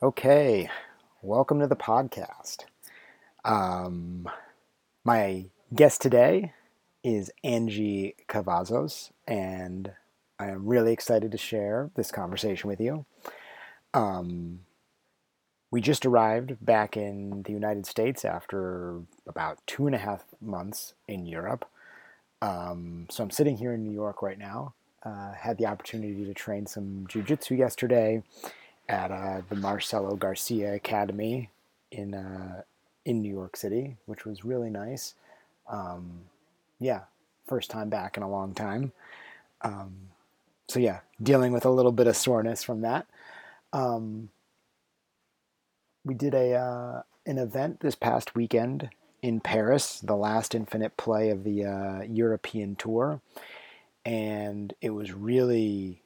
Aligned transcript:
Okay, 0.00 0.70
welcome 1.22 1.58
to 1.58 1.66
the 1.66 1.74
podcast. 1.74 2.58
Um, 3.44 4.28
my 5.02 5.46
guest 5.74 6.00
today 6.00 6.52
is 7.02 7.32
Angie 7.42 8.14
Cavazos, 8.28 9.10
and 9.26 9.90
I 10.38 10.50
am 10.50 10.68
really 10.68 10.92
excited 10.92 11.32
to 11.32 11.36
share 11.36 11.90
this 11.96 12.12
conversation 12.12 12.68
with 12.70 12.80
you. 12.80 13.06
Um, 13.92 14.60
we 15.72 15.80
just 15.80 16.06
arrived 16.06 16.64
back 16.64 16.96
in 16.96 17.42
the 17.42 17.52
United 17.52 17.84
States 17.84 18.24
after 18.24 19.00
about 19.26 19.58
two 19.66 19.88
and 19.88 19.96
a 19.96 19.98
half 19.98 20.22
months 20.40 20.94
in 21.08 21.26
Europe. 21.26 21.64
Um, 22.40 23.08
so 23.10 23.24
I'm 23.24 23.32
sitting 23.32 23.56
here 23.56 23.72
in 23.72 23.82
New 23.82 23.94
York 23.94 24.22
right 24.22 24.38
now. 24.38 24.74
Uh, 25.02 25.32
had 25.32 25.58
the 25.58 25.66
opportunity 25.66 26.24
to 26.24 26.34
train 26.34 26.66
some 26.66 27.04
jujitsu 27.08 27.58
yesterday 27.58 28.22
at 28.88 29.10
uh, 29.10 29.42
the 29.48 29.56
Marcelo 29.56 30.16
Garcia 30.16 30.74
Academy 30.74 31.50
in 31.90 32.14
uh, 32.14 32.62
in 33.04 33.22
New 33.22 33.32
York 33.32 33.56
City, 33.56 33.96
which 34.06 34.24
was 34.24 34.44
really 34.44 34.70
nice. 34.70 35.14
Um, 35.68 36.20
yeah, 36.78 37.02
first 37.46 37.70
time 37.70 37.88
back 37.88 38.16
in 38.16 38.22
a 38.22 38.30
long 38.30 38.54
time. 38.54 38.92
Um, 39.62 39.94
so 40.68 40.78
yeah, 40.78 41.00
dealing 41.22 41.52
with 41.52 41.64
a 41.64 41.70
little 41.70 41.92
bit 41.92 42.06
of 42.06 42.16
soreness 42.16 42.62
from 42.62 42.82
that. 42.82 43.06
Um, 43.72 44.30
we 46.04 46.14
did 46.14 46.34
a 46.34 46.54
uh, 46.54 47.02
an 47.26 47.38
event 47.38 47.80
this 47.80 47.94
past 47.94 48.34
weekend 48.34 48.90
in 49.20 49.40
Paris, 49.40 50.00
the 50.00 50.16
last 50.16 50.54
Infinite 50.54 50.96
play 50.96 51.30
of 51.30 51.44
the 51.44 51.64
uh, 51.64 52.02
European 52.02 52.76
tour, 52.76 53.20
and 54.04 54.72
it 54.80 54.90
was 54.90 55.12
really, 55.12 56.02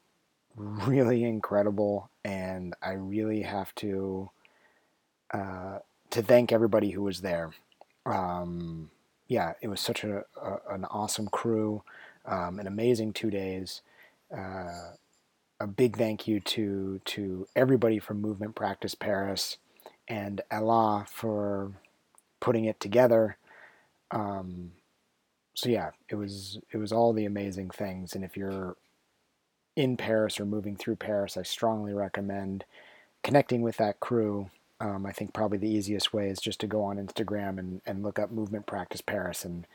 really 0.57 1.25
incredible. 1.25 2.11
And 2.25 2.75
I 2.83 2.93
really 2.93 3.43
have 3.43 3.75
to 3.77 4.31
uh, 5.33 5.79
to 6.11 6.23
thank 6.23 6.53
everybody 6.53 6.91
who 6.91 7.03
was 7.03 7.21
there. 7.21 7.53
Um, 8.05 8.91
yeah, 9.29 9.55
it 9.63 9.69
was 9.69 9.81
such 9.81 10.05
a, 10.05 10.25
a 10.41 10.59
an 10.71 10.85
awesome 10.87 11.29
crew, 11.29 11.83
um, 12.27 12.59
an 12.59 12.67
amazing 12.67 13.13
two 13.13 13.31
days. 13.31 13.83
Uh, 14.37 14.93
a 15.61 15.67
big 15.67 15.97
thank 15.97 16.27
you 16.27 16.41
to 16.41 17.01
to 17.05 17.47
everybody 17.55 17.99
from 17.99 18.21
Movement 18.21 18.55
Practice 18.55 18.95
Paris 18.95 19.59
and 20.09 20.41
Allah 20.51 21.07
for 21.09 21.73
putting 22.41 22.65
it 22.65 22.81
together. 22.81 23.37
Um, 24.11 24.73
so 25.55 25.69
yeah, 25.69 25.91
it 26.09 26.17
was 26.17 26.59
it 26.73 26.79
was 26.79 26.93
all 26.93 27.13
the 27.13 27.25
amazing 27.25 27.71
things. 27.71 28.15
And 28.15 28.25
if 28.25 28.37
you're 28.37 28.77
in 29.77 29.97
Paris 29.97 30.39
or 30.39 30.45
moving 30.45 30.77
through 30.77 30.97
Paris, 30.97 31.37
I 31.37 31.43
strongly 31.43 31.93
recommend 31.93 32.65
connecting 33.23 33.63
with 33.63 33.77
that 33.79 34.01
crew. 34.01 34.51
Um, 34.81 35.07
I 35.07 35.13
think 35.13 35.33
probably 35.33 35.59
the 35.59 35.71
easiest 35.71 36.13
way 36.13 36.29
is 36.29 36.41
just 36.41 36.61
to 36.61 36.67
go 36.67 36.83
on 36.83 36.97
Instagram 36.97 37.59
and, 37.59 37.81
and 37.87 38.03
look 38.03 38.19
up 38.19 38.31
Movement 38.31 38.67
Practice 38.67 39.01
Paris 39.01 39.45
and 39.45 39.67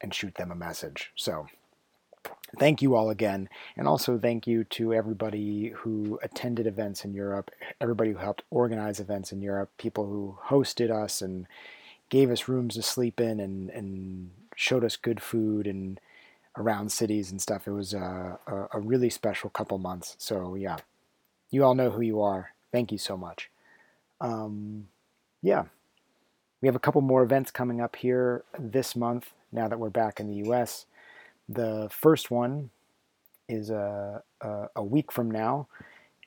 and 0.00 0.14
shoot 0.14 0.36
them 0.36 0.52
a 0.52 0.54
message. 0.54 1.10
So 1.16 1.48
thank 2.58 2.82
you 2.82 2.94
all 2.94 3.10
again. 3.10 3.48
And 3.76 3.88
also 3.88 4.16
thank 4.16 4.46
you 4.46 4.64
to 4.64 4.94
everybody 4.94 5.68
who 5.68 6.18
attended 6.22 6.66
events 6.66 7.04
in 7.04 7.14
Europe, 7.14 7.50
everybody 7.80 8.12
who 8.12 8.18
helped 8.18 8.42
organize 8.50 9.00
events 9.00 9.32
in 9.32 9.42
Europe, 9.42 9.70
people 9.76 10.06
who 10.06 10.38
hosted 10.46 10.90
us 10.90 11.20
and 11.20 11.46
gave 12.10 12.30
us 12.30 12.48
rooms 12.48 12.74
to 12.74 12.82
sleep 12.82 13.20
in 13.20 13.40
and, 13.40 13.70
and 13.70 14.30
showed 14.54 14.84
us 14.84 14.96
good 14.96 15.20
food 15.20 15.66
and 15.66 16.00
around 16.56 16.90
cities 16.90 17.30
and 17.30 17.40
stuff. 17.40 17.66
It 17.66 17.72
was 17.72 17.94
a, 17.94 18.38
a, 18.46 18.78
a 18.78 18.80
really 18.80 19.10
special 19.10 19.50
couple 19.50 19.78
months. 19.78 20.16
So, 20.18 20.54
yeah, 20.54 20.78
you 21.50 21.64
all 21.64 21.74
know 21.74 21.90
who 21.90 22.02
you 22.02 22.20
are. 22.20 22.50
Thank 22.72 22.92
you 22.92 22.98
so 22.98 23.16
much. 23.16 23.50
Um, 24.20 24.88
yeah, 25.42 25.64
we 26.60 26.66
have 26.66 26.76
a 26.76 26.80
couple 26.80 27.00
more 27.00 27.22
events 27.22 27.50
coming 27.50 27.80
up 27.80 27.96
here 27.96 28.44
this 28.58 28.96
month 28.96 29.32
now 29.52 29.68
that 29.68 29.78
we're 29.78 29.90
back 29.90 30.20
in 30.20 30.26
the 30.26 30.48
US. 30.50 30.86
The 31.48 31.88
first 31.90 32.30
one 32.30 32.70
is 33.48 33.70
a, 33.70 34.22
a, 34.40 34.66
a 34.76 34.84
week 34.84 35.10
from 35.10 35.30
now 35.30 35.68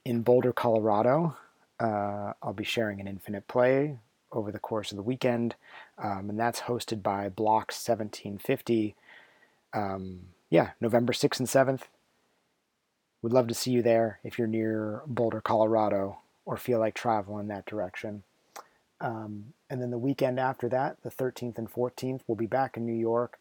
in 0.05 0.21
Boulder, 0.21 0.53
Colorado. 0.53 1.35
Uh, 1.79 2.33
I'll 2.41 2.53
be 2.53 2.63
sharing 2.63 2.99
an 2.99 3.07
infinite 3.07 3.47
play 3.47 3.97
over 4.31 4.51
the 4.51 4.59
course 4.59 4.91
of 4.91 4.95
the 4.95 5.03
weekend, 5.03 5.55
um, 5.97 6.29
and 6.29 6.39
that's 6.39 6.61
hosted 6.61 7.03
by 7.03 7.27
Block 7.29 7.71
1750. 7.71 8.95
Um, 9.73 10.27
yeah, 10.49 10.71
November 10.79 11.13
6th 11.13 11.39
and 11.39 11.47
7th. 11.47 11.83
We'd 13.21 13.33
love 13.33 13.47
to 13.47 13.53
see 13.53 13.71
you 13.71 13.81
there 13.81 14.19
if 14.23 14.37
you're 14.37 14.47
near 14.47 15.03
Boulder, 15.05 15.41
Colorado, 15.41 16.19
or 16.45 16.57
feel 16.57 16.79
like 16.79 16.95
traveling 16.95 17.47
that 17.47 17.65
direction. 17.65 18.23
Um, 18.99 19.53
and 19.69 19.81
then 19.81 19.91
the 19.91 19.97
weekend 19.97 20.39
after 20.39 20.67
that, 20.69 20.97
the 21.03 21.09
13th 21.09 21.57
and 21.57 21.71
14th, 21.71 22.21
we'll 22.27 22.35
be 22.35 22.47
back 22.47 22.77
in 22.77 22.85
New 22.85 22.93
York 22.93 23.39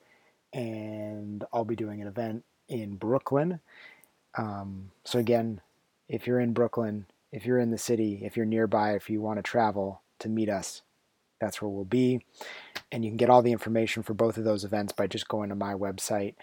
and 0.52 1.44
I'll 1.52 1.64
be 1.64 1.76
doing 1.76 2.00
an 2.00 2.08
event 2.08 2.44
in 2.68 2.97
Brooklyn. 2.97 3.60
Um, 4.36 4.91
so 5.04 5.18
again, 5.18 5.60
if 6.08 6.26
you're 6.26 6.41
in 6.41 6.52
Brooklyn, 6.52 7.06
if 7.32 7.44
you're 7.47 7.58
in 7.58 7.70
the 7.70 7.78
city, 7.78 8.20
if 8.22 8.36
you're 8.36 8.47
nearby, 8.47 8.94
if 8.94 9.10
you 9.10 9.20
want 9.20 9.38
to 9.38 9.42
travel 9.42 10.02
to 10.18 10.28
meet 10.28 10.48
us, 10.48 10.82
that's 11.40 11.60
where 11.60 11.68
we'll 11.68 11.84
be. 11.84 12.24
And 12.92 13.04
you 13.04 13.10
can 13.10 13.16
get 13.16 13.30
all 13.30 13.42
the 13.42 13.52
information 13.52 14.02
for 14.02 14.14
both 14.14 14.36
of 14.36 14.44
those 14.44 14.64
events 14.64 14.92
by 14.92 15.06
just 15.06 15.28
going 15.28 15.48
to 15.48 15.54
my 15.54 15.74
website, 15.74 16.34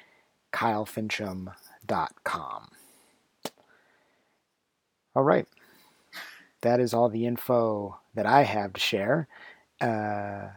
kylefincham.com. 0.54 2.68
All 5.16 5.24
right. 5.24 5.48
That 6.62 6.80
is 6.80 6.94
all 6.94 7.10
the 7.10 7.26
info 7.26 8.00
that 8.16 8.26
I 8.26 8.44
have 8.44 8.74
to 8.74 8.80
share. 8.80 9.28
Uh, 9.80 10.50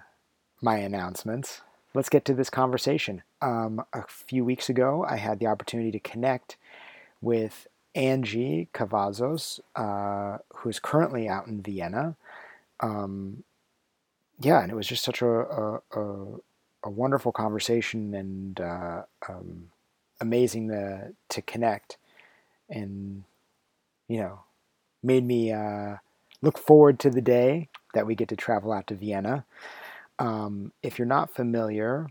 my 0.63 0.79
announcements 0.79 1.61
let's 1.95 2.09
get 2.09 2.25
to 2.27 2.35
this 2.35 2.51
conversation. 2.51 3.23
Um, 3.43 3.85
a 3.93 4.05
few 4.07 4.45
weeks 4.45 4.69
ago, 4.69 5.05
I 5.09 5.17
had 5.17 5.39
the 5.39 5.47
opportunity 5.47 5.91
to 5.93 5.99
connect 5.99 6.57
with 7.21 7.67
Angie 7.95 8.69
Cavazos, 8.73 9.61
uh, 9.75 10.39
who 10.57 10.69
is 10.69 10.79
currently 10.79 11.29
out 11.29 11.47
in 11.47 11.63
Vienna. 11.63 12.17
Um, 12.81 13.45
yeah, 14.41 14.63
and 14.63 14.73
it 14.73 14.75
was 14.75 14.87
just 14.87 15.05
such 15.05 15.23
a, 15.23 15.29
a, 15.29 15.81
a, 15.93 16.27
a 16.85 16.91
wonderful 16.91 17.31
conversation 17.31 18.15
and 18.15 18.61
uh, 18.61 19.03
um, 19.29 19.69
amazing 20.21 20.69
to, 20.69 21.13
to 21.29 21.43
connect 21.43 21.99
and, 22.69 23.25
you 24.09 24.21
know, 24.21 24.41
made 25.03 25.25
me 25.25 25.53
uh, 25.53 25.97
look 26.43 26.59
forward 26.59 26.99
to 27.01 27.11
the 27.11 27.21
day 27.21 27.69
that 27.95 28.07
we 28.07 28.15
get 28.15 28.29
to 28.29 28.37
travel 28.37 28.73
out 28.73 28.87
to 28.87 28.95
Vienna. 28.95 29.45
Um, 30.19 30.73
if 30.83 30.99
you're 30.99 31.07
not 31.07 31.35
familiar 31.35 32.09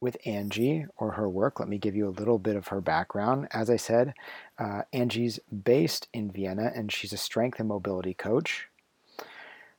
with 0.00 0.16
Angie 0.24 0.86
or 0.96 1.12
her 1.12 1.28
work, 1.28 1.60
let 1.60 1.68
me 1.68 1.78
give 1.78 1.94
you 1.94 2.08
a 2.08 2.10
little 2.10 2.38
bit 2.38 2.56
of 2.56 2.68
her 2.68 2.80
background. 2.80 3.48
As 3.52 3.68
I 3.68 3.76
said, 3.76 4.14
uh, 4.58 4.82
Angie's 4.92 5.38
based 5.50 6.08
in 6.12 6.32
Vienna 6.32 6.72
and 6.74 6.90
she's 6.90 7.12
a 7.12 7.18
strength 7.18 7.60
and 7.60 7.68
mobility 7.68 8.14
coach. 8.14 8.69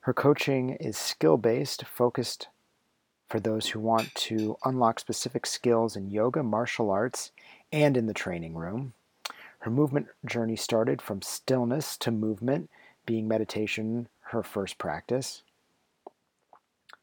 Her 0.02 0.12
coaching 0.12 0.70
is 0.70 0.98
skill 0.98 1.36
based, 1.36 1.84
focused 1.84 2.48
for 3.28 3.38
those 3.38 3.68
who 3.68 3.78
want 3.78 4.12
to 4.16 4.56
unlock 4.64 4.98
specific 4.98 5.46
skills 5.46 5.94
in 5.94 6.10
yoga, 6.10 6.42
martial 6.42 6.90
arts, 6.90 7.30
and 7.72 7.96
in 7.96 8.06
the 8.06 8.12
training 8.12 8.56
room. 8.56 8.94
Her 9.60 9.70
movement 9.70 10.08
journey 10.26 10.56
started 10.56 11.00
from 11.00 11.22
stillness 11.22 11.96
to 11.98 12.10
movement, 12.10 12.68
being 13.06 13.28
meditation 13.28 14.08
her 14.32 14.42
first 14.42 14.76
practice. 14.76 15.42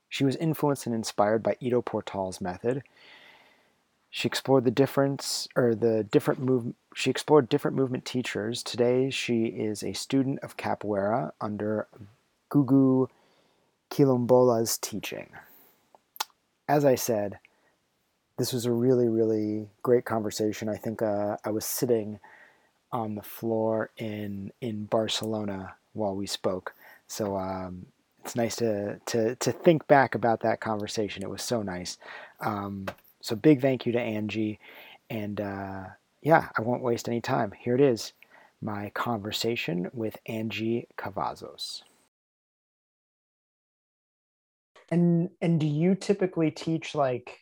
She 0.09 0.25
was 0.25 0.35
influenced 0.35 0.85
and 0.85 0.93
inspired 0.93 1.41
by 1.41 1.55
Ido 1.61 1.81
Portal's 1.81 2.41
method. 2.41 2.83
She 4.09 4.27
explored 4.27 4.65
the 4.65 4.71
difference 4.71 5.47
or 5.55 5.73
the 5.73 6.03
different 6.03 6.41
move. 6.41 6.73
She 6.93 7.09
explored 7.09 7.47
different 7.47 7.77
movement 7.77 8.03
teachers. 8.03 8.61
Today, 8.61 9.09
she 9.09 9.45
is 9.45 9.83
a 9.83 9.93
student 9.93 10.39
of 10.39 10.57
capoeira 10.57 11.31
under 11.39 11.87
Gugu 12.49 13.07
Kilombola's 13.89 14.77
teaching. 14.77 15.29
As 16.67 16.85
I 16.85 16.95
said, 16.95 17.39
this 18.37 18.53
was 18.53 18.65
a 18.65 18.71
really, 18.71 19.07
really 19.09 19.67
great 19.83 20.05
conversation. 20.05 20.69
I 20.69 20.77
think 20.77 21.01
uh, 21.01 21.37
I 21.43 21.49
was 21.49 21.65
sitting 21.65 22.19
on 22.91 23.15
the 23.15 23.21
floor 23.21 23.91
in 23.97 24.51
in 24.61 24.85
Barcelona 24.85 25.75
while 25.93 26.15
we 26.15 26.25
spoke, 26.25 26.73
so 27.07 27.37
um, 27.37 27.87
it's 28.23 28.35
nice 28.35 28.55
to 28.57 28.99
to 29.07 29.35
to 29.35 29.51
think 29.51 29.87
back 29.87 30.15
about 30.15 30.41
that 30.41 30.61
conversation. 30.61 31.23
It 31.23 31.29
was 31.29 31.41
so 31.41 31.61
nice. 31.61 31.97
Um, 32.39 32.87
so 33.21 33.35
big 33.35 33.61
thank 33.61 33.85
you 33.85 33.91
to 33.91 33.99
Angie, 33.99 34.59
and 35.09 35.41
uh, 35.41 35.83
yeah, 36.21 36.49
I 36.57 36.61
won't 36.61 36.81
waste 36.83 37.07
any 37.07 37.21
time. 37.21 37.51
Here 37.51 37.75
it 37.75 37.81
is, 37.81 38.13
my 38.61 38.89
conversation 38.91 39.89
with 39.93 40.17
Angie 40.25 40.87
Cavazos. 40.97 41.81
And 44.91 45.29
and 45.41 45.59
do 45.59 45.67
you 45.67 45.95
typically 45.95 46.51
teach 46.51 46.95
like 46.95 47.37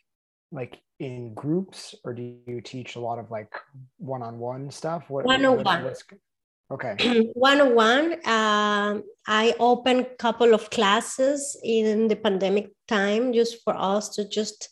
like 0.52 0.80
in 0.98 1.34
groups, 1.34 1.94
or 2.04 2.12
do 2.12 2.34
you 2.46 2.60
teach 2.60 2.96
a 2.96 3.00
lot 3.00 3.18
of 3.18 3.30
like 3.30 3.52
one-on-one 3.98 4.70
stuff? 4.70 5.04
What 5.08 5.24
one-on-one? 5.24 5.94
Okay. 6.70 7.30
one-on-one, 7.34 8.12
um, 8.26 9.02
I 9.26 9.54
opened 9.58 10.00
a 10.00 10.16
couple 10.16 10.52
of 10.52 10.68
classes 10.70 11.58
in 11.64 12.08
the 12.08 12.16
pandemic 12.16 12.70
time 12.86 13.32
just 13.32 13.62
for 13.64 13.74
us 13.76 14.10
to 14.10 14.28
just 14.28 14.68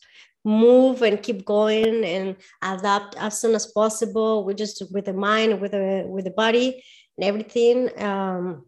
move 0.47 1.03
and 1.03 1.23
keep 1.23 1.45
going 1.45 2.05
and 2.05 2.37
adapt 2.63 3.17
as 3.17 3.41
soon 3.41 3.55
as 3.55 3.67
possible 3.67 4.45
with 4.45 4.57
just 4.57 4.83
with 4.93 5.07
the 5.07 5.13
mind 5.13 5.61
with 5.61 5.73
the 5.73 6.05
with 6.07 6.25
the 6.25 6.31
body 6.31 6.85
and 7.19 7.27
everything 7.27 7.91
um, 8.01 8.65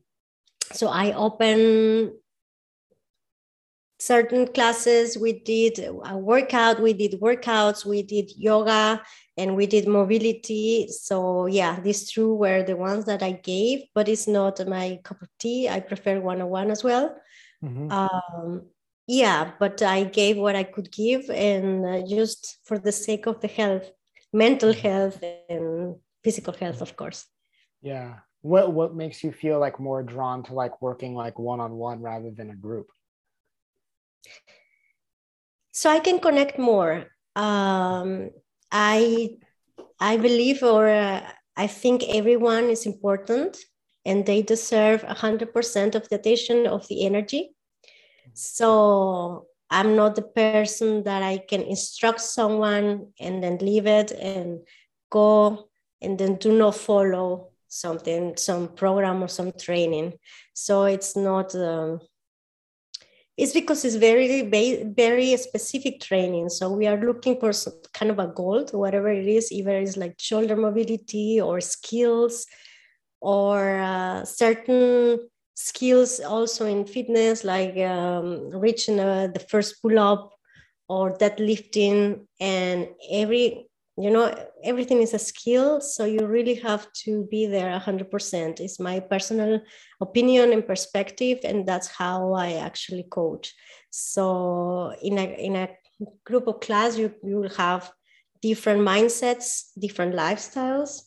so 0.73 0.89
i 0.89 1.13
open 1.13 2.13
certain 3.99 4.47
classes. 4.47 5.19
We 5.19 5.33
did 5.41 5.79
a 5.81 6.17
workout 6.17 6.81
we 6.81 6.93
did 6.93 7.21
workouts 7.21 7.85
we 7.85 8.03
did 8.03 8.31
yoga 8.37 9.03
and 9.37 9.57
we 9.57 9.67
did 9.67 9.87
mobility. 9.87 10.89
So 10.89 11.47
yeah 11.47 11.81
these 11.81 12.11
two 12.11 12.35
were 12.35 12.63
the 12.63 12.77
ones 12.77 13.05
that 13.07 13.23
i 13.23 13.33
gave 13.33 13.83
but 13.95 14.09
it's 14.09 14.29
not 14.29 14.67
my 14.67 15.01
cup 15.05 15.23
of 15.23 15.29
tea. 15.39 15.69
I 15.69 15.81
prefer 15.81 16.21
one-on-one 16.21 16.71
as 16.71 16.85
well. 16.85 17.17
Mm-hmm. 17.65 17.91
um, 17.91 18.67
yeah 19.09 19.51
but 19.59 19.83
i 19.83 20.05
gave 20.05 20.37
what 20.37 20.55
i 20.55 20.63
could 20.63 20.93
give 20.93 21.29
and 21.29 21.85
uh, 21.85 22.07
just 22.07 22.59
for 22.63 22.79
the 22.79 22.93
sake 22.93 23.27
of 23.27 23.41
the 23.41 23.49
health 23.49 23.91
mental 24.33 24.73
mm-hmm. 24.73 24.89
health 24.89 25.21
and 25.49 25.97
physical 26.23 26.55
health 26.55 26.81
of 26.81 26.97
course. 26.97 27.27
Yeah. 27.83 28.17
What 28.43 28.73
what 28.73 28.95
makes 28.95 29.25
you 29.25 29.33
feel 29.33 29.59
like 29.59 29.81
more 29.81 30.03
drawn 30.03 30.45
to 30.45 30.55
like 30.55 30.81
working 30.81 31.15
like 31.15 31.39
one-on-one 31.39 32.01
rather 32.01 32.31
than 32.31 32.51
a 32.51 32.57
group 32.57 32.87
so 35.73 35.91
i 35.91 35.99
can 35.99 36.19
connect 36.19 36.59
more 36.59 37.07
um, 37.37 38.31
i 38.73 39.31
i 40.01 40.17
believe 40.17 40.63
or 40.63 40.89
uh, 40.89 41.21
i 41.57 41.67
think 41.67 42.03
everyone 42.09 42.65
is 42.65 42.87
important 42.87 43.57
and 44.05 44.25
they 44.25 44.41
deserve 44.41 45.03
100% 45.03 45.95
of 45.95 46.09
the 46.09 46.17
attention 46.17 46.67
of 46.67 46.87
the 46.89 47.05
energy 47.05 47.55
so 48.33 49.47
I'm 49.71 49.97
not 49.97 50.15
the 50.15 50.23
person 50.23 51.05
that 51.05 51.23
I 51.23 51.39
can 51.39 51.63
instruct 51.63 52.21
someone 52.21 53.09
and 53.21 53.43
then 53.43 53.59
leave 53.59 53.87
it 53.87 54.13
and 54.13 54.61
go 55.11 55.69
and 56.01 56.19
then 56.19 56.37
do 56.37 56.57
not 56.57 56.77
follow 56.77 57.51
something, 57.69 58.37
some 58.37 58.69
program 58.69 59.23
or 59.23 59.29
some 59.29 59.53
training. 59.53 60.15
So 60.55 60.85
it's 60.85 61.17
not. 61.17 61.55
Um, 61.55 62.01
it's 63.39 63.53
because 63.53 63.85
it's 63.85 63.95
very 63.95 64.43
very 64.43 65.37
specific 65.37 66.01
training. 66.01 66.49
So 66.51 66.71
we 66.73 66.87
are 66.89 67.01
looking 67.01 67.39
for 67.39 67.53
some 67.53 67.75
kind 67.95 68.11
of 68.11 68.19
a 68.19 68.27
goal 68.27 68.67
whatever 68.73 69.09
it 69.09 69.27
is 69.27 69.53
either 69.53 69.79
it's 69.79 69.97
like 69.97 70.17
shoulder 70.19 70.57
mobility 70.57 71.41
or 71.41 71.61
skills 71.61 72.47
or 73.21 73.79
uh, 73.79 74.25
certain 74.25 75.19
skills 75.55 76.21
also 76.21 76.67
in 76.67 76.85
fitness, 76.85 77.45
like 77.45 77.77
um, 77.79 78.51
reaching 78.51 79.01
uh, 79.01 79.29
the 79.33 79.41
first 79.41 79.83
pull 79.83 79.99
up 79.99 80.31
or 80.89 81.17
deadlifting, 81.19 82.27
and 82.41 82.89
every 83.11 83.68
you 84.01 84.11
know 84.11 84.33
everything 84.63 85.03
is 85.03 85.13
a 85.15 85.19
skill 85.19 85.81
so 85.81 86.05
you 86.05 86.27
really 86.27 86.55
have 86.55 86.91
to 86.93 87.27
be 87.31 87.47
there 87.47 87.79
100% 87.81 88.61
it's 88.61 88.79
my 88.79 89.01
personal 89.01 89.61
opinion 90.01 90.53
and 90.53 90.67
perspective 90.67 91.39
and 91.45 91.67
that's 91.67 91.89
how 91.89 92.33
i 92.33 92.53
actually 92.55 93.05
coach 93.11 93.55
so 93.91 94.95
in 95.03 95.19
a 95.19 95.25
in 95.47 95.57
a 95.57 95.69
group 96.25 96.47
of 96.47 96.61
class 96.61 96.97
you 96.97 97.13
you 97.25 97.37
will 97.41 97.55
have 97.57 97.91
different 98.41 98.81
mindsets 98.81 99.71
different 99.79 100.15
lifestyles 100.15 101.03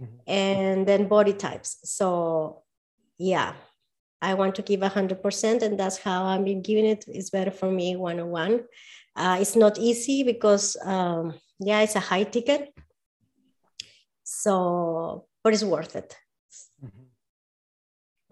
mm-hmm. 0.00 0.16
and 0.26 0.86
then 0.86 1.08
body 1.08 1.32
types 1.32 1.78
so 1.84 2.62
yeah 3.18 3.54
I 4.22 4.32
want 4.32 4.54
to 4.54 4.62
give 4.62 4.80
100%, 4.80 5.62
and 5.62 5.78
that's 5.78 5.98
how 5.98 6.24
I've 6.24 6.44
been 6.44 6.62
giving 6.62 6.86
it. 6.86 7.04
It's 7.06 7.28
better 7.28 7.50
for 7.50 7.70
me 7.70 7.96
one 7.96 8.18
on 8.18 8.30
one. 8.30 8.64
It's 9.16 9.54
not 9.54 9.78
easy 9.78 10.22
because, 10.22 10.74
um, 10.82 11.34
yeah, 11.58 11.80
it's 11.80 11.96
a 11.96 12.00
high 12.00 12.24
ticket. 12.24 12.72
So, 14.22 15.26
but 15.42 15.52
it's 15.52 15.64
worth 15.64 15.96
it. 15.96 16.16
Mm-hmm. 16.84 17.02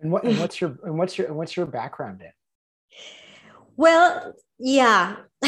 And 0.00 0.12
what 0.12 0.24
and 0.24 0.38
what's 0.38 0.60
your 0.60 0.78
and 0.84 0.98
what's 0.98 1.16
your 1.16 1.28
and 1.28 1.36
what's 1.36 1.56
your 1.56 1.66
background 1.66 2.20
in? 2.22 2.32
Well, 3.76 4.34
yeah. 4.58 5.16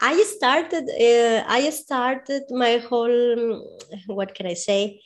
I 0.00 0.22
started 0.22 0.84
uh, 0.88 1.44
I 1.48 1.70
started 1.70 2.42
my 2.50 2.76
whole 2.76 3.66
what 4.06 4.34
can 4.34 4.46
I 4.46 4.54
say 4.54 5.00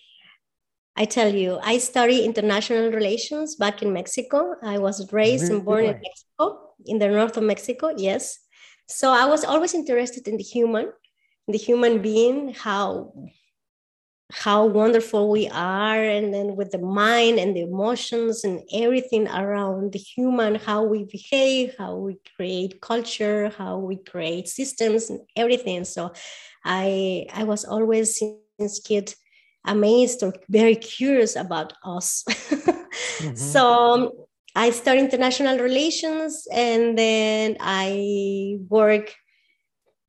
I 0.95 1.07
tell 1.07 1.35
you, 1.35 1.59
I 1.63 1.79
study 1.79 2.25
international 2.25 2.91
relations 2.91 3.57
back 3.57 3.83
in 3.83 3.93
Mexico. 3.93 4.57
I 4.63 4.79
was 4.79 5.11
raised 5.13 5.45
really? 5.45 5.57
and 5.57 5.65
born 5.65 5.85
in 5.87 6.01
Mexico, 6.03 6.75
in 6.85 6.99
the 6.99 7.09
north 7.09 7.37
of 7.37 7.45
Mexico, 7.45 7.93
yes. 7.97 8.39
So 8.89 9.11
I 9.11 9.25
was 9.25 9.43
always 9.45 9.73
interested 9.73 10.29
in 10.29 10.37
the 10.37 10.43
human, 10.43 10.93
the 11.49 11.59
human 11.59 12.03
being, 12.03 12.55
how 12.55 13.13
how 14.33 14.65
wonderful 14.65 15.31
we 15.31 15.47
are, 15.49 16.03
and 16.03 16.33
then 16.33 16.57
with 16.57 16.71
the 16.71 16.79
mind 16.79 17.39
and 17.39 17.55
the 17.55 17.61
emotions 17.61 18.45
and 18.45 18.63
everything 18.73 19.29
around 19.29 19.93
the 19.93 19.99
human, 19.99 20.55
how 20.55 20.83
we 20.85 21.05
behave, 21.05 21.75
how 21.79 21.97
we 21.97 22.17
create 22.35 22.81
culture, 22.81 23.51
how 23.59 23.77
we 23.77 23.97
create 23.97 24.49
systems 24.49 25.11
and 25.11 25.21
everything. 25.37 25.85
So 25.85 26.13
I 26.65 27.27
I 27.33 27.45
was 27.45 27.65
always 27.65 28.19
since 28.19 28.81
kid 28.81 29.15
amazed 29.67 30.23
or 30.23 30.33
very 30.49 30.77
curious 30.77 31.37
about 31.37 31.75
us. 31.85 32.25
mm-hmm. 32.29 33.35
So 33.35 34.29
I 34.55 34.71
studied 34.71 35.05
international 35.05 35.59
relations 35.59 36.47
and 36.53 36.99
then 36.99 37.57
I 37.61 38.59
work 38.69 39.15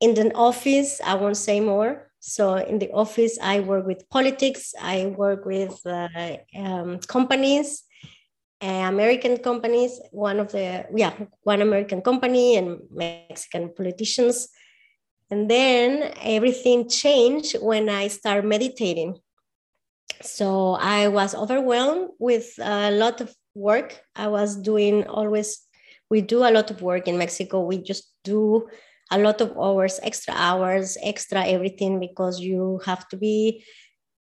in 0.04 0.14
the 0.14 0.32
office. 0.34 1.00
I 1.04 1.14
won't 1.14 1.36
say 1.36 1.60
more. 1.60 2.10
So 2.20 2.54
in 2.54 2.78
the 2.78 2.90
office, 2.92 3.38
I 3.42 3.60
work 3.60 3.86
with 3.86 4.08
politics. 4.08 4.74
I 4.80 5.06
work 5.06 5.44
with 5.44 5.78
uh, 5.84 6.08
um, 6.56 6.98
companies, 7.00 7.82
uh, 8.62 8.86
American 8.94 9.38
companies. 9.38 10.00
One 10.10 10.40
of 10.40 10.52
the 10.52 10.86
yeah, 10.94 11.12
one 11.42 11.60
American 11.60 12.00
company 12.00 12.56
and 12.56 12.80
Mexican 12.90 13.72
politicians. 13.74 14.48
And 15.30 15.50
then 15.50 16.14
everything 16.22 16.88
changed 16.88 17.56
when 17.60 17.88
I 17.88 18.08
started 18.08 18.44
meditating 18.44 19.18
so 20.24 20.72
I 20.74 21.08
was 21.08 21.34
overwhelmed 21.34 22.10
with 22.18 22.58
a 22.58 22.90
lot 22.90 23.20
of 23.20 23.34
work. 23.54 24.00
I 24.16 24.28
was 24.28 24.56
doing 24.56 25.06
always, 25.06 25.60
we 26.10 26.20
do 26.20 26.38
a 26.38 26.50
lot 26.50 26.70
of 26.70 26.82
work 26.82 27.08
in 27.08 27.18
Mexico. 27.18 27.60
We 27.64 27.78
just 27.78 28.12
do 28.24 28.68
a 29.14 29.18
lot 29.18 29.40
of 29.40 29.56
hours, 29.56 30.00
extra 30.02 30.34
hours, 30.34 30.96
extra 31.02 31.44
everything 31.46 32.00
because 32.00 32.40
you 32.40 32.80
have 32.84 33.08
to 33.08 33.16
be 33.16 33.64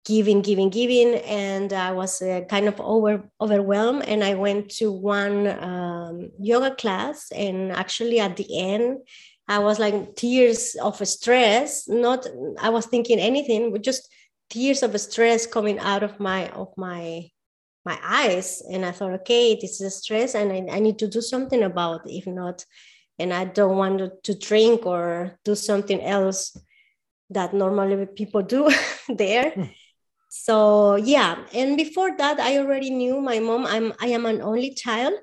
giving, 0.04 0.40
giving, 0.40 0.70
giving. 0.70 1.16
And 1.16 1.72
I 1.72 1.92
was 1.92 2.22
uh, 2.22 2.42
kind 2.48 2.66
of 2.68 2.80
over, 2.80 3.28
overwhelmed. 3.40 4.08
And 4.08 4.24
I 4.24 4.34
went 4.34 4.70
to 4.78 4.90
one 4.90 5.46
um, 5.62 6.30
yoga 6.40 6.74
class. 6.74 7.30
And 7.34 7.72
actually, 7.72 8.18
at 8.20 8.36
the 8.36 8.58
end, 8.58 8.98
I 9.46 9.58
was 9.58 9.78
like 9.78 10.16
tears 10.16 10.74
of 10.82 10.96
stress. 11.06 11.88
Not, 11.88 12.26
I 12.60 12.70
was 12.70 12.86
thinking 12.86 13.18
anything, 13.18 13.72
but 13.72 13.82
just 13.82 14.08
tears 14.50 14.82
of 14.82 14.98
stress 15.00 15.46
coming 15.46 15.78
out 15.78 16.02
of 16.02 16.18
my 16.18 16.48
of 16.50 16.72
my 16.76 17.28
my 17.84 17.98
eyes 18.02 18.62
and 18.70 18.84
i 18.84 18.90
thought 18.90 19.12
okay 19.12 19.56
this 19.60 19.80
is 19.80 19.96
stress 19.96 20.34
and 20.34 20.52
I, 20.52 20.76
I 20.76 20.78
need 20.80 20.98
to 21.00 21.08
do 21.08 21.20
something 21.20 21.62
about 21.62 22.06
it 22.06 22.12
if 22.12 22.26
not 22.26 22.64
and 23.18 23.32
i 23.32 23.44
don't 23.44 23.76
want 23.76 24.22
to, 24.22 24.34
drink 24.38 24.86
or 24.86 25.38
do 25.44 25.54
something 25.54 26.00
else 26.02 26.56
that 27.30 27.52
normally 27.52 28.06
people 28.06 28.42
do 28.42 28.70
there. 29.08 29.50
Hmm. 29.50 29.64
so 30.30 30.96
yeah. 30.96 31.44
And 31.54 31.76
before 31.76 32.16
that 32.16 32.40
i 32.40 32.58
already 32.58 32.90
knew 32.90 33.20
my 33.20 33.38
mom 33.38 33.66
i'm 33.66 33.92
i 34.00 34.06
am 34.08 34.26
an 34.26 34.40
only 34.42 34.74
child. 34.74 35.14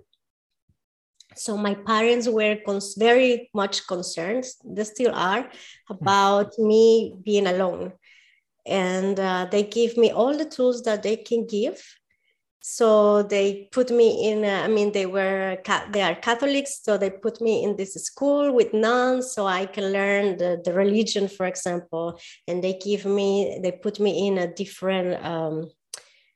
So 1.38 1.58
my 1.58 1.74
parents 1.74 2.30
were 2.30 2.58
cons- 2.66 2.96
very 2.98 3.50
much 3.54 3.88
concerned 3.88 4.46
they 4.64 4.84
still 4.84 5.14
are 5.14 5.44
hmm. 5.44 5.94
about 5.94 6.58
me 6.60 7.16
being 7.24 7.48
alone. 7.48 7.94
And 8.68 9.20
uh, 9.20 9.48
they 9.52 9.62
give 9.64 9.96
me 9.96 10.12
all 10.12 10.36
the 10.36 10.46
tools 10.46 10.82
that 10.84 11.04
they 11.04 11.18
can 11.18 11.46
give 11.46 11.84
so 12.68 13.22
they 13.22 13.70
put 13.72 13.92
me 13.92 14.28
in 14.28 14.44
uh, 14.44 14.64
i 14.66 14.68
mean 14.68 14.92
they 14.92 15.06
were 15.06 15.56
they 15.92 16.02
are 16.02 16.16
catholics 16.16 16.80
so 16.82 16.98
they 16.98 17.12
put 17.12 17.40
me 17.40 17.64
in 17.64 17.76
this 17.76 17.94
school 17.94 18.52
with 18.52 18.74
nuns 18.74 19.34
so 19.34 19.46
i 19.46 19.68
can 19.68 19.94
learn 19.94 20.36
the, 20.38 20.60
the 20.66 20.74
religion 20.74 21.28
for 21.28 21.46
example. 21.46 22.20
And 22.48 22.64
they 22.64 22.74
give 22.74 23.06
me 23.06 23.60
they 23.62 23.72
put 23.72 24.00
me 24.00 24.28
in 24.28 24.40
a 24.40 24.52
different 24.52 25.24
um, 25.24 25.70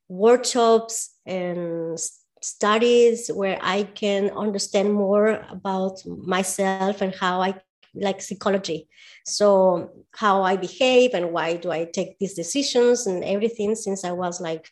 workshops 0.07 1.15
and 1.25 1.97
studies 2.41 3.29
where 3.29 3.57
i 3.61 3.83
can 3.83 4.29
understand 4.29 4.93
more 4.93 5.45
about 5.49 6.05
myself 6.05 7.01
and 7.01 7.13
how 7.15 7.41
i 7.41 7.55
like 7.95 8.21
psychology. 8.21 8.87
So 9.25 10.05
how 10.13 10.43
i 10.43 10.55
behave 10.57 11.15
and 11.15 11.31
why 11.33 11.57
do 11.57 11.71
i 11.71 11.85
take 11.85 12.19
these 12.19 12.35
decisions 12.35 13.07
and 13.07 13.23
everything 13.23 13.73
since 13.73 14.05
i 14.05 14.11
was 14.11 14.39
like 14.39 14.69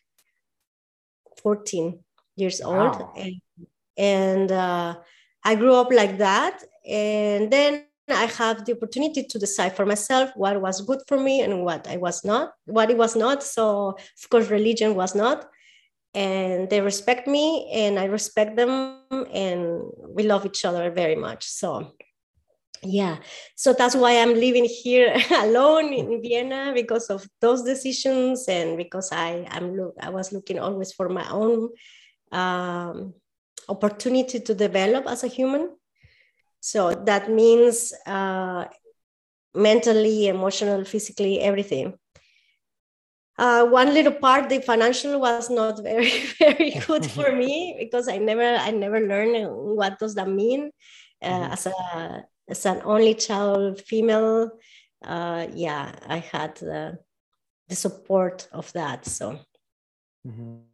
14 1.42 1.98
years 2.36 2.60
wow. 2.64 2.92
old. 2.92 3.08
And, 3.16 3.34
and 3.96 4.52
uh, 4.52 4.96
I 5.44 5.54
grew 5.54 5.74
up 5.74 5.92
like 5.92 6.18
that. 6.18 6.62
And 6.88 7.50
then 7.50 7.84
I 8.10 8.24
have 8.24 8.64
the 8.64 8.72
opportunity 8.72 9.22
to 9.22 9.38
decide 9.38 9.76
for 9.76 9.84
myself 9.84 10.30
what 10.34 10.60
was 10.60 10.80
good 10.80 11.00
for 11.06 11.18
me 11.18 11.42
and 11.42 11.64
what 11.64 11.86
I 11.88 11.96
was 11.96 12.24
not, 12.24 12.52
what 12.64 12.90
it 12.90 12.96
was 12.96 13.14
not. 13.14 13.42
So, 13.42 13.96
of 13.98 14.30
course, 14.30 14.48
religion 14.48 14.94
was 14.94 15.14
not. 15.14 15.48
And 16.14 16.70
they 16.70 16.80
respect 16.80 17.28
me 17.28 17.70
and 17.72 17.98
I 17.98 18.06
respect 18.06 18.56
them 18.56 19.02
and 19.32 19.82
we 20.08 20.22
love 20.22 20.46
each 20.46 20.64
other 20.64 20.90
very 20.90 21.16
much. 21.16 21.46
So, 21.46 21.92
yeah, 22.82 23.16
so 23.56 23.72
that's 23.72 23.94
why 23.96 24.20
I'm 24.20 24.34
living 24.34 24.64
here 24.64 25.16
alone 25.36 25.92
in 25.92 26.22
Vienna 26.22 26.72
because 26.74 27.10
of 27.10 27.28
those 27.40 27.62
decisions 27.62 28.46
and 28.48 28.76
because 28.76 29.10
I 29.12 29.46
am 29.50 29.76
look 29.76 29.94
I 30.00 30.10
was 30.10 30.32
looking 30.32 30.58
always 30.58 30.92
for 30.92 31.08
my 31.08 31.28
own 31.30 31.70
um, 32.32 33.14
opportunity 33.68 34.40
to 34.40 34.54
develop 34.54 35.06
as 35.06 35.24
a 35.24 35.28
human 35.28 35.70
so 36.60 36.94
that 36.94 37.30
means 37.30 37.92
uh, 38.06 38.66
mentally, 39.54 40.28
emotional, 40.28 40.84
physically, 40.84 41.40
everything. 41.40 41.94
Uh, 43.38 43.64
one 43.64 43.94
little 43.94 44.12
part, 44.12 44.48
the 44.48 44.60
financial 44.60 45.20
was 45.20 45.48
not 45.48 45.82
very, 45.82 46.10
very 46.38 46.70
good 46.86 47.08
for 47.16 47.32
me 47.32 47.76
because 47.78 48.08
I 48.08 48.18
never, 48.18 48.56
I 48.56 48.70
never 48.70 49.00
learned 49.00 49.48
what 49.76 49.98
does 49.98 50.14
that 50.16 50.28
mean 50.28 50.70
uh, 51.22 51.28
mm-hmm. 51.28 51.52
as 51.52 51.66
a 51.66 52.24
as 52.48 52.66
an 52.66 52.82
only 52.84 53.14
child 53.14 53.80
female. 53.80 54.50
Uh, 55.04 55.46
yeah, 55.54 55.92
I 56.06 56.18
had 56.18 56.56
the 56.56 56.98
support 57.70 58.48
of 58.52 58.72
that. 58.72 59.06
So. 59.06 59.38
Mm-hmm 60.26 60.68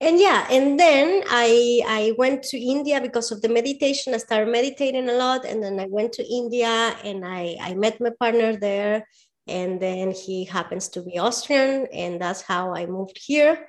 and 0.00 0.18
yeah 0.18 0.46
and 0.50 0.78
then 0.78 1.22
i 1.28 1.80
i 1.86 2.12
went 2.18 2.42
to 2.42 2.58
india 2.58 3.00
because 3.00 3.30
of 3.30 3.40
the 3.42 3.48
meditation 3.48 4.12
i 4.12 4.18
started 4.18 4.50
meditating 4.50 5.08
a 5.08 5.12
lot 5.12 5.44
and 5.44 5.62
then 5.62 5.78
i 5.78 5.86
went 5.88 6.12
to 6.12 6.24
india 6.26 6.94
and 7.04 7.24
i 7.24 7.56
i 7.60 7.74
met 7.74 8.00
my 8.00 8.10
partner 8.20 8.56
there 8.56 9.06
and 9.46 9.80
then 9.80 10.10
he 10.10 10.44
happens 10.44 10.88
to 10.88 11.00
be 11.02 11.18
austrian 11.18 11.86
and 11.92 12.20
that's 12.20 12.42
how 12.42 12.74
i 12.74 12.84
moved 12.86 13.18
here 13.24 13.66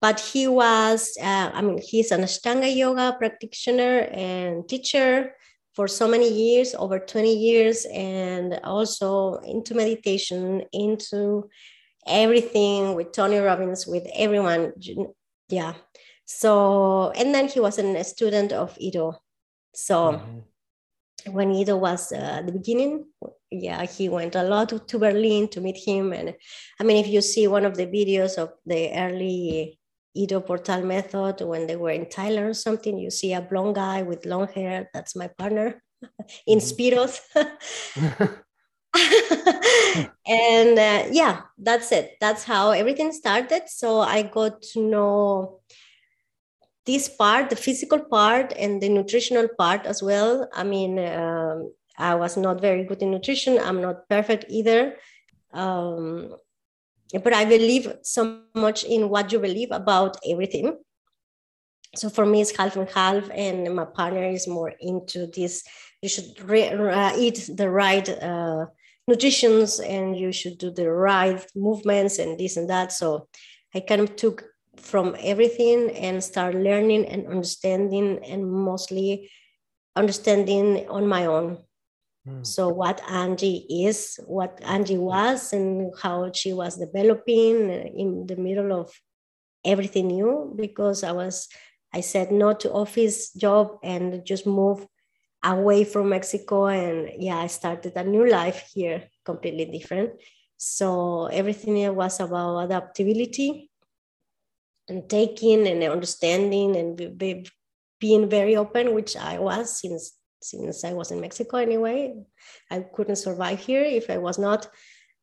but 0.00 0.18
he 0.18 0.48
was 0.48 1.16
uh, 1.22 1.50
i 1.54 1.62
mean 1.62 1.78
he's 1.78 2.10
an 2.10 2.22
ashtanga 2.22 2.74
yoga 2.74 3.16
practitioner 3.18 4.08
and 4.10 4.68
teacher 4.68 5.34
for 5.74 5.88
so 5.88 6.06
many 6.06 6.30
years 6.30 6.74
over 6.74 6.98
20 6.98 7.34
years 7.34 7.86
and 7.92 8.60
also 8.64 9.36
into 9.38 9.74
meditation 9.74 10.62
into 10.72 11.48
everything 12.06 12.94
with 12.94 13.12
tony 13.12 13.38
robbins 13.38 13.86
with 13.86 14.06
everyone 14.14 14.72
yeah. 15.52 15.74
So 16.24 17.12
and 17.14 17.34
then 17.34 17.46
he 17.46 17.60
was 17.60 17.78
a 17.78 18.04
student 18.04 18.52
of 18.52 18.74
Ido. 18.80 19.20
So 19.74 20.12
mm-hmm. 20.12 21.32
when 21.32 21.52
Ido 21.52 21.76
was 21.76 22.10
uh, 22.10 22.42
the 22.44 22.52
beginning 22.52 23.06
yeah 23.50 23.84
he 23.84 24.08
went 24.08 24.34
a 24.34 24.42
lot 24.42 24.70
to 24.88 24.98
berlin 24.98 25.46
to 25.48 25.60
meet 25.60 25.76
him. 25.76 26.12
And 26.12 26.34
i 26.80 26.84
mean 26.84 26.96
if 26.96 27.08
you 27.08 27.20
see 27.20 27.46
one 27.46 27.66
of 27.66 27.76
the 27.76 27.86
videos 27.86 28.38
of 28.38 28.52
the 28.64 28.90
early 28.96 29.78
Ido 30.14 30.40
Portal 30.40 30.82
method 30.82 31.40
when 31.40 31.66
they 31.66 31.76
were 31.76 31.90
in 31.90 32.06
Thailand 32.06 32.50
or 32.50 32.54
something, 32.54 32.98
you 32.98 33.10
see 33.10 33.32
a 33.32 33.40
blonde 33.40 33.74
guy 33.74 34.02
with 34.02 34.26
long 34.26 34.48
hair. 34.48 34.88
That's 34.92 35.16
my 35.16 35.28
partner 35.28 35.82
in 36.46 36.58
mm-hmm. 36.58 36.68
Speedos. 36.68 37.20
and 40.26 40.78
uh, 40.78 41.08
yeah, 41.10 41.42
that's 41.56 41.92
it. 41.92 42.16
That's 42.20 42.44
how 42.44 42.70
everything 42.70 43.12
started. 43.12 43.62
So 43.68 44.00
I 44.00 44.22
got 44.22 44.62
to 44.72 44.82
know 44.82 45.60
this 46.84 47.08
part, 47.08 47.48
the 47.48 47.56
physical 47.56 48.00
part, 48.00 48.52
and 48.58 48.82
the 48.82 48.88
nutritional 48.88 49.48
part 49.58 49.86
as 49.86 50.02
well. 50.02 50.48
I 50.52 50.64
mean, 50.64 50.98
um, 50.98 51.72
I 51.96 52.14
was 52.16 52.36
not 52.36 52.60
very 52.60 52.84
good 52.84 53.02
in 53.02 53.10
nutrition. 53.12 53.58
I'm 53.58 53.80
not 53.80 54.08
perfect 54.08 54.46
either. 54.48 54.96
Um, 55.52 56.34
but 57.18 57.32
I 57.32 57.44
believe 57.44 57.92
so 58.02 58.42
much 58.54 58.84
in 58.84 59.08
what 59.08 59.32
you 59.32 59.38
believe 59.38 59.70
about 59.70 60.16
everything. 60.28 60.78
So 61.94 62.08
for 62.08 62.24
me, 62.24 62.40
it's 62.40 62.56
half 62.56 62.76
and 62.76 62.88
half, 62.88 63.28
and 63.30 63.74
my 63.74 63.84
partner 63.84 64.24
is 64.24 64.48
more 64.48 64.72
into 64.80 65.26
this. 65.26 65.62
You 66.00 66.08
should 66.08 66.40
re- 66.40 66.70
uh, 66.70 67.16
eat 67.16 67.50
the 67.54 67.68
right 67.68 68.08
uh, 68.08 68.66
nutritions 69.06 69.80
and 69.80 70.16
you 70.16 70.32
should 70.32 70.58
do 70.58 70.70
the 70.70 70.90
right 70.90 71.44
movements 71.54 72.18
and 72.18 72.38
this 72.38 72.56
and 72.56 72.70
that. 72.70 72.92
So 72.92 73.28
I 73.74 73.80
kind 73.80 74.00
of 74.00 74.16
took 74.16 74.44
from 74.76 75.16
everything 75.20 75.90
and 75.90 76.22
start 76.22 76.54
learning 76.54 77.06
and 77.06 77.26
understanding 77.26 78.24
and 78.24 78.50
mostly 78.50 79.30
understanding 79.96 80.88
on 80.88 81.06
my 81.06 81.26
own. 81.26 81.58
Mm. 82.26 82.46
So 82.46 82.68
what 82.68 83.02
Angie 83.08 83.66
is, 83.86 84.20
what 84.26 84.60
Angie 84.62 84.98
was, 84.98 85.52
and 85.52 85.92
how 86.00 86.30
she 86.32 86.52
was 86.52 86.76
developing 86.76 87.70
in 87.70 88.26
the 88.26 88.36
middle 88.36 88.72
of 88.72 88.92
everything 89.64 90.08
new 90.08 90.54
because 90.56 91.04
I 91.04 91.12
was 91.12 91.48
I 91.94 92.00
said 92.00 92.32
no 92.32 92.54
to 92.54 92.72
office 92.72 93.32
job 93.32 93.78
and 93.82 94.24
just 94.24 94.46
move 94.46 94.86
away 95.44 95.84
from 95.84 96.08
Mexico. 96.08 96.66
And 96.66 97.10
yeah, 97.18 97.38
I 97.38 97.48
started 97.48 97.92
a 97.96 98.04
new 98.04 98.28
life 98.28 98.70
here, 98.72 99.04
completely 99.24 99.66
different. 99.66 100.12
So 100.56 101.26
everything 101.26 101.94
was 101.94 102.20
about 102.20 102.64
adaptability 102.64 103.68
and 104.88 105.08
taking 105.08 105.66
and 105.66 105.82
understanding 105.82 106.76
and 106.76 106.96
be, 106.96 107.08
be, 107.08 107.46
being 108.00 108.28
very 108.28 108.56
open, 108.56 108.94
which 108.94 109.16
I 109.16 109.38
was 109.38 109.80
since 109.80 110.12
since 110.44 110.84
I 110.84 110.92
was 110.92 111.10
in 111.10 111.20
Mexico 111.20 111.56
anyway. 111.56 112.14
I 112.70 112.80
couldn't 112.80 113.16
survive 113.16 113.60
here 113.60 113.82
if 113.82 114.10
I 114.10 114.18
was 114.18 114.38
not. 114.38 114.68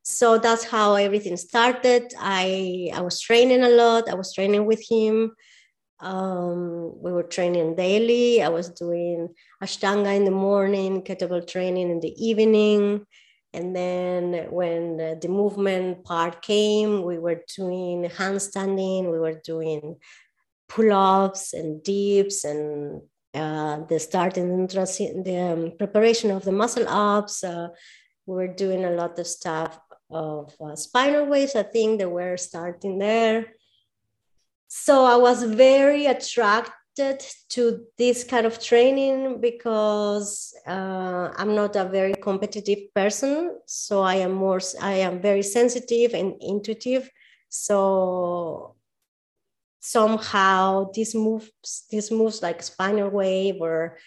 So 0.04 0.38
that's 0.38 0.64
how 0.64 0.96
everything 0.96 1.38
started. 1.38 2.14
I 2.20 2.90
I 2.94 3.02
was 3.02 3.20
training 3.20 3.64
a 3.64 3.70
lot. 3.70 4.10
I 4.10 4.16
was 4.16 4.34
training 4.34 4.66
with 4.66 4.84
him. 4.90 5.36
Um, 6.00 6.94
we 7.02 7.12
were 7.12 7.24
training 7.24 7.76
daily. 7.76 8.42
I 8.42 8.50
was 8.50 8.70
doing 8.70 9.30
Ashtanga 9.62 10.16
in 10.16 10.24
the 10.24 10.32
morning, 10.32 11.04
kettlebell 11.04 11.46
training 11.46 11.92
in 11.92 12.00
the 12.00 12.14
evening. 12.18 13.06
And 13.54 13.76
then 13.76 14.48
when 14.52 14.98
the 14.98 15.28
movement 15.28 16.06
part 16.06 16.42
came, 16.42 17.04
we 17.04 17.18
were 17.18 17.42
doing 17.56 18.04
handstanding, 18.04 19.12
we 19.12 19.20
were 19.20 19.42
doing 19.44 19.98
pull 20.70 20.94
ups 20.94 21.54
and 21.54 21.84
dips 21.84 22.46
and 22.46 23.02
uh, 23.34 23.80
the 23.88 24.00
starting 24.00 24.68
the 24.68 25.38
um, 25.52 25.74
preparation 25.78 26.32
of 26.32 26.44
the 26.44 26.52
muscle 26.52 26.88
ups. 26.88 27.44
Uh, 27.44 27.70
we 28.26 28.36
were 28.36 28.48
doing 28.48 28.86
a 28.86 28.92
lot 28.92 29.18
of 29.18 29.28
stuff 29.28 29.80
of 30.12 30.54
uh, 30.62 30.76
spinal 30.76 31.26
waves. 31.26 31.56
I 31.56 31.64
think 31.64 32.00
they 32.00 32.06
were 32.06 32.38
starting 32.38 33.00
there 33.00 33.46
so 34.70 35.04
I 35.04 35.16
was 35.16 35.44
very 35.44 36.06
attracted 36.06 37.26
to 37.50 37.86
this 37.98 38.24
kind 38.24 38.46
of 38.46 38.62
training 38.62 39.42
because 39.42 40.54
uh, 40.68 41.34
I'm 41.36 41.56
not 41.56 41.76
a 41.76 41.86
very 41.86 42.14
competitive 42.14 42.94
person. 42.94 43.58
So 43.66 44.02
I 44.02 44.16
am 44.16 44.34
more, 44.34 44.60
I 44.80 44.94
am 44.94 45.22
very 45.22 45.42
sensitive 45.42 46.14
and 46.14 46.36
intuitive. 46.40 47.10
So 47.50 48.76
somehow 49.80 50.90
these 50.94 51.16
moves, 51.16 51.52
these 51.90 52.12
moves 52.12 52.42
like 52.42 52.62
spinal 52.62 53.10
wave 53.10 53.56
or 53.62 53.98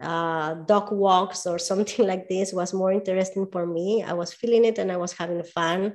uh, 0.00 0.54
dog 0.54 0.92
walks 0.92 1.46
or 1.46 1.58
something 1.70 2.06
like 2.06 2.28
this 2.28 2.52
was 2.52 2.74
more 2.74 2.92
interesting 2.92 3.46
for 3.50 3.66
me. 3.66 4.02
I 4.02 4.12
was 4.12 4.32
feeling 4.32 4.64
it 4.64 4.78
and 4.78 4.90
I 4.90 4.96
was 4.96 5.12
having 5.12 5.42
fun 5.44 5.94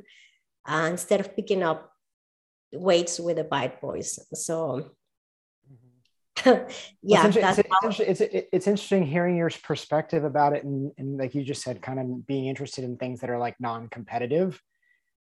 uh, 0.67 0.88
instead 0.89 1.19
of 1.19 1.36
picking 1.36 1.63
up 1.63 1.91
weights 2.74 3.19
with 3.19 3.38
the 3.38 3.43
bite 3.43 3.81
boys. 3.81 4.19
So 4.34 4.91
yeah, 7.01 7.27
it's, 7.27 7.36
it's, 7.38 7.60
it's, 7.81 8.22
it's, 8.22 8.48
it's, 8.53 8.67
interesting 8.67 9.03
hearing 9.03 9.38
your 9.38 9.50
perspective 9.63 10.24
about 10.24 10.53
it. 10.53 10.63
And, 10.63 10.91
and, 10.98 11.17
like 11.17 11.34
you 11.34 11.43
just 11.43 11.63
said, 11.63 11.81
kind 11.81 12.00
of 12.00 12.27
being 12.27 12.46
interested 12.46 12.84
in 12.84 12.98
things 12.98 13.22
that 13.22 13.29
are 13.29 13.39
like 13.39 13.55
non-competitive, 13.60 14.62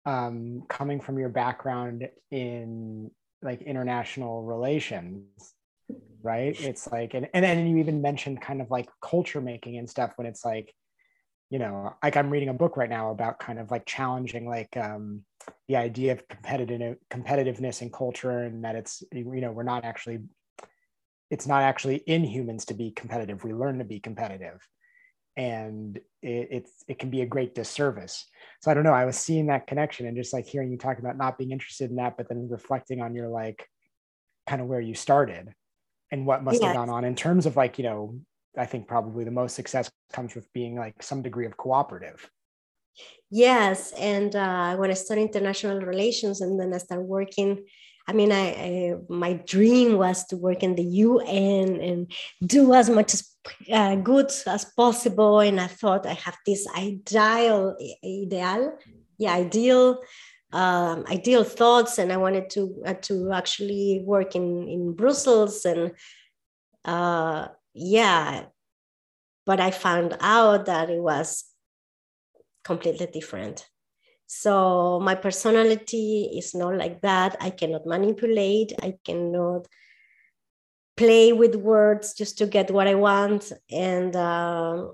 um, 0.06 0.64
coming 0.68 1.00
from 1.00 1.18
your 1.18 1.28
background 1.28 2.08
in 2.30 3.10
like 3.42 3.62
international 3.62 4.42
relations, 4.42 5.54
right? 6.22 6.58
It's 6.60 6.90
like, 6.90 7.14
and, 7.14 7.28
and 7.34 7.44
then 7.44 7.66
you 7.66 7.78
even 7.78 8.02
mentioned 8.02 8.40
kind 8.40 8.60
of 8.60 8.70
like 8.70 8.88
culture 9.02 9.40
making 9.40 9.78
and 9.78 9.88
stuff 9.88 10.12
when 10.16 10.26
it's 10.26 10.44
like, 10.44 10.72
you 11.50 11.58
know, 11.58 11.94
like 12.02 12.16
I'm 12.16 12.30
reading 12.30 12.48
a 12.48 12.54
book 12.54 12.76
right 12.76 12.88
now 12.88 13.10
about 13.10 13.38
kind 13.38 13.58
of 13.58 13.70
like 13.70 13.84
challenging 13.84 14.48
like, 14.48 14.74
um, 14.76 15.24
the 15.68 15.76
idea 15.76 16.12
of 16.12 16.26
competitive 16.28 16.96
competitiveness 17.10 17.82
in 17.82 17.90
culture 17.90 18.44
and 18.44 18.64
that 18.64 18.76
it's 18.76 19.02
you 19.12 19.40
know 19.40 19.52
we're 19.52 19.62
not 19.62 19.84
actually 19.84 20.20
it's 21.30 21.46
not 21.46 21.62
actually 21.62 21.96
in 21.96 22.24
humans 22.24 22.64
to 22.66 22.74
be 22.74 22.90
competitive 22.90 23.44
we 23.44 23.52
learn 23.52 23.78
to 23.78 23.84
be 23.84 24.00
competitive 24.00 24.60
and 25.36 25.96
it, 26.22 26.48
it's 26.50 26.84
it 26.88 26.98
can 26.98 27.10
be 27.10 27.22
a 27.22 27.26
great 27.26 27.54
disservice 27.54 28.26
so 28.60 28.70
i 28.70 28.74
don't 28.74 28.84
know 28.84 28.92
i 28.92 29.06
was 29.06 29.16
seeing 29.16 29.46
that 29.46 29.66
connection 29.66 30.06
and 30.06 30.16
just 30.16 30.32
like 30.32 30.46
hearing 30.46 30.70
you 30.70 30.76
talk 30.76 30.98
about 30.98 31.16
not 31.16 31.38
being 31.38 31.52
interested 31.52 31.88
in 31.88 31.96
that 31.96 32.16
but 32.16 32.28
then 32.28 32.48
reflecting 32.50 33.00
on 33.00 33.14
your 33.14 33.28
like 33.28 33.66
kind 34.46 34.60
of 34.60 34.68
where 34.68 34.80
you 34.80 34.94
started 34.94 35.54
and 36.10 36.26
what 36.26 36.44
must 36.44 36.60
yes. 36.60 36.64
have 36.64 36.76
gone 36.76 36.90
on 36.90 37.04
in 37.04 37.16
terms 37.16 37.46
of 37.46 37.56
like, 37.56 37.78
you 37.78 37.84
know, 37.84 38.20
I 38.56 38.66
think 38.66 38.86
probably 38.86 39.24
the 39.24 39.30
most 39.30 39.56
success 39.56 39.90
comes 40.12 40.34
with 40.34 40.52
being 40.52 40.76
like 40.76 41.02
some 41.02 41.22
degree 41.22 41.46
of 41.46 41.56
cooperative. 41.56 42.30
Yes, 43.30 43.92
and 43.92 44.36
uh, 44.36 44.76
when 44.76 44.90
I 44.90 44.94
studied 44.94 45.22
international 45.22 45.80
relations, 45.80 46.42
and 46.42 46.60
then 46.60 46.74
I 46.74 46.78
started 46.78 47.04
working. 47.04 47.64
I 48.06 48.12
mean, 48.12 48.32
I, 48.32 48.48
I, 48.48 48.94
my 49.08 49.34
dream 49.34 49.96
was 49.96 50.26
to 50.26 50.36
work 50.36 50.62
in 50.62 50.74
the 50.74 50.82
UN 50.82 51.80
and 51.80 52.12
do 52.44 52.74
as 52.74 52.90
much 52.90 53.14
as 53.14 53.31
uh, 53.72 53.96
good 53.96 54.30
as 54.46 54.64
possible. 54.76 55.40
And 55.40 55.60
I 55.60 55.66
thought 55.66 56.06
I 56.06 56.14
have 56.14 56.36
this 56.46 56.66
ideal, 56.76 57.76
ideal, 58.04 58.78
yeah, 59.18 59.34
ideal, 59.34 60.00
um, 60.52 61.04
ideal 61.10 61.44
thoughts, 61.44 61.98
and 61.98 62.12
I 62.12 62.18
wanted 62.18 62.50
to 62.50 62.82
uh, 62.86 62.94
to 63.02 63.32
actually 63.32 64.02
work 64.04 64.36
in 64.36 64.68
in 64.68 64.94
Brussels 64.94 65.64
and 65.64 65.92
uh, 66.84 67.48
yeah, 67.74 68.46
but 69.46 69.60
I 69.60 69.70
found 69.70 70.16
out 70.20 70.66
that 70.66 70.90
it 70.90 71.00
was 71.00 71.44
completely 72.64 73.06
different. 73.06 73.66
So 74.26 75.00
my 75.00 75.14
personality 75.14 76.30
is 76.36 76.54
not 76.54 76.76
like 76.76 77.00
that. 77.02 77.36
I 77.40 77.50
cannot 77.50 77.86
manipulate. 77.86 78.72
I 78.82 78.94
cannot 79.04 79.66
play 80.96 81.32
with 81.32 81.54
words 81.56 82.14
just 82.14 82.38
to 82.38 82.46
get 82.46 82.70
what 82.70 82.86
I 82.86 82.94
want. 82.94 83.52
And 83.70 84.14
uh, 84.14 84.88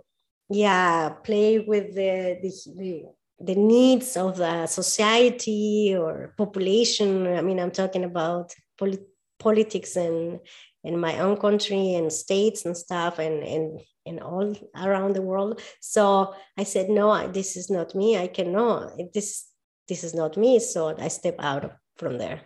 yeah, 0.48 1.10
play 1.24 1.58
with 1.58 1.94
the, 1.94 2.38
the, 2.42 3.04
the 3.40 3.54
needs 3.54 4.16
of 4.16 4.36
the 4.36 4.66
society 4.66 5.94
or 5.96 6.34
population. 6.36 7.26
I 7.26 7.42
mean, 7.42 7.60
I'm 7.60 7.70
talking 7.70 8.04
about 8.04 8.54
polit- 8.78 9.08
politics 9.38 9.96
and 9.96 10.40
in 10.84 10.98
my 10.98 11.18
own 11.18 11.36
country 11.36 11.94
and 11.94 12.12
states 12.12 12.64
and 12.64 12.76
stuff 12.76 13.18
and 13.18 13.42
and 13.42 13.80
and 14.06 14.20
all 14.20 14.54
around 14.76 15.14
the 15.14 15.22
world. 15.22 15.60
So 15.80 16.34
i 16.56 16.64
said 16.64 16.88
no 16.88 17.28
this 17.28 17.56
is 17.56 17.70
not 17.70 17.94
me. 17.94 18.16
I 18.16 18.28
cannot. 18.28 18.92
This 19.12 19.46
this 19.88 20.04
is 20.04 20.14
not 20.14 20.36
me. 20.36 20.60
So 20.60 20.96
i 20.98 21.08
step 21.08 21.36
out 21.38 21.72
from 21.96 22.18
there 22.18 22.40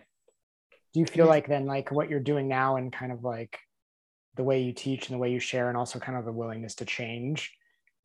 do 0.93 0.99
you 0.99 1.05
feel 1.05 1.25
like 1.25 1.47
then 1.47 1.65
like 1.65 1.91
what 1.91 2.09
you're 2.09 2.19
doing 2.19 2.47
now 2.47 2.75
and 2.75 2.93
kind 2.93 3.11
of 3.11 3.23
like 3.23 3.59
the 4.35 4.43
way 4.43 4.61
you 4.61 4.73
teach 4.73 5.07
and 5.07 5.15
the 5.15 5.19
way 5.19 5.31
you 5.31 5.39
share 5.39 5.69
and 5.69 5.77
also 5.77 5.99
kind 5.99 6.17
of 6.17 6.25
the 6.25 6.31
willingness 6.31 6.75
to 6.75 6.85
change 6.85 7.51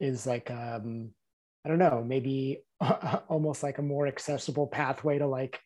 is 0.01 0.27
like 0.27 0.51
um 0.51 1.11
i 1.65 1.69
don't 1.69 1.79
know 1.79 2.05
maybe 2.07 2.63
almost 3.29 3.63
like 3.63 3.79
a 3.79 3.83
more 3.83 4.07
accessible 4.07 4.67
pathway 4.67 5.19
to 5.19 5.27
like 5.27 5.61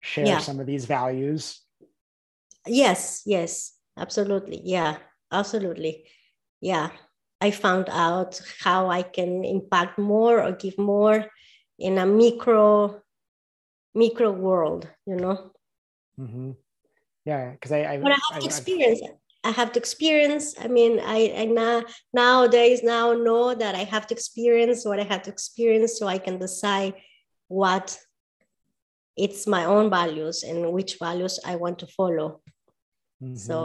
share 0.00 0.26
yeah. 0.26 0.38
some 0.38 0.60
of 0.60 0.66
these 0.66 0.84
values? 0.84 1.60
Yes 2.66 3.22
yes 3.26 3.74
absolutely. 3.96 4.60
Yeah 4.64 4.98
absolutely. 5.32 6.04
Yeah 6.60 6.90
i 7.40 7.50
found 7.50 7.88
out 7.88 8.40
how 8.60 8.90
i 8.90 9.02
can 9.02 9.44
impact 9.44 9.98
more 9.98 10.42
or 10.42 10.52
give 10.52 10.76
more 10.78 11.24
in 11.78 11.98
a 11.98 12.06
micro 12.06 13.00
micro 13.94 14.30
world 14.30 14.88
you 15.06 15.16
know? 15.16 15.52
Mm-hmm. 16.18 16.50
Yeah 17.28 17.50
because 17.52 17.72
I, 17.72 17.80
I 17.92 17.94
but 17.98 18.12
i 18.12 18.18
have 18.32 18.42
I, 18.42 18.46
experience 18.46 19.00
I, 19.44 19.48
I 19.48 19.52
have 19.60 19.70
to 19.72 19.78
experience 19.84 20.46
i 20.64 20.68
mean 20.76 20.92
i 21.16 21.18
i 21.42 21.44
now 21.44 21.84
nowadays 22.12 22.82
now 22.82 23.12
know 23.12 23.54
that 23.62 23.74
i 23.74 23.84
have 23.94 24.06
to 24.08 24.14
experience 24.18 24.84
what 24.88 24.98
i 24.98 25.06
have 25.12 25.22
to 25.26 25.30
experience 25.36 25.98
so 25.98 26.06
i 26.06 26.18
can 26.26 26.38
decide 26.38 26.94
what 27.48 27.86
it's 29.24 29.46
my 29.46 29.64
own 29.74 29.90
values 29.90 30.42
and 30.42 30.72
which 30.76 30.92
values 30.98 31.40
i 31.44 31.56
want 31.56 31.78
to 31.80 31.86
follow. 31.98 32.40
Mm-hmm. 33.22 33.36
so 33.36 33.56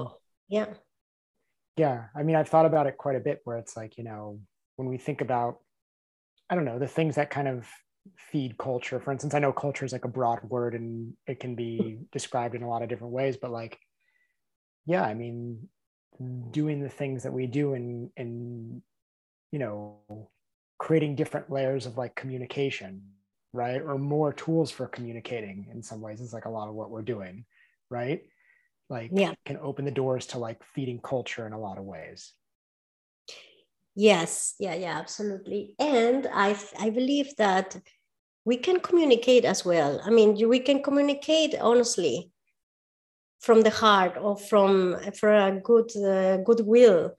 yeah. 0.50 0.70
Yeah 1.78 2.00
i 2.18 2.22
mean 2.26 2.36
i've 2.36 2.50
thought 2.50 2.70
about 2.72 2.88
it 2.90 2.98
quite 3.04 3.18
a 3.22 3.26
bit 3.28 3.40
where 3.46 3.58
it's 3.62 3.76
like 3.80 3.98
you 3.98 4.04
know 4.04 4.24
when 4.76 4.88
we 4.90 4.98
think 4.98 5.22
about 5.22 5.54
i 6.50 6.56
don't 6.56 6.70
know 6.70 6.80
the 6.80 6.94
things 6.98 7.16
that 7.16 7.30
kind 7.38 7.48
of 7.48 7.60
feed 8.18 8.58
culture. 8.58 9.00
For 9.00 9.12
instance 9.12 9.34
i 9.34 9.40
know 9.40 9.54
culture 9.54 9.86
is 9.86 9.94
like 9.94 10.06
a 10.06 10.10
broad 10.10 10.44
word 10.44 10.76
and 10.76 11.14
it 11.28 11.40
can 11.40 11.56
be 11.56 12.00
described 12.12 12.56
in 12.56 12.64
a 12.64 12.70
lot 12.70 12.84
of 12.84 12.90
different 12.90 13.14
ways 13.14 13.38
but 13.38 13.52
like 13.52 13.80
yeah 14.86 15.04
i 15.04 15.14
mean 15.14 15.68
doing 16.52 16.82
the 16.82 16.90
things 16.90 17.24
that 17.24 17.34
we 17.34 17.48
do 17.48 17.74
and 17.74 18.10
and 18.18 18.82
you 19.52 19.60
know 19.60 20.30
creating 20.78 21.16
different 21.16 21.50
layers 21.50 21.86
of 21.86 21.98
like 21.98 22.16
communication 22.16 23.02
right 23.54 23.82
or 23.82 23.98
more 23.98 24.34
tools 24.34 24.70
for 24.70 24.88
communicating 24.88 25.68
in 25.72 25.82
some 25.82 26.02
ways 26.02 26.20
is 26.20 26.34
like 26.34 26.46
a 26.46 26.50
lot 26.50 26.68
of 26.68 26.76
what 26.76 26.90
we're 26.90 27.02
doing 27.02 27.46
right? 27.94 28.24
Like 28.90 29.12
yeah. 29.14 29.34
can 29.46 29.58
open 29.58 29.86
the 29.86 29.92
doors 29.92 30.28
to 30.28 30.40
like 30.40 30.62
feeding 30.76 31.00
culture 31.00 31.48
in 31.48 31.54
a 31.54 31.60
lot 31.60 31.78
of 31.78 31.86
ways 31.86 32.34
yes. 33.96 34.56
Yeah 34.60 34.76
yeah 34.76 34.98
absolutely. 35.00 35.76
And 35.80 36.28
i 36.34 36.56
i 36.80 36.90
believe 36.90 37.36
that 37.38 37.78
we 38.46 38.58
can 38.58 38.80
communicate 38.80 39.46
as 39.46 39.64
well. 39.66 40.02
I 40.04 40.10
mean 40.10 40.50
we 40.50 40.60
can 40.60 40.82
communicate 40.84 41.56
honestly 41.60 42.32
from 43.40 43.62
the 43.62 43.70
heart 43.70 44.18
or 44.20 44.38
from 44.38 44.98
for 45.20 45.30
a 45.34 45.60
good 45.60 45.92
uh, 45.98 46.38
goodwill 46.38 47.16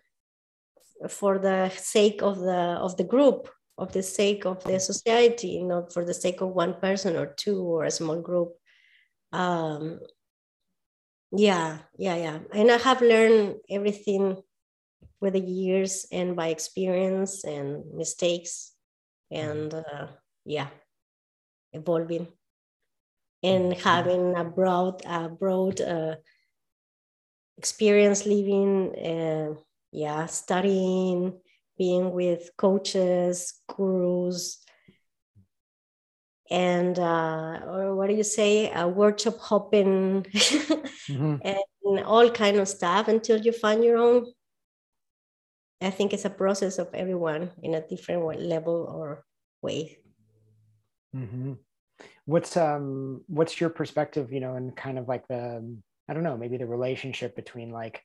for 1.08 1.38
the 1.38 1.70
sake 1.70 2.22
of 2.22 2.38
the 2.38 2.78
of 2.86 2.96
the 2.96 3.04
group 3.04 3.48
of 3.76 3.92
the 3.92 4.02
sake 4.02 4.46
of 4.46 4.62
the 4.64 4.78
society 4.78 5.62
not 5.62 5.92
for 5.92 6.04
the 6.04 6.14
sake 6.14 6.40
of 6.40 6.48
one 6.48 6.74
person 6.80 7.16
or 7.16 7.26
two 7.36 7.60
or 7.62 7.84
a 7.84 7.90
small 7.90 8.20
group. 8.20 8.52
Um, 9.32 10.00
yeah 11.36 11.78
yeah 11.98 12.16
yeah. 12.16 12.38
And 12.52 12.70
i 12.70 12.78
have 12.78 13.00
learned 13.02 13.56
everything 13.68 14.42
with 15.20 15.34
the 15.34 15.40
years 15.40 16.06
and 16.12 16.36
by 16.36 16.48
experience 16.48 17.44
and 17.44 17.84
mistakes 17.94 18.72
and 19.30 19.72
mm-hmm. 19.72 20.04
uh, 20.04 20.08
yeah 20.44 20.68
evolving 21.72 22.28
and 23.42 23.72
mm-hmm. 23.72 23.88
having 23.88 24.36
a 24.36 24.44
broad 24.44 25.02
a 25.06 25.28
broad 25.28 25.80
uh, 25.80 26.16
experience 27.56 28.26
living 28.26 28.94
uh, 28.96 29.54
yeah 29.92 30.26
studying 30.26 31.40
being 31.78 32.12
with 32.12 32.50
coaches 32.56 33.54
gurus 33.68 34.58
and 36.50 36.98
uh, 36.98 37.60
or 37.66 37.96
what 37.96 38.08
do 38.08 38.14
you 38.14 38.22
say 38.24 38.70
a 38.70 38.86
workshop 38.86 39.38
hopping 39.38 40.22
mm-hmm. 41.08 41.36
and 41.42 42.04
all 42.04 42.30
kind 42.30 42.58
of 42.58 42.68
stuff 42.68 43.08
until 43.08 43.38
you 43.40 43.52
find 43.52 43.82
your 43.82 43.96
own 43.96 44.26
i 45.84 45.90
think 45.90 46.12
it's 46.12 46.24
a 46.24 46.30
process 46.30 46.78
of 46.78 46.88
everyone 46.94 47.50
in 47.62 47.74
a 47.74 47.86
different 47.86 48.40
level 48.40 48.88
or 48.90 49.24
way. 49.62 49.98
Mm-hmm. 51.14 51.52
what's 52.24 52.56
um 52.56 53.22
what's 53.28 53.60
your 53.60 53.70
perspective 53.70 54.32
you 54.32 54.40
know 54.40 54.56
and 54.56 54.76
kind 54.76 54.98
of 54.98 55.06
like 55.06 55.28
the 55.28 55.62
i 56.08 56.12
don't 56.12 56.24
know 56.24 56.36
maybe 56.36 56.56
the 56.56 56.66
relationship 56.66 57.36
between 57.36 57.70
like 57.70 58.02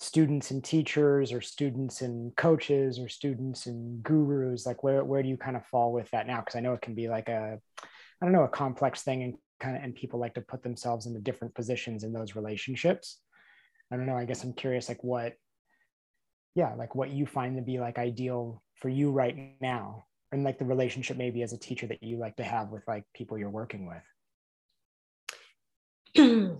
students 0.00 0.50
and 0.50 0.64
teachers 0.64 1.30
or 1.32 1.42
students 1.42 2.00
and 2.00 2.34
coaches 2.34 2.98
or 2.98 3.08
students 3.08 3.66
and 3.66 4.02
gurus? 4.02 4.64
Like 4.64 4.82
where, 4.82 5.04
where 5.04 5.22
do 5.22 5.28
you 5.28 5.36
kind 5.36 5.56
of 5.56 5.66
fall 5.66 5.92
with 5.92 6.10
that 6.10 6.26
now? 6.26 6.40
Because 6.40 6.56
i 6.56 6.60
know 6.60 6.72
it 6.72 6.80
can 6.80 6.94
be 6.94 7.08
like 7.08 7.28
a 7.28 7.58
i 7.78 8.24
don't 8.24 8.32
know 8.32 8.44
a 8.44 8.48
complex 8.48 9.02
thing 9.02 9.22
and 9.22 9.34
kind 9.60 9.76
of 9.76 9.82
and 9.82 9.94
people 9.94 10.18
like 10.18 10.34
to 10.34 10.40
put 10.40 10.62
themselves 10.62 11.06
into 11.06 11.20
different 11.20 11.54
positions 11.54 12.02
in 12.04 12.12
those 12.12 12.34
relationships. 12.34 13.20
I 13.92 13.96
don't 13.96 14.06
know 14.06 14.16
i 14.16 14.24
guess 14.24 14.44
i'm 14.44 14.52
curious 14.52 14.88
like 14.88 15.02
what 15.02 15.34
yeah 16.54 16.74
like 16.74 16.94
what 16.94 17.10
you 17.10 17.26
find 17.26 17.56
to 17.56 17.62
be 17.62 17.78
like 17.78 17.98
ideal 17.98 18.62
for 18.76 18.88
you 18.88 19.10
right 19.10 19.54
now 19.60 20.04
and 20.32 20.44
like 20.44 20.58
the 20.58 20.64
relationship 20.64 21.16
maybe 21.16 21.42
as 21.42 21.52
a 21.52 21.58
teacher 21.58 21.86
that 21.86 22.02
you 22.02 22.16
like 22.16 22.36
to 22.36 22.44
have 22.44 22.70
with 22.70 22.82
like 22.86 23.04
people 23.14 23.38
you're 23.38 23.50
working 23.50 23.86
with 23.86 24.02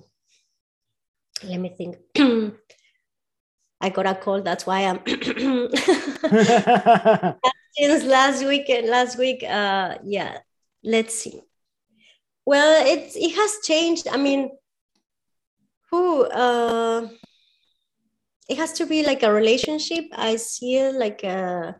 let 1.44 1.60
me 1.60 1.74
think 1.76 1.96
I 3.80 3.88
got 3.88 4.06
a 4.06 4.14
cold. 4.14 4.44
That's 4.44 4.66
why 4.66 4.84
I'm 4.84 5.00
since 7.72 8.04
last 8.04 8.44
weekend. 8.44 8.88
Last 8.88 9.18
week, 9.18 9.42
uh, 9.42 9.96
yeah. 10.04 10.38
Let's 10.84 11.14
see. 11.14 11.40
Well, 12.44 12.86
it's 12.86 13.16
it 13.16 13.34
has 13.34 13.56
changed. 13.64 14.06
I 14.08 14.18
mean, 14.18 14.50
who? 15.90 16.24
Uh, 16.24 17.08
it 18.50 18.58
has 18.58 18.72
to 18.74 18.86
be 18.86 19.04
like 19.04 19.22
a 19.22 19.32
relationship. 19.32 20.04
I 20.12 20.36
see 20.36 20.76
it 20.76 20.94
like 20.94 21.22
a 21.24 21.28
uh, 21.28 21.72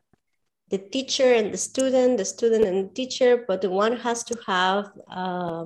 the 0.71 0.79
teacher 0.79 1.35
and 1.35 1.53
the 1.53 1.59
student, 1.59 2.19
the 2.19 2.25
student 2.25 2.65
and 2.65 2.89
the 2.89 2.95
teacher, 2.95 3.45
but 3.49 3.61
the 3.61 3.71
one 3.71 3.97
has 3.97 4.23
to 4.25 4.39
have. 4.47 4.91
Uh, 5.11 5.65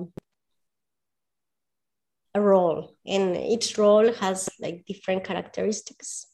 a 2.35 2.41
role 2.41 2.93
and 3.05 3.37
each 3.37 3.77
role 3.77 4.11
has 4.13 4.49
like 4.59 4.85
different 4.85 5.23
characteristics 5.23 6.27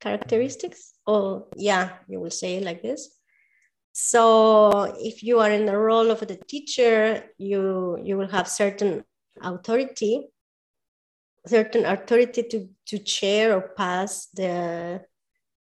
characteristics 0.00 0.94
or 1.06 1.48
yeah 1.56 1.98
you 2.08 2.20
will 2.20 2.30
say 2.30 2.56
it 2.56 2.62
like 2.62 2.82
this 2.82 3.18
so 3.92 4.94
if 5.00 5.24
you 5.24 5.40
are 5.40 5.50
in 5.50 5.66
the 5.66 5.76
role 5.76 6.10
of 6.10 6.20
the 6.20 6.38
teacher 6.48 7.24
you 7.36 7.98
you 8.04 8.16
will 8.16 8.28
have 8.28 8.48
certain 8.48 9.02
authority 9.42 10.22
certain 11.46 11.84
authority 11.84 12.42
to 12.42 12.68
to 12.86 13.04
share 13.04 13.56
or 13.56 13.72
pass 13.76 14.26
the 14.34 15.00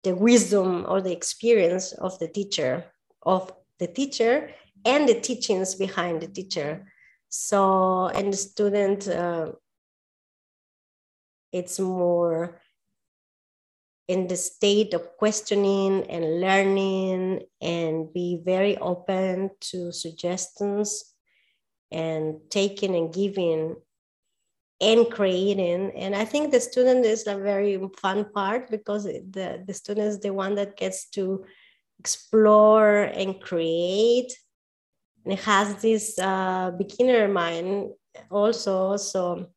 the 0.04 0.16
wisdom 0.16 0.86
or 0.88 1.02
the 1.02 1.12
experience 1.12 1.94
of 1.94 2.18
the 2.20 2.28
teacher 2.28 2.86
of 3.24 3.52
the 3.80 3.88
teacher 3.88 4.50
and 4.86 5.08
the 5.08 5.20
teachings 5.20 5.76
behind 5.76 6.22
the 6.22 6.28
teacher. 6.28 6.92
So 7.30 8.08
and 8.08 8.34
the 8.34 8.38
student 8.38 9.08
uh, 9.08 9.54
it's 11.52 11.80
more 11.80 12.62
in 14.08 14.28
the 14.28 14.36
state 14.36 14.94
of 14.94 15.18
questioning 15.18 16.04
and 16.10 16.42
learning 16.42 17.44
and 17.62 18.12
be 18.14 18.42
very 18.44 18.78
open 18.78 19.52
to 19.62 19.92
suggestions 19.92 21.14
and 21.92 22.40
taking 22.50 22.96
and 22.96 23.14
giving 23.14 23.76
and 24.82 25.10
creating. 25.10 25.92
And 25.96 26.16
i 26.16 26.26
think 26.26 26.52
the 26.52 26.60
student 26.60 27.06
is 27.06 27.28
a 27.28 27.38
very 27.38 27.80
fun 28.02 28.26
part 28.34 28.70
because 28.70 29.04
the, 29.06 29.64
the 29.66 29.74
student 29.74 30.08
is 30.08 30.20
the 30.20 30.34
one 30.34 30.56
that 30.56 30.76
gets 30.76 31.10
to 31.12 31.46
explore 32.00 33.04
and 33.04 33.40
create. 33.40 34.34
And 35.24 35.34
it 35.34 35.40
has 35.42 35.76
this 35.82 36.18
uh, 36.18 36.72
beginner 36.72 37.28
mind 37.28 37.92
also 38.32 38.98
so 38.98 39.48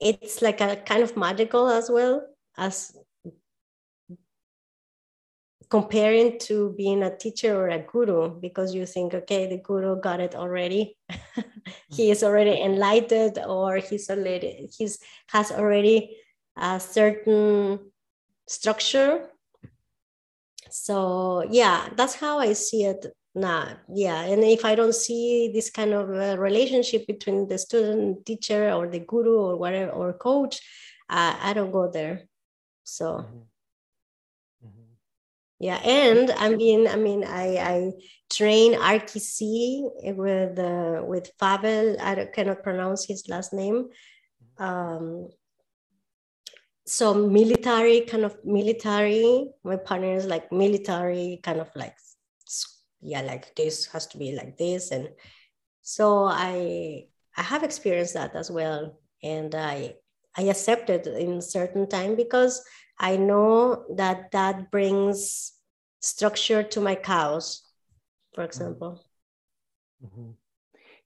it's 0.00 0.40
like 0.40 0.60
a 0.62 0.76
kind 0.76 1.02
of 1.02 1.16
magical 1.16 1.68
as 1.68 1.90
well 1.90 2.26
as 2.56 2.96
comparing 5.70 6.38
to 6.38 6.74
being 6.76 7.02
a 7.02 7.16
teacher 7.16 7.56
or 7.56 7.68
a 7.68 7.78
guru 7.78 8.28
because 8.40 8.74
you 8.74 8.84
think 8.84 9.14
okay 9.14 9.46
the 9.46 9.58
guru 9.58 9.98
got 10.00 10.20
it 10.20 10.34
already 10.34 10.98
he 11.90 12.10
is 12.10 12.22
already 12.22 12.60
enlightened 12.60 13.38
or 13.46 13.76
he's 13.76 14.10
already 14.10 14.68
he's 14.76 14.98
has 15.28 15.52
already 15.52 16.16
a 16.56 16.80
certain 16.80 17.78
structure 18.48 19.30
so 20.68 21.44
yeah 21.50 21.88
that's 21.96 22.16
how 22.16 22.38
i 22.38 22.52
see 22.52 22.84
it 22.84 23.06
now 23.34 23.68
yeah 23.94 24.22
and 24.22 24.42
if 24.42 24.64
i 24.64 24.74
don't 24.74 24.94
see 24.94 25.52
this 25.54 25.70
kind 25.70 25.92
of 25.92 26.08
relationship 26.38 27.06
between 27.06 27.46
the 27.46 27.56
student 27.56 28.26
teacher 28.26 28.72
or 28.72 28.88
the 28.88 28.98
guru 28.98 29.38
or 29.38 29.56
whatever 29.56 29.92
or 29.92 30.12
coach 30.12 30.60
uh, 31.08 31.36
i 31.40 31.52
don't 31.52 31.70
go 31.70 31.88
there 31.88 32.22
so. 32.82 33.06
Mm-hmm. 33.06 33.49
Yeah 35.60 35.76
and 35.76 36.30
i 36.38 36.48
mean 36.48 36.88
i 36.88 36.96
mean 36.96 37.22
i 37.22 37.58
i 37.58 37.92
train 38.30 38.74
RKC 38.74 39.82
with 40.16 40.58
uh, 40.58 41.02
with 41.04 41.36
Pavel 41.38 41.96
I 42.00 42.26
cannot 42.32 42.62
pronounce 42.62 43.04
his 43.04 43.28
last 43.28 43.52
name. 43.52 43.88
Um, 44.58 45.28
so 46.86 47.12
military 47.14 48.02
kind 48.02 48.24
of 48.24 48.38
military. 48.44 49.50
My 49.64 49.76
partner 49.76 50.14
is 50.14 50.26
like 50.26 50.50
military 50.52 51.40
kind 51.42 51.60
of 51.60 51.68
like 51.74 51.96
yeah, 53.02 53.22
like 53.22 53.54
this 53.56 53.86
has 53.86 54.06
to 54.08 54.18
be 54.18 54.36
like 54.36 54.56
this, 54.56 54.90
and 54.92 55.08
so 55.82 56.24
I 56.24 57.06
I 57.36 57.42
have 57.42 57.64
experienced 57.64 58.14
that 58.14 58.36
as 58.36 58.50
well, 58.50 58.98
and 59.22 59.54
I 59.54 59.96
I 60.36 60.42
accept 60.42 60.90
it 60.90 61.06
in 61.06 61.42
certain 61.42 61.88
time 61.88 62.14
because 62.14 62.62
I 63.00 63.16
know 63.16 63.86
that 63.96 64.30
that 64.32 64.70
brings 64.70 65.52
structure 66.00 66.62
to 66.62 66.80
my 66.82 66.94
cows, 66.94 67.62
for 68.34 68.42
mm-hmm. 68.42 68.46
example. 68.46 69.04
Mm-hmm. 70.04 70.30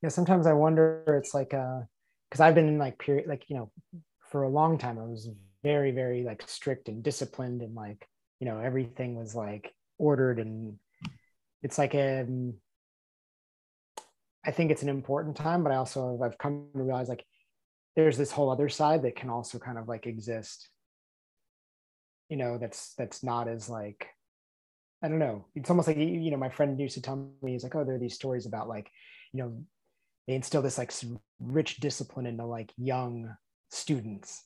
Yeah, 0.02 0.08
sometimes 0.08 0.48
I 0.48 0.52
wonder. 0.54 1.04
It's 1.22 1.32
like 1.32 1.50
because 1.50 2.40
uh, 2.40 2.44
I've 2.44 2.56
been 2.56 2.66
in 2.66 2.78
like 2.78 2.98
period, 2.98 3.28
like 3.28 3.48
you 3.48 3.56
know, 3.56 3.70
for 4.30 4.42
a 4.42 4.48
long 4.48 4.76
time. 4.76 4.98
I 4.98 5.04
was 5.04 5.30
very, 5.62 5.92
very 5.92 6.24
like 6.24 6.42
strict 6.48 6.88
and 6.88 7.00
disciplined, 7.02 7.62
and 7.62 7.76
like 7.76 8.06
you 8.40 8.46
know, 8.46 8.58
everything 8.58 9.14
was 9.14 9.36
like 9.36 9.72
ordered, 9.96 10.40
and 10.40 10.76
it's 11.62 11.78
like 11.78 11.94
a. 11.94 12.22
Um, 12.22 12.54
I 14.46 14.50
think 14.50 14.70
it's 14.70 14.82
an 14.82 14.90
important 14.90 15.36
time, 15.36 15.62
but 15.62 15.72
I 15.72 15.76
also 15.76 16.20
I've 16.22 16.36
come 16.36 16.66
to 16.74 16.82
realize 16.82 17.08
like 17.08 17.24
there's 17.96 18.18
this 18.18 18.32
whole 18.32 18.50
other 18.50 18.68
side 18.68 19.02
that 19.02 19.16
can 19.16 19.30
also 19.30 19.58
kind 19.58 19.78
of 19.78 19.88
like 19.88 20.06
exist 20.06 20.68
you 22.28 22.36
know 22.36 22.58
that's 22.58 22.94
that's 22.94 23.22
not 23.22 23.48
as 23.48 23.68
like 23.68 24.06
i 25.02 25.08
don't 25.08 25.18
know. 25.18 25.44
It's 25.54 25.70
almost 25.70 25.88
like 25.88 25.98
you 25.98 26.30
know 26.30 26.36
my 26.36 26.48
friend 26.48 26.80
used 26.80 26.94
to 26.94 27.02
tell 27.02 27.16
me 27.42 27.52
he's 27.52 27.62
like 27.62 27.74
oh 27.74 27.84
there 27.84 27.96
are 27.96 27.98
these 27.98 28.14
stories 28.14 28.46
about 28.46 28.68
like 28.68 28.90
you 29.32 29.42
know 29.42 29.64
they 30.26 30.34
instill 30.34 30.62
this 30.62 30.78
like 30.78 30.92
rich 31.38 31.76
discipline 31.76 32.26
into 32.26 32.46
like 32.46 32.72
young 32.76 33.36
students. 33.70 34.42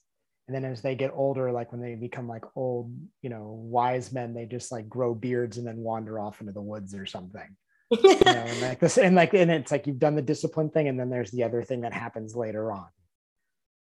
And 0.48 0.54
then 0.54 0.64
as 0.64 0.80
they 0.80 0.94
get 0.94 1.12
older 1.14 1.52
like 1.52 1.72
when 1.72 1.80
they 1.80 1.94
become 1.94 2.26
like 2.26 2.44
old 2.56 2.92
you 3.22 3.30
know 3.30 3.60
wise 3.62 4.12
men 4.12 4.34
they 4.34 4.46
just 4.46 4.72
like 4.72 4.88
grow 4.88 5.14
beards 5.14 5.58
and 5.58 5.66
then 5.66 5.76
wander 5.76 6.18
off 6.18 6.40
into 6.40 6.52
the 6.52 6.62
woods 6.62 6.94
or 6.94 7.06
something. 7.06 7.56
You 7.90 8.18
know 8.24 8.30
and 8.32 8.60
like 8.60 8.80
this 8.80 8.98
and 8.98 9.14
like 9.14 9.34
and 9.34 9.50
it's 9.50 9.70
like 9.70 9.86
you've 9.86 9.98
done 9.98 10.16
the 10.16 10.22
discipline 10.22 10.70
thing 10.70 10.88
and 10.88 10.98
then 10.98 11.10
there's 11.10 11.30
the 11.30 11.44
other 11.44 11.62
thing 11.62 11.82
that 11.82 11.92
happens 11.92 12.34
later 12.34 12.72
on. 12.72 12.88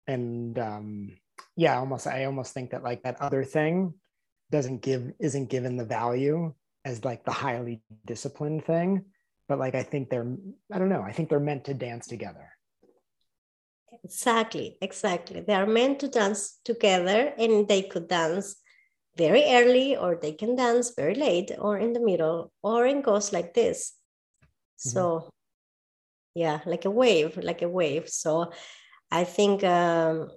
And 0.08 0.58
um, 0.60 1.18
yeah, 1.56 1.78
almost 1.78 2.08
I 2.08 2.26
almost 2.26 2.54
think 2.54 2.72
that 2.72 2.84
like 2.84 3.04
that 3.04 3.22
other 3.22 3.44
thing 3.44 3.94
doesn't 4.52 4.82
give 4.82 5.14
isn't 5.20 5.50
given 5.50 5.78
the 5.78 5.86
value 5.86 6.54
as 6.84 7.04
like 7.04 7.26
the 7.26 7.32
highly 7.32 7.82
disciplined 8.06 8.66
thing, 8.66 9.06
but 9.48 9.60
like 9.60 9.76
I 9.76 9.84
think 9.84 10.10
they're 10.10 10.36
I 10.72 10.80
don't 10.80 10.90
know 10.90 11.02
I 11.02 11.12
think 11.12 11.30
they're 11.30 11.40
meant 11.40 11.66
to 11.66 11.74
dance 11.74 12.08
together. 12.08 12.50
Exactly, 14.04 14.78
exactly. 14.82 15.42
They 15.42 15.54
are 15.54 15.66
meant 15.66 16.00
to 16.00 16.08
dance 16.08 16.60
together, 16.64 17.34
and 17.38 17.68
they 17.68 17.82
could 17.84 18.08
dance 18.08 18.56
very 19.18 19.44
early, 19.46 19.96
or 19.96 20.16
they 20.22 20.34
can 20.34 20.56
dance 20.56 20.94
very 20.96 21.16
late, 21.16 21.52
or 21.58 21.78
in 21.78 21.94
the 21.94 22.00
middle, 22.04 22.52
or 22.62 22.86
it 22.86 23.04
goes 23.04 23.32
like 23.32 23.54
this. 23.54 23.94
Mm-hmm. 24.44 24.90
So, 24.90 25.30
yeah, 26.34 26.60
like 26.66 26.86
a 26.86 26.92
wave, 26.92 27.38
like 27.38 27.62
a 27.62 27.70
wave. 27.70 28.10
So, 28.10 28.52
I 29.12 29.24
think 29.24 29.64
um, 29.64 30.30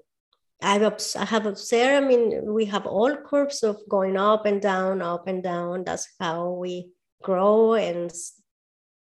I've 0.60 0.82
I 1.16 1.24
have 1.24 1.46
observed. 1.46 2.04
I 2.04 2.06
mean, 2.06 2.52
we 2.52 2.64
have 2.66 2.86
all 2.86 3.16
curves 3.16 3.62
of 3.62 3.76
going 3.88 4.16
up 4.16 4.44
and 4.46 4.60
down, 4.60 5.02
up 5.02 5.28
and 5.28 5.42
down. 5.42 5.84
That's 5.84 6.08
how 6.18 6.50
we 6.50 6.90
grow 7.22 7.74
and 7.74 8.12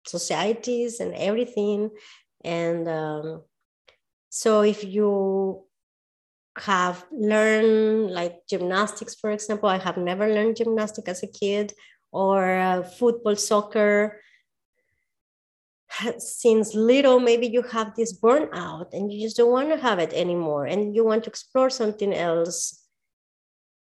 societies 0.06 1.00
and 1.00 1.14
everything. 1.16 1.92
And 2.44 2.88
um, 2.88 3.44
so, 4.30 4.62
if 4.62 4.84
you 4.84 5.64
have 6.58 7.06
learned 7.12 8.12
like 8.12 8.48
gymnastics, 8.50 9.16
for 9.16 9.32
example, 9.32 9.70
I 9.70 9.78
have 9.78 9.98
never 9.98 10.28
learned 10.28 10.58
gymnastics 10.58 11.10
as 11.10 11.24
a 11.24 11.28
kid, 11.28 11.74
or 12.12 12.58
uh, 12.58 12.84
football, 12.84 13.38
soccer 13.38 14.20
since 16.18 16.74
little 16.74 17.20
maybe 17.20 17.48
you 17.48 17.62
have 17.62 17.96
this 17.96 18.18
burnout 18.20 18.94
and 18.94 19.12
you 19.12 19.22
just 19.22 19.38
don't 19.38 19.52
want 19.52 19.70
to 19.70 19.78
have 19.78 20.00
it 20.00 20.14
anymore 20.14 20.66
and 20.66 20.96
you 20.96 21.06
want 21.06 21.24
to 21.24 21.30
explore 21.30 21.70
something 21.70 22.14
else. 22.14 22.82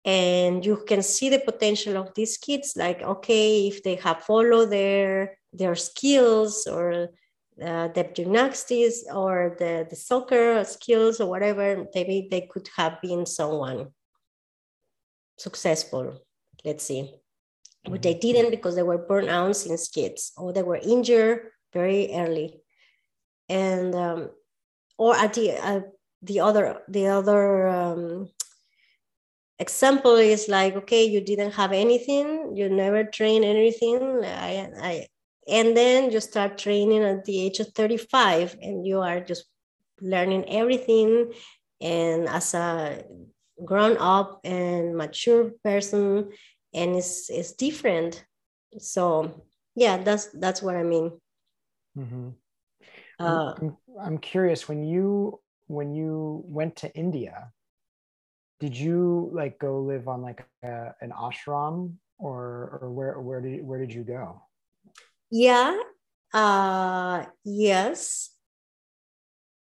And 0.03 0.65
you 0.65 0.83
can 0.87 1.03
see 1.03 1.29
the 1.29 1.39
potential 1.39 1.95
of 1.97 2.13
these 2.15 2.37
kids 2.37 2.73
like 2.75 3.01
okay 3.03 3.67
if 3.67 3.83
they 3.83 3.95
have 3.95 4.23
followed 4.23 4.71
their 4.71 5.37
their 5.53 5.75
skills 5.75 6.65
or 6.65 7.09
uh, 7.61 7.87
the 7.89 8.09
gymnastics 8.15 9.03
or 9.13 9.55
the, 9.59 9.85
the 9.87 9.95
soccer 9.95 10.63
skills 10.63 11.19
or 11.19 11.29
whatever 11.29 11.85
maybe 11.93 12.27
they 12.31 12.41
could 12.41 12.67
have 12.75 12.99
been 13.01 13.25
someone 13.27 13.89
successful. 15.37 16.19
Let's 16.65 16.83
see. 16.83 17.13
But 17.83 18.01
they 18.01 18.13
mm-hmm. 18.13 18.19
didn't 18.19 18.51
because 18.51 18.75
they 18.75 18.83
were 18.83 18.97
burned 18.97 19.29
out 19.29 19.55
since 19.55 19.87
kids 19.87 20.31
or 20.37 20.53
they 20.53 20.63
were 20.63 20.77
injured 20.81 21.50
very 21.73 22.13
early. 22.13 22.61
And 23.49 23.93
um, 23.95 24.29
or 24.97 25.15
at 25.15 25.33
the 25.33 25.51
uh, 25.51 25.81
the 26.21 26.39
other 26.39 26.81
the 26.87 27.07
other 27.07 27.67
um, 27.67 28.29
example 29.59 30.15
is 30.15 30.47
like 30.47 30.75
okay 30.75 31.03
you 31.05 31.21
didn't 31.21 31.51
have 31.51 31.71
anything 31.71 32.55
you 32.55 32.67
never 32.67 33.03
train 33.03 33.43
anything 33.43 34.23
I, 34.23 34.69
I 34.81 35.07
and 35.47 35.75
then 35.75 36.11
you 36.11 36.19
start 36.19 36.57
training 36.57 37.03
at 37.03 37.25
the 37.25 37.41
age 37.41 37.59
of 37.59 37.67
35 37.73 38.57
and 38.61 38.85
you 38.85 39.01
are 39.01 39.19
just 39.19 39.45
learning 39.99 40.45
everything. 40.49 41.33
And 41.81 42.29
as 42.29 42.53
a 42.53 43.03
grown 43.63 43.97
up 43.97 44.41
and 44.43 44.95
mature 44.95 45.51
person 45.63 46.31
and 46.73 46.95
it's, 46.95 47.29
it's 47.29 47.53
different. 47.53 48.23
So 48.79 49.45
yeah 49.75 49.97
that's 49.97 50.27
that's 50.33 50.61
what 50.61 50.75
i 50.75 50.83
mean 50.83 51.11
Mm-hmm. 51.97 52.29
Uh, 53.19 53.53
I'm, 53.61 53.77
I'm 54.01 54.17
curious 54.17 54.67
when 54.67 54.83
you 54.83 55.39
when 55.67 55.93
you 55.93 56.43
went 56.45 56.75
to 56.77 56.93
India, 56.95 57.51
did 58.59 58.75
you 58.75 59.29
like 59.33 59.59
go 59.59 59.79
live 59.81 60.07
on 60.07 60.21
like 60.21 60.45
a, 60.63 60.93
an 61.01 61.11
ashram 61.11 61.95
or 62.17 62.79
or 62.81 62.91
where 62.91 63.19
where 63.19 63.41
did 63.41 63.63
where 63.63 63.79
did 63.79 63.93
you 63.93 64.03
go? 64.03 64.41
Yeah, 65.29 65.77
uh, 66.33 67.25
yes. 67.43 68.31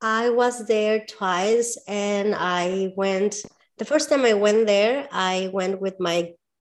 I 0.02 0.30
was 0.30 0.66
there 0.66 1.06
twice 1.06 1.78
and 1.86 2.34
I 2.34 2.92
went, 2.96 3.36
the 3.78 3.84
first 3.84 4.10
time 4.10 4.24
I 4.24 4.34
went 4.34 4.66
there, 4.66 5.06
I 5.12 5.48
went 5.52 5.80
with 5.80 6.00
my 6.00 6.32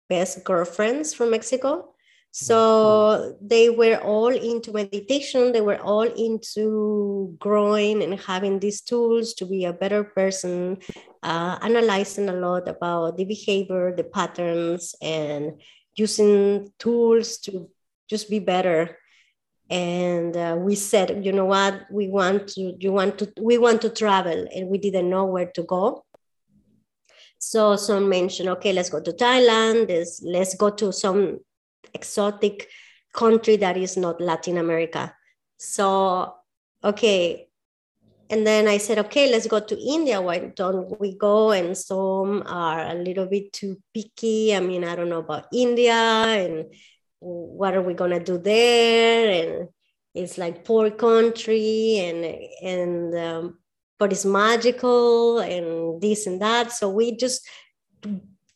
best 0.08 0.46
girlfriends 0.46 1.14
from 1.14 1.32
Mexico. 1.32 1.94
So 2.32 3.36
they 3.42 3.70
were 3.70 3.98
all 3.98 4.28
into 4.28 4.72
meditation. 4.72 5.52
They 5.54 5.62
were 5.62 5.82
all 5.82 6.04
into 6.04 7.36
growing 7.40 8.04
and 8.04 8.20
having 8.20 8.60
these 8.60 8.82
tools 8.82 9.34
to 9.36 9.46
be 9.46 9.66
a 9.66 9.74
better 9.74 10.04
person, 10.04 10.78
uh, 11.24 11.58
analyzing 11.62 12.30
a 12.30 12.34
lot 12.34 12.68
about 12.68 13.18
the 13.18 13.26
behavior, 13.26 13.96
the 13.96 14.04
patterns, 14.04 14.94
and 15.02 15.60
using 15.96 16.72
tools 16.78 17.40
to 17.40 17.70
just 18.08 18.30
be 18.30 18.40
better. 18.40 19.00
And 19.70 20.38
uh, 20.38 20.58
we 20.60 20.76
said 20.76 21.26
you 21.26 21.32
know 21.32 21.46
what? 21.46 21.88
We 21.92 22.08
want 22.08 22.50
to 22.50 22.76
you 22.80 22.92
want 22.92 23.18
to 23.20 23.34
we 23.42 23.58
want 23.58 23.82
to 23.82 23.90
travel 23.90 24.48
and 24.56 24.70
we 24.70 24.78
didn't 24.78 25.10
know 25.10 25.26
where 25.26 25.52
to 25.56 25.63
go. 25.63 26.06
So 27.40 27.76
some 27.76 28.08
mentioned 28.08 28.50
okay 28.50 28.74
let's 28.74 28.90
go 28.90 29.02
to 29.02 29.12
thailand. 29.12 29.90
Let's, 29.90 30.22
let's 30.24 30.56
go 30.56 30.70
to 30.70 30.94
some 30.94 31.40
exotic 31.94 32.70
country 33.13 33.58
that 33.58 33.78
is 33.78 33.98
not 33.98 34.22
latin 34.22 34.58
america. 34.58 35.13
So 35.58 36.36
okay. 36.84 37.44
And 38.30 38.46
then 38.46 38.68
i 38.68 38.78
said 38.78 39.00
okay 39.00 39.32
let's 39.32 39.48
go 39.48 39.60
to 39.60 39.80
india. 39.80 40.22
Why 40.22 40.52
don't 40.54 41.00
we 41.00 41.18
go 41.18 41.52
and 41.52 41.78
some 41.78 42.44
are 42.46 42.88
a 42.88 42.94
little 42.94 43.26
bit 43.26 43.54
too 43.54 43.78
picky? 43.94 44.54
I 44.54 44.60
mean 44.60 44.84
i 44.84 44.96
don't 44.96 45.10
know 45.10 45.20
about 45.20 45.46
india 45.54 45.94
and 45.94 46.66
what 47.20 47.74
are 47.76 47.82
we 47.82 47.94
gonna 47.94 48.24
do 48.24 48.38
there? 48.38 49.44
And 49.44 49.70
it's 50.13 50.38
like 50.38 50.66
poor 50.66 50.90
country 50.92 52.00
and 52.00 52.26
and 52.62 53.16
um, 53.16 53.60
but 54.00 54.12
it's 54.12 54.26
magical 54.26 55.40
and 55.40 56.02
this 56.02 56.28
and 56.28 56.42
that. 56.42 56.72
So 56.72 56.90
we 56.90 57.16
just 57.16 57.48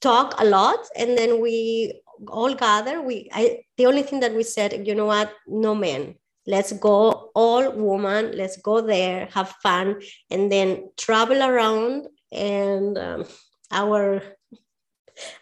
talk 0.01 0.35
a 0.39 0.45
lot 0.45 0.79
and 0.95 1.17
then 1.17 1.41
we 1.41 2.00
all 2.27 2.53
gather 2.53 3.01
we 3.01 3.29
I, 3.31 3.63
the 3.77 3.85
only 3.85 4.03
thing 4.03 4.19
that 4.19 4.33
we 4.33 4.43
said 4.43 4.85
you 4.87 4.95
know 4.95 5.07
what 5.07 5.33
no 5.47 5.75
men 5.75 6.15
let's 6.47 6.71
go 6.73 7.31
all 7.35 7.71
woman 7.71 8.35
let's 8.35 8.57
go 8.57 8.81
there 8.81 9.27
have 9.31 9.49
fun 9.63 10.01
and 10.29 10.51
then 10.51 10.89
travel 10.97 11.41
around 11.41 12.07
and 12.31 12.97
um, 12.97 13.25
our 13.71 14.21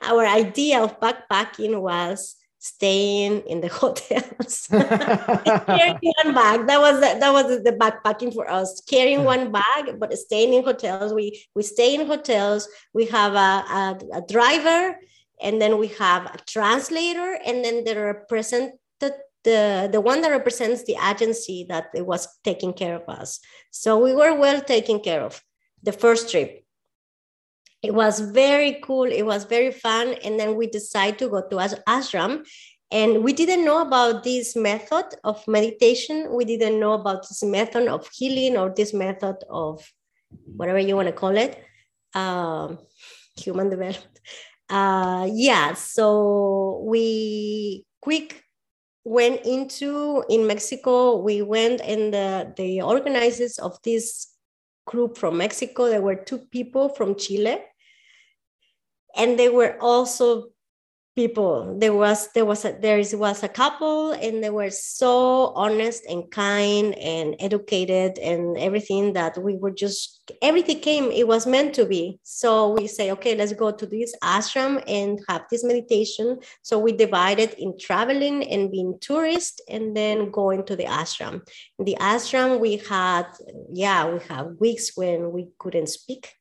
our 0.01 0.25
idea 0.25 0.81
of 0.81 0.99
backpacking 0.99 1.79
was 1.79 2.35
staying 2.59 3.41
in 3.47 3.61
the 3.61 3.67
hotels. 3.81 4.67
Carrying 4.69 5.97
one 6.23 6.35
bag 6.35 6.67
that 6.67 6.79
was 6.79 6.95
the, 6.95 7.19
that 7.19 7.31
was 7.31 7.63
the 7.63 7.71
backpacking 7.71 8.33
for 8.33 8.49
us 8.49 8.81
carrying 8.81 9.23
one 9.23 9.51
bag 9.51 9.99
but 9.99 10.13
staying 10.13 10.53
in 10.53 10.63
hotels. 10.63 11.13
We 11.13 11.43
we 11.55 11.63
stay 11.63 11.95
in 11.95 12.05
hotels 12.05 12.67
we 12.93 13.05
have 13.05 13.33
a, 13.33 13.37
a, 13.37 13.99
a 14.15 14.21
driver 14.27 14.97
and 15.41 15.61
then 15.61 15.77
we 15.77 15.87
have 15.87 16.25
a 16.25 16.37
translator 16.45 17.37
and 17.45 17.63
then 17.63 17.83
the 17.83 17.95
represent 17.95 18.73
the, 19.43 19.89
the 19.91 20.01
one 20.01 20.21
that 20.21 20.31
represents 20.31 20.83
the 20.83 20.97
agency 21.09 21.65
that 21.69 21.87
it 21.93 22.05
was 22.05 22.27
taking 22.43 22.73
care 22.73 22.95
of 22.95 23.07
us. 23.07 23.39
So 23.71 23.97
we 23.97 24.13
were 24.13 24.35
well 24.35 24.61
taken 24.61 24.99
care 24.99 25.21
of 25.21 25.41
the 25.81 25.91
first 25.91 26.29
trip. 26.29 26.63
It 27.81 27.93
was 27.93 28.19
very 28.19 28.81
cool 28.83 29.05
it 29.05 29.25
was 29.25 29.45
very 29.45 29.71
fun 29.71 30.15
and 30.25 30.37
then 30.37 30.55
we 30.55 30.67
decided 30.67 31.19
to 31.19 31.29
go 31.29 31.47
to 31.47 31.55
ashram. 31.87 32.45
And 32.91 33.23
we 33.23 33.33
didn't 33.33 33.63
know 33.63 33.81
about 33.81 34.23
this 34.23 34.55
method 34.55 35.05
of 35.23 35.47
meditation. 35.47 36.33
We 36.33 36.43
didn't 36.43 36.79
know 36.79 36.93
about 36.93 37.21
this 37.21 37.43
method 37.43 37.87
of 37.87 38.09
healing 38.11 38.57
or 38.57 38.73
this 38.75 38.95
method 38.95 39.37
of 39.47 39.87
whatever 40.45 40.79
you 40.79 40.95
want 40.95 41.07
to 41.07 41.13
call 41.13 41.37
it 41.37 41.63
um, 42.15 42.79
human 43.37 43.69
development 43.69 44.19
uh, 44.69 45.27
yeah 45.31 45.73
so 45.73 46.83
we 46.85 47.85
quick 48.01 48.43
went 49.03 49.45
into 49.45 50.23
in 50.29 50.45
mexico 50.45 51.17
we 51.17 51.41
went 51.41 51.81
and 51.81 52.13
the, 52.13 52.53
the 52.57 52.81
organizers 52.81 53.57
of 53.57 53.77
this 53.83 54.29
group 54.89 55.17
from 55.17 55.37
Mexico. 55.37 55.87
There 55.87 56.01
were 56.01 56.15
two 56.15 56.39
people 56.39 56.89
from 56.89 57.15
Chile, 57.15 57.57
and 59.15 59.37
they 59.37 59.49
were 59.49 59.77
also 59.79 60.49
people. 61.19 61.75
There 61.77 61.93
was 61.93 62.31
there 62.31 62.45
was 62.45 62.63
a, 62.63 62.71
there 62.79 63.03
was 63.25 63.43
a 63.43 63.49
couple, 63.49 64.11
and 64.13 64.41
they 64.41 64.49
were 64.49 64.69
so 64.69 65.51
honest 65.63 66.05
and 66.05 66.31
kind 66.31 66.97
and 66.97 67.35
educated 67.39 68.17
and 68.19 68.57
everything 68.57 69.13
that 69.19 69.37
we 69.37 69.57
were 69.57 69.75
just 69.85 70.31
everything 70.41 70.79
came. 70.79 71.11
It 71.11 71.27
was 71.27 71.45
meant 71.45 71.73
to 71.75 71.85
be. 71.85 72.19
So 72.23 72.71
we 72.71 72.87
say, 72.87 73.11
okay, 73.11 73.35
let's 73.35 73.51
go 73.51 73.69
to 73.71 73.85
this 73.85 74.15
ashram 74.23 74.81
and 74.87 75.19
have 75.27 75.43
this 75.51 75.63
meditation. 75.63 76.39
So 76.61 76.79
we 76.79 76.93
divided 76.93 77.51
in 77.57 77.77
traveling 77.77 78.37
and 78.53 78.71
being 78.71 78.97
tourist, 79.01 79.61
and 79.67 79.95
then 79.97 80.31
going 80.31 80.63
to 80.67 80.75
the 80.77 80.85
ashram. 81.01 81.35
In 81.79 81.83
the 81.83 81.97
ashram, 81.99 82.61
we 82.61 82.77
had 82.77 83.27
yeah, 83.73 84.09
we 84.09 84.19
had 84.29 84.57
weeks 84.59 84.95
when 84.95 85.33
we 85.33 85.49
couldn't 85.59 85.89
speak 85.89 86.33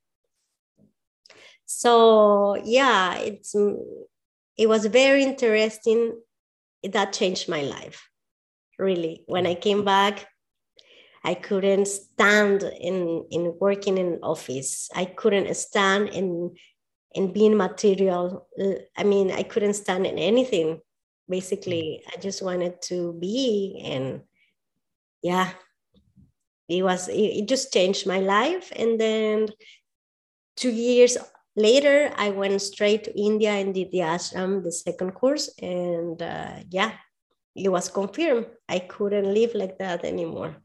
so 1.71 2.57
yeah 2.65 3.15
it's 3.17 3.55
it 4.59 4.69
was 4.69 4.85
very 4.87 5.23
interesting. 5.23 6.21
That 6.83 7.13
changed 7.13 7.49
my 7.49 7.63
life 7.63 8.09
really. 8.79 9.25
When 9.27 9.47
i 9.47 9.55
came 9.55 9.85
back 9.85 10.27
i 11.25 11.35
couldn't 11.35 11.87
stand 11.89 12.63
in 12.63 13.27
in 13.31 13.55
working 13.61 13.99
in 13.99 14.21
office. 14.23 14.89
I 14.95 15.05
couldn't 15.05 15.53
stand 15.57 16.11
in 16.11 16.55
in 17.13 17.33
being 17.33 17.57
material. 17.57 18.47
I 18.97 19.05
mean 19.05 19.31
i 19.33 19.43
couldn't 19.43 19.75
stand 19.75 20.07
in 20.07 20.19
anything 20.19 20.81
basically. 21.29 22.03
I 22.13 22.21
just 22.21 22.43
wanted 22.43 22.81
to 22.83 23.13
be 23.15 23.83
and 23.85 24.23
yeah 25.23 25.51
it 26.69 26.83
was 26.83 27.09
it, 27.09 27.43
it 27.43 27.49
just 27.49 27.73
changed 27.73 28.07
my 28.07 28.21
life. 28.21 28.73
And 28.77 29.01
then 29.01 29.49
two 30.57 30.71
years 30.71 31.17
later 31.59 32.13
i 32.17 32.31
went 32.31 32.61
straight 32.63 33.05
to 33.05 33.21
india 33.21 33.53
and 33.53 33.75
did 33.75 33.91
the 33.91 33.99
ashram 33.99 34.63
the 34.63 34.73
second 34.73 35.13
course 35.13 35.51
and 35.61 36.23
uh, 36.23 36.55
yeah 36.71 36.93
it 37.59 37.69
was 37.71 37.89
confirmed. 37.89 38.47
I 38.69 38.79
couldn't 38.79 39.33
live 39.35 39.55
like 39.55 39.79
that 39.79 40.05
anymore. 40.05 40.57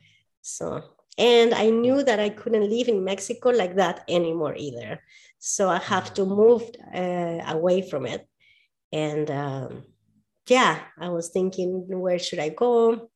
So 0.42 0.82
and 1.16 1.54
i 1.54 1.70
knew 1.70 2.02
that 2.02 2.20
i 2.20 2.28
couldn't 2.28 2.68
live 2.68 2.88
in 2.88 3.04
mexico 3.04 3.50
like 3.50 3.76
that 3.76 4.04
anymore 4.10 4.56
either. 4.58 5.00
So 5.40 5.70
i 5.70 5.78
have 5.78 6.14
to 6.16 6.26
move 6.26 6.64
uh, 6.94 7.40
away 7.48 7.82
from 7.82 8.06
it. 8.06 8.28
And 8.92 9.30
um, 9.30 9.84
yeah 10.48 10.80
i 11.00 11.10
was 11.10 11.30
thinking 11.30 11.86
where 11.88 12.20
should 12.20 12.40
i 12.40 12.50
go? 12.50 13.10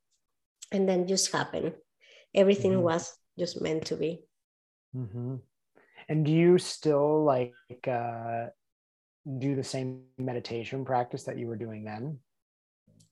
And 0.71 0.87
then 0.87 1.07
just 1.07 1.31
happened. 1.31 1.73
Everything 2.35 2.73
mm-hmm. 2.73 2.89
was 2.91 3.17
just 3.39 3.61
meant 3.61 3.85
to 3.87 3.95
be. 3.95 4.21
Mm-hmm. 4.95 5.35
And 6.09 6.25
do 6.25 6.31
you 6.31 6.57
still 6.57 7.23
like 7.23 7.53
uh, 7.87 8.47
do 9.37 9.55
the 9.55 9.63
same 9.63 10.03
meditation 10.17 10.85
practice 10.85 11.23
that 11.23 11.37
you 11.37 11.47
were 11.47 11.57
doing 11.57 11.83
then? 11.83 12.19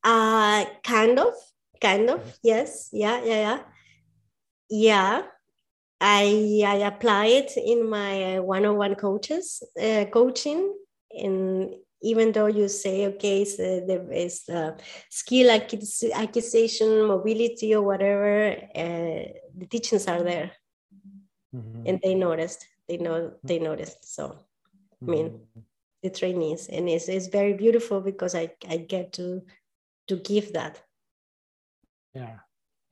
Uh, 0.03 0.65
kind 0.84 1.19
of, 1.19 1.34
kind 1.81 2.10
of. 2.10 2.38
Yes. 2.43 2.89
Yeah. 2.93 3.23
Yeah. 3.23 3.41
Yeah. 3.41 3.60
Yeah. 4.69 5.21
I 6.01 6.62
I 6.65 6.75
apply 6.88 7.25
it 7.27 7.58
in 7.58 7.89
my 7.89 8.39
one-on-one 8.39 8.95
coaches 8.95 9.63
uh, 9.81 10.05
coaching, 10.12 10.75
and 11.10 11.73
even 12.01 12.31
though 12.34 12.47
you 12.47 12.67
say 12.67 13.08
okay, 13.08 13.45
so 13.45 13.81
there 13.88 14.12
is 14.12 14.43
uh, 14.49 14.71
skill 15.10 15.49
acquisition, 15.49 17.08
mobility, 17.08 17.73
or 17.73 17.81
whatever, 17.81 18.51
uh, 18.75 19.23
the 19.58 19.67
teachings 19.69 20.08
are 20.08 20.21
there, 20.21 20.51
mm-hmm. 21.55 21.84
and 21.88 21.99
they 22.03 22.13
noticed 22.13 22.67
they 22.87 22.97
know 22.97 23.33
they 23.43 23.59
noticed 23.59 24.13
so 24.15 24.37
i 25.01 25.05
mean 25.05 25.29
mm-hmm. 25.29 25.59
the 26.03 26.09
trainees 26.09 26.67
and 26.67 26.87
it's, 26.89 27.07
it's 27.09 27.27
very 27.27 27.53
beautiful 27.53 28.01
because 28.01 28.35
i 28.35 28.49
i 28.69 28.77
get 28.77 29.13
to 29.13 29.41
to 30.07 30.15
give 30.17 30.53
that. 30.53 30.81
Yeah. 32.13 32.37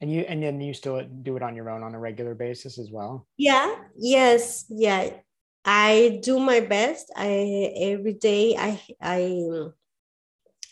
And 0.02 0.12
you 0.12 0.22
and 0.22 0.44
then 0.44 0.60
you 0.60 0.74
still 0.74 1.02
do 1.04 1.38
it 1.38 1.44
on 1.44 1.56
your 1.56 1.70
own 1.70 1.84
on 1.84 1.96
a 1.96 2.00
regular 2.00 2.36
basis 2.36 2.78
as 2.78 2.92
well? 2.92 3.28
Yeah 3.38 3.76
yes 3.96 4.66
yeah. 4.70 5.12
I 5.64 6.20
do 6.22 6.40
my 6.40 6.60
best. 6.60 7.12
I 7.16 7.72
every 7.78 8.14
day 8.14 8.56
i 8.58 8.82
i 9.00 9.22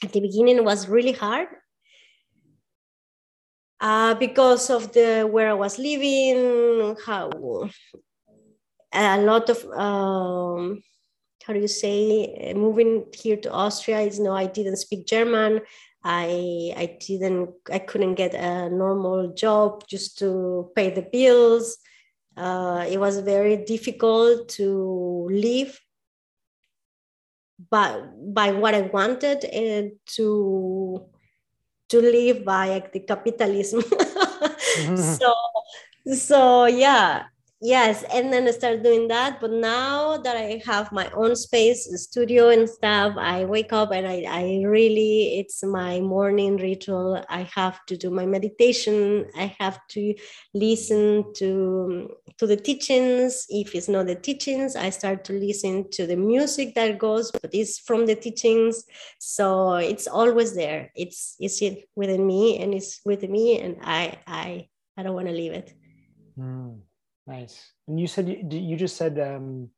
at 0.03 0.11
the 0.11 0.19
beginning 0.19 0.57
it 0.57 0.65
was 0.65 0.89
really 0.89 1.13
hard 1.13 1.47
uh, 3.79 4.15
because 4.15 4.69
of 4.69 4.91
the 4.91 5.23
where 5.31 5.49
I 5.49 5.53
was 5.53 5.79
living, 5.79 6.97
how 7.05 7.29
a 8.93 9.21
lot 9.21 9.49
of 9.49 9.63
um, 9.71 10.81
how 11.45 11.53
do 11.53 11.59
you 11.59 11.67
say 11.67 12.53
moving 12.55 13.05
here 13.13 13.37
to 13.37 13.51
austria 13.51 13.99
is 14.01 14.19
no 14.19 14.33
i 14.35 14.45
didn't 14.45 14.77
speak 14.77 15.07
german 15.07 15.61
i 16.03 16.73
i 16.77 16.97
didn't 17.07 17.49
i 17.71 17.79
couldn't 17.79 18.15
get 18.15 18.33
a 18.33 18.69
normal 18.69 19.33
job 19.33 19.83
just 19.87 20.17
to 20.17 20.71
pay 20.75 20.89
the 20.89 21.01
bills 21.01 21.77
uh, 22.37 22.85
it 22.89 22.99
was 22.99 23.19
very 23.19 23.57
difficult 23.57 24.47
to 24.49 25.27
live 25.31 25.79
by 27.69 28.01
by 28.33 28.51
what 28.51 28.73
I 28.73 28.81
wanted 28.81 29.43
and 29.45 29.91
to 30.17 31.05
to 31.89 31.99
live 31.99 32.45
by 32.45 32.83
the 32.93 33.01
capitalism. 33.01 33.81
mm-hmm. 33.81 34.95
So 34.95 35.33
so 36.15 36.65
yeah, 36.65 37.25
yes 37.61 38.03
and 38.13 38.33
then 38.33 38.47
i 38.47 38.51
started 38.51 38.81
doing 38.81 39.07
that 39.07 39.39
but 39.39 39.51
now 39.51 40.17
that 40.17 40.35
i 40.35 40.61
have 40.65 40.91
my 40.91 41.09
own 41.11 41.35
space 41.35 41.87
studio 42.01 42.49
and 42.49 42.67
stuff 42.67 43.15
i 43.17 43.45
wake 43.45 43.71
up 43.71 43.91
and 43.91 44.07
I, 44.07 44.25
I 44.27 44.63
really 44.65 45.39
it's 45.39 45.63
my 45.63 45.99
morning 45.99 46.57
ritual. 46.57 47.23
I 47.29 47.47
have 47.53 47.85
to 47.87 47.97
do 47.97 48.09
my 48.09 48.25
meditation. 48.25 49.25
I 49.35 49.55
have 49.59 49.79
to 49.89 50.13
listen 50.53 51.33
to 51.35 52.09
to 52.37 52.47
the 52.47 52.57
teachings. 52.57 53.45
If 53.49 53.75
it's 53.75 53.87
not 53.87 54.07
the 54.07 54.15
teachings 54.15 54.75
i 54.75 54.89
start 54.89 55.23
to 55.25 55.33
listen 55.33 55.89
to 55.91 56.07
the 56.07 56.15
music 56.15 56.75
that 56.75 56.97
goes 56.97 57.31
but 57.31 57.53
it's 57.53 57.79
from 57.79 58.05
the 58.05 58.15
teachings. 58.15 58.83
So 59.19 59.75
it's 59.75 60.07
always 60.07 60.55
there. 60.55 60.91
It's 60.95 61.35
it's 61.39 61.61
within 61.95 62.25
me 62.25 62.59
and 62.61 62.73
it's 62.73 63.01
with 63.05 63.23
me 63.23 63.59
and 63.59 63.77
i 63.83 64.17
i 64.27 64.67
i 64.97 65.03
don't 65.03 65.15
want 65.15 65.27
to 65.27 65.33
leave 65.33 65.53
it. 65.53 65.73
Mm. 66.37 66.81
Nice. 67.27 67.71
And 67.87 67.99
you 67.99 68.07
said 68.07 68.27
you 68.51 68.75
just 68.75 68.97
said 68.97 69.19
um, 69.19 69.69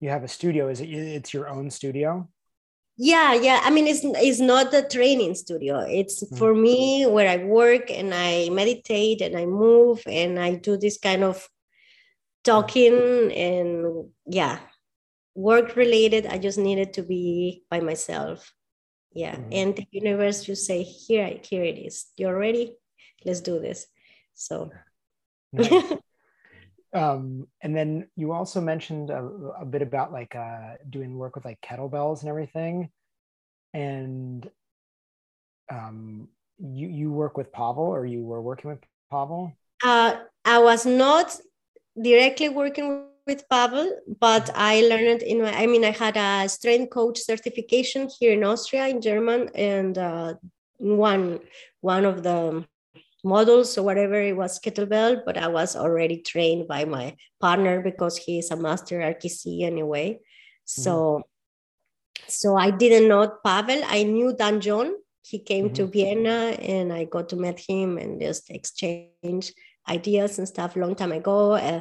you 0.00 0.08
have 0.08 0.24
a 0.24 0.28
studio. 0.28 0.68
Is 0.68 0.80
it? 0.80 0.88
It's 0.88 1.34
your 1.34 1.48
own 1.48 1.70
studio. 1.70 2.28
Yeah, 2.96 3.34
yeah. 3.34 3.60
I 3.62 3.70
mean, 3.70 3.86
it's 3.86 4.00
it's 4.02 4.40
not 4.40 4.74
a 4.74 4.82
training 4.82 5.34
studio. 5.34 5.86
It's 5.88 6.24
mm. 6.24 6.38
for 6.38 6.54
me 6.54 7.06
where 7.06 7.28
I 7.28 7.44
work 7.44 7.90
and 7.90 8.12
I 8.12 8.48
meditate 8.50 9.20
and 9.20 9.36
I 9.36 9.46
move 9.46 10.02
and 10.06 10.38
I 10.38 10.56
do 10.56 10.76
this 10.76 10.98
kind 10.98 11.22
of 11.22 11.48
talking 12.42 13.30
and 13.32 14.10
yeah, 14.26 14.58
work 15.34 15.76
related. 15.76 16.26
I 16.26 16.38
just 16.38 16.58
needed 16.58 16.94
to 16.94 17.02
be 17.02 17.62
by 17.70 17.80
myself. 17.80 18.52
Yeah, 19.12 19.36
mm-hmm. 19.36 19.52
and 19.52 19.76
the 19.76 19.86
universe, 19.90 20.48
you 20.48 20.54
say, 20.54 20.82
here, 20.82 21.38
here 21.42 21.64
it 21.64 21.78
is. 21.78 22.06
You're 22.16 22.36
ready. 22.36 22.76
Let's 23.24 23.40
do 23.40 23.60
this. 23.60 23.86
So. 24.34 24.70
Nice. 25.52 25.94
um, 26.94 27.46
and 27.60 27.76
then 27.76 28.08
you 28.16 28.32
also 28.32 28.60
mentioned 28.60 29.10
a, 29.10 29.22
a 29.60 29.64
bit 29.64 29.82
about 29.82 30.12
like 30.12 30.34
uh, 30.34 30.74
doing 30.88 31.16
work 31.16 31.34
with 31.34 31.44
like 31.44 31.60
kettlebells 31.60 32.20
and 32.20 32.28
everything 32.28 32.90
and 33.74 34.48
um, 35.70 36.28
you 36.58 36.88
you 36.88 37.12
work 37.12 37.36
with 37.36 37.52
pavel 37.52 37.84
or 37.84 38.06
you 38.06 38.22
were 38.24 38.40
working 38.40 38.70
with 38.70 38.80
pavel 39.10 39.52
uh, 39.84 40.16
i 40.44 40.58
was 40.58 40.86
not 40.86 41.36
directly 42.02 42.48
working 42.48 43.04
with 43.26 43.48
pavel 43.48 43.90
but 44.20 44.46
mm-hmm. 44.46 44.56
i 44.56 44.80
learned 44.80 45.22
in 45.22 45.42
my 45.42 45.52
i 45.54 45.66
mean 45.66 45.84
i 45.84 45.90
had 45.90 46.16
a 46.16 46.48
strength 46.48 46.90
coach 46.90 47.18
certification 47.18 48.08
here 48.18 48.32
in 48.32 48.42
austria 48.42 48.88
in 48.88 49.00
german 49.00 49.48
and 49.54 49.98
uh, 49.98 50.34
one 50.78 51.38
one 51.80 52.04
of 52.04 52.22
the 52.22 52.64
models 53.24 53.76
or 53.76 53.82
whatever 53.82 54.14
it 54.14 54.36
was 54.36 54.60
kettlebell 54.60 55.22
but 55.24 55.36
i 55.36 55.48
was 55.48 55.74
already 55.74 56.18
trained 56.18 56.68
by 56.68 56.84
my 56.84 57.14
partner 57.40 57.80
because 57.82 58.16
he 58.16 58.38
is 58.38 58.50
a 58.50 58.56
master 58.56 58.98
rkc 59.00 59.62
anyway 59.62 60.18
so 60.64 60.92
mm-hmm. 60.92 62.24
so 62.28 62.56
i 62.56 62.70
didn't 62.70 63.08
know 63.08 63.32
pavel 63.44 63.80
i 63.86 64.02
knew 64.04 64.34
dan 64.36 64.60
john 64.60 64.92
he 65.22 65.38
came 65.38 65.66
mm-hmm. 65.66 65.74
to 65.74 65.86
vienna 65.86 66.56
and 66.60 66.92
i 66.92 67.04
got 67.04 67.28
to 67.28 67.36
meet 67.36 67.58
him 67.58 67.98
and 67.98 68.20
just 68.20 68.50
exchange 68.50 69.52
ideas 69.88 70.38
and 70.38 70.46
stuff 70.46 70.76
a 70.76 70.78
long 70.78 70.94
time 70.94 71.12
ago 71.12 71.52
uh, 71.52 71.80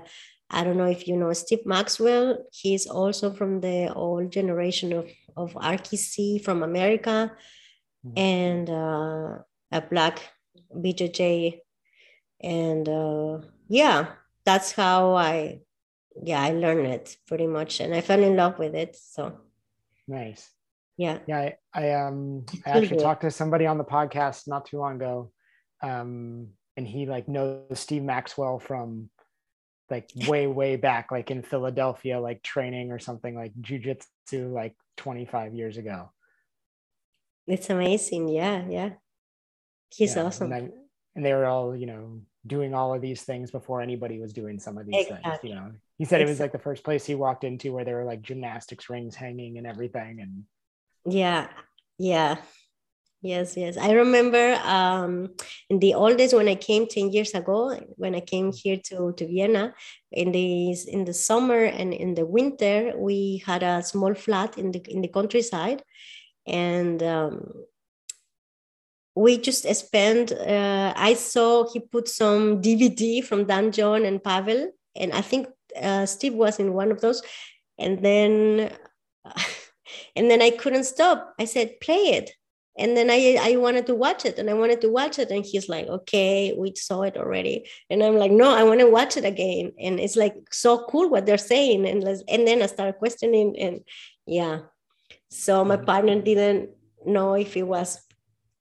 i 0.50 0.64
don't 0.64 0.78
know 0.78 0.90
if 0.90 1.08
you 1.08 1.16
know 1.16 1.32
steve 1.34 1.66
maxwell 1.66 2.38
he's 2.52 2.88
also 2.88 3.32
from 3.32 3.62
the 3.62 3.94
old 3.94 4.32
generation 4.32 4.92
of 4.92 5.08
of 5.36 5.54
rkc 5.54 6.44
from 6.44 6.64
america 6.64 7.32
mm-hmm. 8.04 8.18
and 8.18 8.70
uh, 8.72 9.38
a 9.72 9.82
black 9.82 10.20
BJJ, 10.76 11.60
and 12.42 12.88
uh, 12.88 13.40
yeah, 13.68 14.08
that's 14.46 14.72
how 14.72 15.16
I, 15.16 15.62
yeah, 16.22 16.42
I 16.42 16.52
learned 16.52 16.88
it 16.88 17.18
pretty 17.28 17.48
much, 17.48 17.80
and 17.80 17.94
I 17.94 18.02
fell 18.02 18.24
in 18.24 18.36
love 18.36 18.60
with 18.60 18.76
it. 18.76 18.96
So 18.96 19.38
nice. 20.08 20.50
Yeah. 20.98 21.20
Yeah, 21.28 21.38
I, 21.40 21.56
I 21.74 21.92
um 21.94 22.46
I 22.66 22.72
actually 22.72 22.98
talked 22.98 23.22
to 23.22 23.32
somebody 23.32 23.68
on 23.68 23.78
the 23.78 23.84
podcast 23.84 24.48
not 24.48 24.66
too 24.66 24.80
long 24.80 24.96
ago, 24.96 25.32
um, 25.84 26.48
and 26.76 26.88
he 26.88 27.06
like 27.06 27.28
knows 27.28 27.80
Steve 27.80 28.04
Maxwell 28.04 28.60
from 28.60 29.10
like 29.90 30.10
way 30.28 30.48
way 30.48 30.76
back 30.76 31.12
like 31.12 31.32
in 31.32 31.42
philadelphia 31.42 32.20
like 32.20 32.42
training 32.44 32.92
or 32.92 33.00
something 33.00 33.36
like 33.36 33.54
jujitsu 33.62 34.52
like 34.52 34.76
25 34.98 35.54
years 35.54 35.78
ago 35.78 36.12
it's 37.46 37.70
amazing 37.70 38.28
yeah 38.28 38.66
yeah 38.68 38.90
He's 39.90 40.16
yeah, 40.16 40.24
awesome. 40.24 40.52
And, 40.52 40.72
and, 41.16 41.26
they 41.26 41.34
were 41.34 41.46
all, 41.46 41.76
you 41.76 41.86
know, 41.86 42.22
doing 42.46 42.74
all 42.74 42.94
of 42.94 43.02
these 43.02 43.24
things 43.24 43.52
before 43.52 43.82
anybody 43.82 44.20
was 44.20 44.34
doing 44.34 44.60
some 44.60 44.78
of 44.78 44.86
these 44.86 45.08
exactly. 45.08 45.32
things. 45.32 45.44
You 45.44 45.56
know, 45.56 45.72
he 45.98 46.06
said 46.06 46.22
it 46.22 46.28
was 46.28 46.40
like 46.40 46.52
the 46.52 46.60
first 46.60 46.84
place 46.84 47.06
he 47.06 47.16
walked 47.16 47.44
into 47.44 47.74
where 47.74 47.86
there 47.86 47.96
were 47.96 48.06
like 48.06 48.22
gymnastics 48.22 48.90
rings 48.90 49.16
hanging 49.16 49.58
and 49.58 49.66
everything. 49.66 50.20
And 50.22 50.44
yeah, 51.14 51.48
yeah. 51.98 52.38
Yes, 53.22 53.58
yes. 53.58 53.78
I 53.78 53.94
remember 53.94 54.60
um, 54.64 55.30
in 55.72 55.80
the 55.80 55.96
old 55.96 56.18
days 56.18 56.34
when 56.34 56.48
I 56.48 56.54
came 56.56 56.88
10 56.88 57.12
years 57.12 57.34
ago, 57.34 57.76
when 57.96 58.14
I 58.14 58.20
came 58.20 58.52
here 58.54 58.78
to, 58.86 59.12
to 59.18 59.28
Vienna, 59.28 59.74
in 60.12 60.32
the, 60.32 60.78
in 60.88 61.04
the 61.04 61.14
summer 61.14 61.64
and 61.64 61.94
in 61.94 62.14
the 62.14 62.26
winter, 62.26 62.94
we 62.96 63.42
had 63.46 63.64
a 63.64 63.82
small 63.82 64.14
flat 64.14 64.60
in 64.60 64.72
the, 64.72 64.82
in 64.88 65.02
the 65.02 65.08
countryside. 65.08 65.82
And 66.46 67.02
um, 67.02 67.54
we 69.18 69.38
just 69.38 69.64
spent 69.76 70.32
uh, 70.32 70.94
i 70.96 71.14
saw 71.14 71.68
he 71.72 71.80
put 71.80 72.08
some 72.08 72.62
dvd 72.62 73.24
from 73.24 73.46
dan 73.46 73.72
john 73.72 74.06
and 74.06 74.24
pavel 74.24 74.72
and 74.96 75.12
i 75.14 75.22
think 75.22 75.48
uh, 75.82 76.06
steve 76.06 76.34
was 76.34 76.60
in 76.60 76.74
one 76.74 76.92
of 76.92 77.02
those. 77.02 77.22
And 77.80 78.04
then 78.04 78.72
and 80.16 80.30
then 80.32 80.42
i 80.42 80.50
couldn't 80.50 80.86
stop. 80.86 81.34
I 81.40 81.46
said 81.46 81.80
play 81.82 82.18
it. 82.18 82.32
And 82.80 82.96
then 82.96 83.10
I, 83.10 83.40
I 83.42 83.56
wanted 83.56 83.88
to 83.88 83.96
watch 83.96 84.24
it 84.26 84.38
and 84.38 84.50
i 84.50 84.54
wanted 84.54 84.82
to 84.82 84.90
watch 84.90 85.18
it 85.18 85.32
and 85.32 85.44
he's 85.44 85.68
like 85.68 85.88
okay 85.88 86.54
we 86.58 86.76
saw 86.76 87.02
it 87.02 87.18
already. 87.18 87.68
And 87.90 88.04
i'm 88.04 88.18
like 88.18 88.32
no 88.32 88.54
i 88.54 88.64
want 88.64 88.80
to 88.80 88.90
watch 88.90 89.18
it 89.18 89.26
again. 89.26 89.74
And 89.80 90.00
it's 90.00 90.16
like 90.16 90.36
so 90.52 90.86
cool 90.86 91.10
what 91.10 91.26
they're 91.26 91.38
saying 91.38 91.88
and 91.88 92.04
and 92.04 92.48
then 92.48 92.62
i 92.62 92.66
started 92.68 92.98
questioning 93.00 93.58
and 93.60 93.82
yeah. 94.26 94.60
So 95.30 95.66
my 95.66 95.76
mm-hmm. 95.76 95.86
partner 95.86 96.22
didn't 96.22 96.70
know 97.06 97.34
if 97.34 97.58
it 97.58 97.64
was 97.64 98.00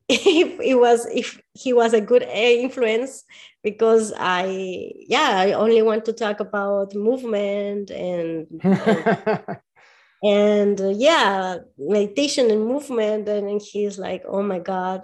if 0.08 0.60
it 0.60 0.74
was 0.76 1.06
if 1.06 1.40
he 1.52 1.72
was 1.72 1.92
a 1.92 2.00
good 2.00 2.22
influence 2.22 3.24
because 3.62 4.12
i 4.18 4.92
yeah 5.08 5.30
i 5.32 5.52
only 5.52 5.82
want 5.82 6.04
to 6.04 6.12
talk 6.12 6.38
about 6.38 6.94
movement 6.94 7.90
and 7.90 8.46
and, 8.62 9.58
and 10.22 10.80
uh, 10.80 10.88
yeah 10.90 11.56
meditation 11.76 12.50
and 12.50 12.64
movement 12.64 13.28
and 13.28 13.60
he's 13.60 13.98
like 13.98 14.22
oh 14.28 14.42
my 14.42 14.60
god 14.60 15.02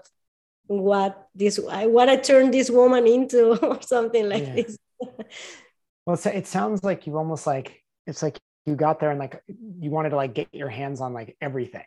what 0.66 1.28
this 1.34 1.58
I, 1.68 1.86
what 1.86 2.08
i 2.08 2.16
turned 2.16 2.54
this 2.54 2.70
woman 2.70 3.06
into 3.06 3.60
or 3.66 3.82
something 3.82 4.28
like 4.28 4.46
yeah. 4.46 4.54
this 4.54 4.78
well 6.06 6.18
it 6.24 6.46
sounds 6.46 6.84
like 6.84 7.08
you 7.08 7.16
almost 7.16 7.46
like 7.46 7.82
it's 8.06 8.22
like 8.22 8.38
you 8.66 8.76
got 8.76 9.00
there 9.00 9.10
and 9.10 9.18
like 9.18 9.42
you 9.80 9.90
wanted 9.90 10.10
to 10.10 10.16
like 10.16 10.34
get 10.34 10.48
your 10.52 10.68
hands 10.68 11.00
on 11.00 11.12
like 11.12 11.36
everything 11.40 11.84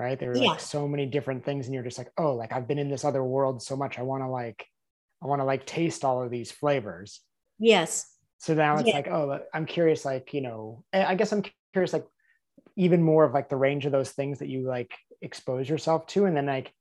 right? 0.00 0.18
There 0.18 0.32
are 0.32 0.36
yeah. 0.36 0.48
like 0.48 0.60
so 0.60 0.88
many 0.88 1.06
different 1.06 1.44
things, 1.44 1.66
and 1.66 1.74
you're 1.74 1.84
just 1.84 1.98
like, 1.98 2.10
oh, 2.16 2.34
like 2.34 2.52
I've 2.52 2.66
been 2.66 2.78
in 2.78 2.88
this 2.88 3.04
other 3.04 3.22
world 3.22 3.62
so 3.62 3.76
much. 3.76 3.98
I 3.98 4.02
want 4.02 4.22
to 4.22 4.28
like, 4.28 4.66
I 5.22 5.26
want 5.26 5.40
to 5.40 5.44
like 5.44 5.66
taste 5.66 6.04
all 6.04 6.22
of 6.22 6.30
these 6.30 6.50
flavors. 6.50 7.20
Yes. 7.58 8.10
So 8.38 8.54
now 8.54 8.78
it's 8.78 8.88
yeah. 8.88 8.94
like, 8.94 9.08
oh, 9.08 9.40
I'm 9.52 9.66
curious, 9.66 10.04
like, 10.06 10.32
you 10.32 10.40
know, 10.40 10.82
I 10.94 11.14
guess 11.14 11.30
I'm 11.30 11.44
curious, 11.74 11.92
like, 11.92 12.06
even 12.76 13.02
more 13.02 13.24
of 13.24 13.34
like 13.34 13.50
the 13.50 13.56
range 13.56 13.84
of 13.84 13.92
those 13.92 14.12
things 14.12 14.38
that 14.38 14.48
you 14.48 14.62
like 14.62 14.90
expose 15.20 15.68
yourself 15.68 16.06
to. 16.06 16.24
And 16.24 16.34
then, 16.34 16.46
like, 16.46 16.72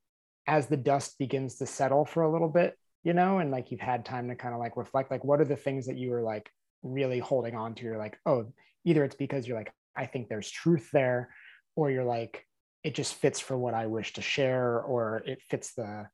as 0.47 0.67
the 0.67 0.77
dust 0.77 1.19
begins 1.19 1.57
to 1.57 1.65
settle 1.65 2.05
for 2.05 2.23
a 2.23 2.31
little 2.31 2.47
bit, 2.47 2.77
you 3.03 3.13
know, 3.13 3.39
and 3.39 3.51
like 3.51 3.71
you've 3.71 3.81
had 3.81 4.05
time 4.05 4.29
to 4.29 4.35
kind 4.35 4.53
of 4.53 4.59
like 4.61 4.77
reflect, 4.77 5.11
like, 5.11 5.25
what 5.25 5.41
are 5.41 5.45
the 5.45 5.57
things 5.57 5.87
that 5.87 5.97
you 5.97 6.11
were 6.11 6.21
like 6.21 6.49
really 6.81 7.19
holding 7.19 7.55
on 7.55 7.75
to? 7.75 7.83
You're 7.83 7.97
like, 7.97 8.17
oh, 8.25 8.53
either 8.85 9.03
it's 9.03 9.15
because 9.15 9.45
you're 9.45 9.57
like, 9.57 9.73
I 9.95 10.05
think 10.05 10.29
there's 10.29 10.49
truth 10.49 10.89
there, 10.93 11.29
or 11.75 11.91
you're 11.91 12.05
like, 12.05 12.45
it 12.83 12.95
just 12.95 13.15
fits 13.15 13.39
for 13.39 13.57
what 13.57 13.73
I 13.73 13.87
wish 13.87 14.13
to 14.13 14.21
share, 14.21 14.81
or 14.81 15.23
it 15.25 15.41
fits 15.49 15.73
the 15.73 16.07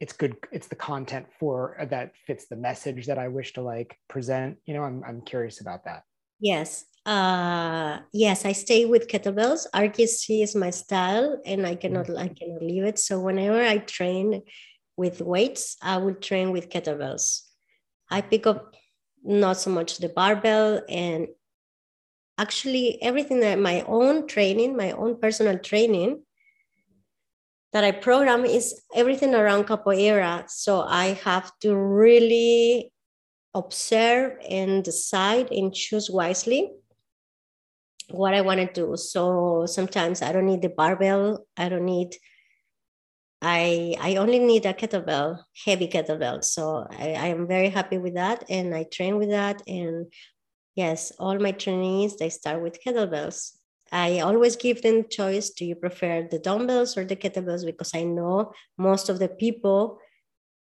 it's 0.00 0.12
good 0.12 0.36
it's 0.52 0.68
the 0.68 0.76
content 0.76 1.26
for 1.40 1.76
uh, 1.80 1.84
that 1.86 2.12
fits 2.26 2.46
the 2.46 2.56
message 2.56 3.06
that 3.06 3.18
I 3.18 3.28
wish 3.28 3.52
to 3.54 3.62
like 3.62 3.98
present. 4.08 4.58
You 4.64 4.74
know, 4.74 4.84
I'm 4.84 5.02
I'm 5.04 5.20
curious 5.22 5.60
about 5.60 5.84
that. 5.84 6.02
Yes. 6.40 6.84
Uh 7.04 7.98
yes, 8.12 8.44
I 8.44 8.52
stay 8.52 8.84
with 8.84 9.08
kettlebells. 9.08 9.66
RKC 9.74 10.42
is 10.42 10.54
my 10.54 10.70
style 10.70 11.40
and 11.44 11.66
I 11.66 11.74
cannot 11.74 12.06
mm-hmm. 12.06 12.18
I 12.18 12.28
cannot 12.28 12.62
leave 12.62 12.84
it. 12.84 12.98
So 12.98 13.20
whenever 13.20 13.60
I 13.60 13.78
train 13.78 14.42
with 14.96 15.20
weights, 15.20 15.76
I 15.82 15.96
will 15.96 16.14
train 16.14 16.52
with 16.52 16.70
kettlebells. 16.70 17.42
I 18.10 18.20
pick 18.20 18.46
up 18.46 18.74
not 19.24 19.56
so 19.56 19.70
much 19.70 19.98
the 19.98 20.08
barbell 20.08 20.80
and 20.88 21.28
actually 22.38 23.02
everything 23.02 23.40
that 23.40 23.58
my 23.58 23.82
own 23.86 24.26
training 24.26 24.76
my 24.76 24.92
own 24.92 25.20
personal 25.20 25.58
training 25.58 26.22
that 27.72 27.84
i 27.84 27.90
program 27.90 28.44
is 28.44 28.82
everything 28.94 29.34
around 29.34 29.64
capoeira 29.64 30.48
so 30.48 30.80
i 30.82 31.06
have 31.24 31.50
to 31.60 31.76
really 31.76 32.92
observe 33.54 34.38
and 34.48 34.84
decide 34.84 35.50
and 35.50 35.74
choose 35.74 36.08
wisely 36.08 36.70
what 38.10 38.34
i 38.34 38.40
want 38.40 38.60
to 38.60 38.72
do 38.72 38.96
so 38.96 39.66
sometimes 39.66 40.22
i 40.22 40.32
don't 40.32 40.46
need 40.46 40.62
the 40.62 40.68
barbell 40.68 41.44
i 41.56 41.68
don't 41.68 41.84
need 41.84 42.14
I 43.40 43.94
I 44.00 44.16
only 44.16 44.38
need 44.40 44.66
a 44.66 44.74
kettlebell, 44.74 45.38
heavy 45.64 45.86
kettlebell. 45.86 46.42
So 46.42 46.86
I, 46.90 47.14
I 47.14 47.26
am 47.28 47.46
very 47.46 47.68
happy 47.68 47.98
with 47.98 48.14
that, 48.14 48.44
and 48.48 48.74
I 48.74 48.84
train 48.84 49.16
with 49.16 49.30
that. 49.30 49.62
And 49.68 50.12
yes, 50.78 51.12
all 51.18 51.38
my 51.38 51.52
trainees 51.52 52.16
they 52.16 52.30
start 52.30 52.62
with 52.62 52.82
kettlebells. 52.82 53.58
I 53.90 54.20
always 54.20 54.54
give 54.54 54.80
them 54.82 55.08
choice. 55.10 55.50
Do 55.50 55.64
you 55.64 55.74
prefer 55.74 56.28
the 56.30 56.38
dumbbells 56.38 56.96
or 56.96 57.04
the 57.04 57.16
kettlebells? 57.16 57.66
Because 57.66 57.92
I 57.94 58.04
know 58.04 58.52
most 58.76 59.08
of 59.08 59.18
the 59.18 59.28
people 59.28 59.98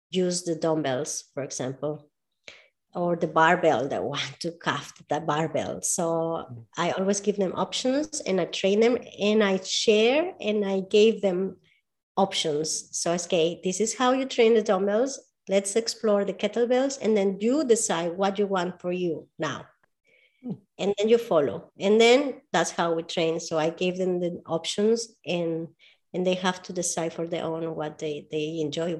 use 0.09 0.43
the 0.43 0.55
dumbbells, 0.55 1.25
for 1.33 1.43
example, 1.43 2.09
or 2.95 3.15
the 3.15 3.27
barbell 3.27 3.87
that 3.89 4.03
want 4.03 4.39
to 4.39 4.51
cuff 4.51 4.93
the 5.09 5.19
barbell. 5.19 5.81
So. 5.81 6.07
I 6.75 6.91
always 6.91 7.21
give 7.21 7.37
them 7.37 7.53
options, 7.55 8.21
and 8.25 8.41
I 8.41 8.45
train 8.45 8.79
them, 8.79 8.97
and 9.21 9.43
I 9.43 9.59
share, 9.61 10.33
and 10.41 10.65
I 10.65 10.79
gave 10.79 11.21
them 11.21 11.57
options. 12.15 12.89
So, 12.97 13.13
okay, 13.13 13.61
this 13.63 13.79
is 13.79 13.97
how 13.99 14.13
you 14.13 14.25
train 14.25 14.55
the 14.55 14.63
dumbbells. 14.63 15.19
Let's 15.47 15.75
explore 15.75 16.23
the 16.25 16.33
kettlebells, 16.33 16.97
and 17.03 17.15
then 17.17 17.37
you 17.41 17.63
decide 17.63 18.17
what 18.17 18.39
you 18.39 18.47
want 18.47 18.81
for 18.81 18.91
you 18.91 19.27
now. 19.37 19.65
And 20.43 20.93
then 20.97 21.09
you 21.09 21.17
follow. 21.17 21.71
And 21.77 21.99
then 21.99 22.41
that's 22.53 22.71
how 22.71 22.93
we 22.93 23.03
train. 23.03 23.39
So 23.39 23.57
I 23.57 23.69
gave 23.69 23.97
them 23.97 24.19
the 24.19 24.41
options 24.45 25.09
and 25.25 25.67
and 26.13 26.25
they 26.25 26.35
have 26.35 26.63
to 26.63 26.73
decide 26.73 27.13
for 27.13 27.27
their 27.27 27.43
own 27.43 27.75
what 27.75 27.99
they, 27.99 28.27
they 28.31 28.59
enjoy 28.61 28.97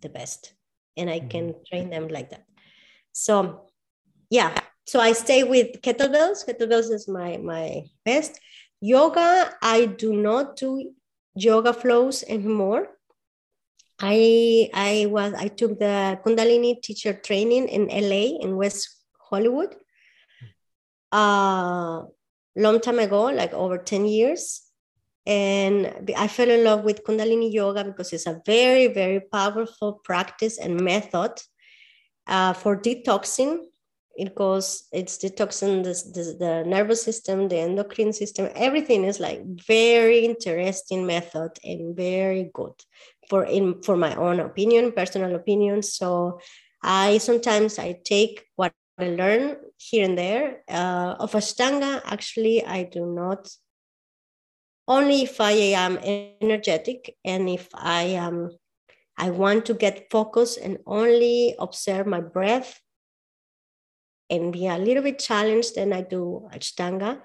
the 0.00 0.08
best. 0.08 0.52
And 0.96 1.10
I 1.10 1.18
can 1.18 1.48
mm-hmm. 1.48 1.62
train 1.68 1.90
them 1.90 2.08
like 2.08 2.30
that. 2.30 2.44
So 3.12 3.66
yeah. 4.30 4.60
So 4.86 5.00
I 5.00 5.12
stay 5.12 5.42
with 5.42 5.82
kettlebells. 5.82 6.46
Kettlebells 6.46 6.92
is 6.92 7.08
my 7.08 7.36
my 7.38 7.84
best. 8.04 8.40
Yoga, 8.80 9.52
I 9.60 9.86
do 9.86 10.14
not 10.14 10.56
do 10.56 10.92
yoga 11.34 11.72
flows 11.72 12.24
anymore. 12.28 12.88
I 14.00 14.70
I 14.72 15.06
was 15.10 15.34
I 15.34 15.48
took 15.48 15.78
the 15.78 16.18
Kundalini 16.24 16.80
teacher 16.80 17.12
training 17.12 17.68
in 17.68 17.88
LA 17.88 18.38
in 18.40 18.56
West 18.56 18.88
Hollywood. 19.18 19.74
A 21.12 22.02
long 22.56 22.80
time 22.80 22.98
ago, 22.98 23.24
like 23.24 23.52
over 23.52 23.78
10 23.78 24.06
years. 24.06 24.62
And 25.26 26.10
I 26.16 26.26
fell 26.28 26.48
in 26.48 26.64
love 26.64 26.84
with 26.84 27.04
Kundalini 27.04 27.52
Yoga 27.52 27.84
because 27.84 28.12
it's 28.12 28.26
a 28.26 28.40
very, 28.46 28.86
very 28.86 29.20
powerful 29.20 30.00
practice 30.04 30.58
and 30.58 30.80
method 30.80 31.32
uh, 32.26 32.52
for 32.52 32.80
detoxing. 32.80 33.64
It 34.16 34.34
goes 34.34 34.88
it's 34.90 35.18
detoxing 35.18 35.84
the, 35.84 35.92
the, 36.12 36.36
the 36.38 36.64
nervous 36.66 37.02
system 37.02 37.48
the 37.48 37.58
endocrine 37.58 38.12
system. 38.12 38.48
Everything 38.56 39.04
is 39.04 39.20
like 39.20 39.42
very 39.66 40.24
interesting 40.24 41.06
method 41.06 41.50
and 41.62 41.94
very 41.96 42.50
good 42.52 42.72
for 43.28 43.44
in 43.44 43.82
for 43.82 43.96
my 43.96 44.14
own 44.16 44.40
opinion 44.40 44.92
personal 44.92 45.34
opinion. 45.34 45.82
So 45.82 46.40
i 46.82 47.18
sometimes 47.18 47.76
i 47.78 47.98
take 48.04 48.44
what 48.54 48.72
i 48.98 49.08
learn 49.08 49.56
here 49.76 50.04
and 50.04 50.18
there 50.18 50.62
uh, 50.68 51.14
of 51.18 51.32
ashtanga 51.32 52.00
actually 52.04 52.64
i 52.64 52.82
do 52.82 53.06
not 53.06 53.48
only 54.86 55.22
if 55.22 55.40
i 55.40 55.52
am 55.52 55.98
energetic 55.98 57.16
and 57.24 57.48
if 57.48 57.68
i 57.74 58.02
am 58.02 58.50
i 59.16 59.30
want 59.30 59.66
to 59.66 59.74
get 59.74 60.10
focused 60.10 60.58
and 60.58 60.78
only 60.86 61.54
observe 61.58 62.06
my 62.06 62.20
breath 62.20 62.80
and 64.30 64.52
be 64.52 64.66
a 64.66 64.78
little 64.78 65.02
bit 65.02 65.18
challenged, 65.18 65.74
then 65.74 65.92
I 65.92 66.02
do 66.02 66.48
Ashtanga. 66.52 67.20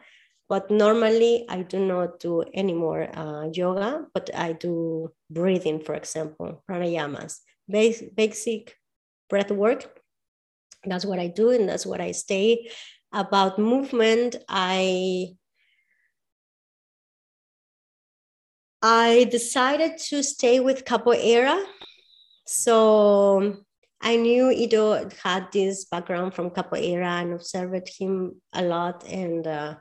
But 0.49 0.69
normally, 0.69 1.45
I 1.49 1.63
do 1.63 1.79
not 1.79 2.19
do 2.19 2.43
any 2.53 2.73
more 2.73 3.09
uh, 3.17 3.49
yoga, 3.51 4.05
but 4.13 4.29
I 4.35 4.53
do 4.53 5.11
breathing, 5.29 5.79
for 5.79 5.95
example, 5.95 6.63
pranayamas, 6.69 7.39
basic, 7.67 8.15
basic 8.15 8.75
breath 9.29 9.51
work. 9.51 9.99
That's 10.85 11.05
what 11.05 11.19
I 11.19 11.27
do, 11.27 11.51
and 11.51 11.67
that's 11.67 11.85
what 11.85 12.01
I 12.01 12.11
stay. 12.11 12.69
About 13.11 13.59
movement, 13.59 14.35
I 14.49 15.35
I 18.81 19.25
decided 19.31 19.97
to 20.09 20.23
stay 20.23 20.59
with 20.59 20.83
capoeira. 20.83 21.63
So 22.45 23.63
I 24.01 24.17
knew 24.17 24.51
Ido 24.51 25.09
had 25.23 25.47
this 25.53 25.85
background 25.85 26.33
from 26.33 26.49
capoeira 26.49 27.21
and 27.21 27.33
observed 27.33 27.89
him 27.97 28.41
a 28.51 28.61
lot, 28.63 29.07
and 29.07 29.47
uh, 29.47 29.75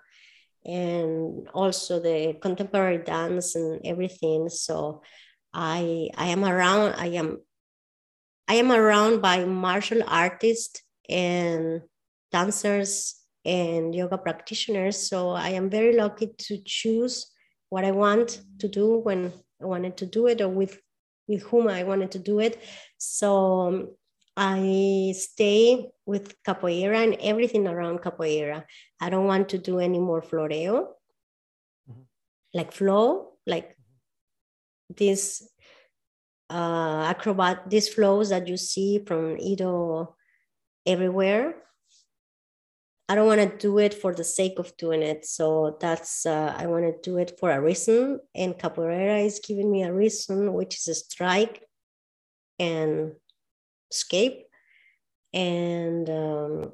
and 0.65 1.49
also 1.53 1.99
the 1.99 2.39
contemporary 2.41 2.99
dance 2.99 3.57
and 3.57 3.81
everything. 3.85 4.49
So 4.49 5.03
I 5.53 6.11
I 6.17 6.29
am 6.29 6.45
around. 6.45 6.95
I 6.97 7.07
am 7.19 7.41
I 8.47 8.55
am 8.57 8.71
around 8.71 9.21
by 9.21 9.45
martial 9.45 10.03
artists 10.07 10.83
and 11.09 11.83
dancers 12.31 13.17
and 13.45 13.95
yoga 13.95 14.19
practitioners. 14.19 15.09
So 15.09 15.31
I 15.31 15.51
am 15.51 15.69
very 15.71 15.97
lucky 15.97 16.29
to 16.39 16.59
choose 16.65 17.31
what 17.69 17.85
I 17.85 17.91
want 17.91 18.41
to 18.59 18.69
do 18.69 18.99
when 18.99 19.33
I 19.61 19.67
wanted 19.67 19.97
to 19.99 20.07
do 20.07 20.27
it 20.27 20.41
or 20.41 20.49
with 20.49 20.81
with 21.29 21.43
whom 21.43 21.69
I 21.69 21.85
wanted 21.85 22.11
to 22.13 22.19
do 22.19 22.41
it. 22.41 22.61
So 22.99 23.95
I 24.37 25.15
stay 25.17 25.91
with 26.07 26.35
capoeira 26.43 27.05
and 27.05 27.17
everything 27.21 27.69
around 27.69 28.01
capoeira. 28.01 28.65
I 29.01 29.11
don't 29.11 29.27
want 29.27 29.51
to 29.51 29.59
do 29.59 29.79
any 29.79 29.99
more 29.99 30.23
floreo, 30.23 30.89
mm-hmm. 31.89 32.03
like 32.55 32.73
flow, 32.73 33.35
like 33.47 33.71
mm-hmm. 33.71 34.95
this 34.97 35.49
uh, 36.51 37.05
acrobat, 37.09 37.69
these 37.69 37.89
flows 37.89 38.31
that 38.31 38.49
you 38.49 38.57
see 38.57 38.99
from 39.07 39.39
Ido 39.39 40.17
everywhere. 40.87 41.55
I 43.09 43.15
don't 43.15 43.27
want 43.27 43.41
to 43.41 43.59
do 43.59 43.79
it 43.79 43.93
for 43.95 44.15
the 44.15 44.25
sake 44.25 44.59
of 44.59 44.77
doing 44.77 45.03
it. 45.03 45.27
So 45.27 45.77
that's, 45.81 46.25
uh, 46.25 46.55
I 46.57 46.67
want 46.67 46.85
to 46.85 47.11
do 47.11 47.19
it 47.19 47.39
for 47.39 47.51
a 47.51 47.61
reason. 47.61 48.21
And 48.35 48.57
capoeira 48.57 49.25
is 49.25 49.41
giving 49.47 49.71
me 49.71 49.83
a 49.83 49.93
reason, 49.93 50.53
which 50.55 50.77
is 50.77 50.89
a 50.89 50.95
strike 50.95 51.63
and 52.59 53.13
escape 53.91 54.47
and 55.33 56.09
um, 56.09 56.73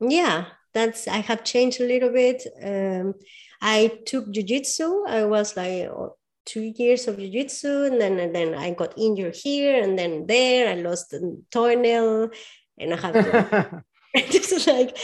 yeah 0.00 0.46
that's 0.72 1.06
i 1.08 1.18
have 1.18 1.44
changed 1.44 1.80
a 1.80 1.86
little 1.86 2.10
bit 2.10 2.42
um, 2.62 3.14
i 3.60 3.90
took 4.06 4.30
jiu-jitsu 4.30 5.04
i 5.06 5.24
was 5.24 5.56
like 5.56 5.88
oh, 5.88 6.16
two 6.44 6.72
years 6.76 7.08
of 7.08 7.18
jiu-jitsu 7.18 7.84
and 7.84 8.00
then 8.00 8.18
and 8.18 8.34
then 8.34 8.54
i 8.54 8.70
got 8.72 8.98
injured 8.98 9.34
here 9.34 9.82
and 9.82 9.98
then 9.98 10.26
there 10.26 10.70
i 10.70 10.74
lost 10.74 11.10
the 11.10 11.42
toenail 11.50 12.30
and 12.78 12.94
i 12.94 12.96
had 12.96 13.12
to 13.12 13.82
just 14.30 14.66
like 14.66 14.96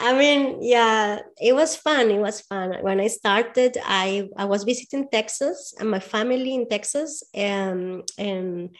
I 0.00 0.16
mean, 0.16 0.62
yeah, 0.62 1.18
it 1.40 1.54
was 1.56 1.74
fun. 1.74 2.12
It 2.12 2.20
was 2.20 2.40
fun. 2.42 2.76
When 2.82 3.00
I 3.00 3.08
started, 3.08 3.76
I, 3.84 4.28
I 4.36 4.44
was 4.44 4.62
visiting 4.62 5.08
Texas 5.10 5.74
and 5.76 5.90
my 5.90 5.98
family 5.98 6.54
in 6.54 6.68
Texas, 6.68 7.24
and 7.34 8.08
and 8.16 8.70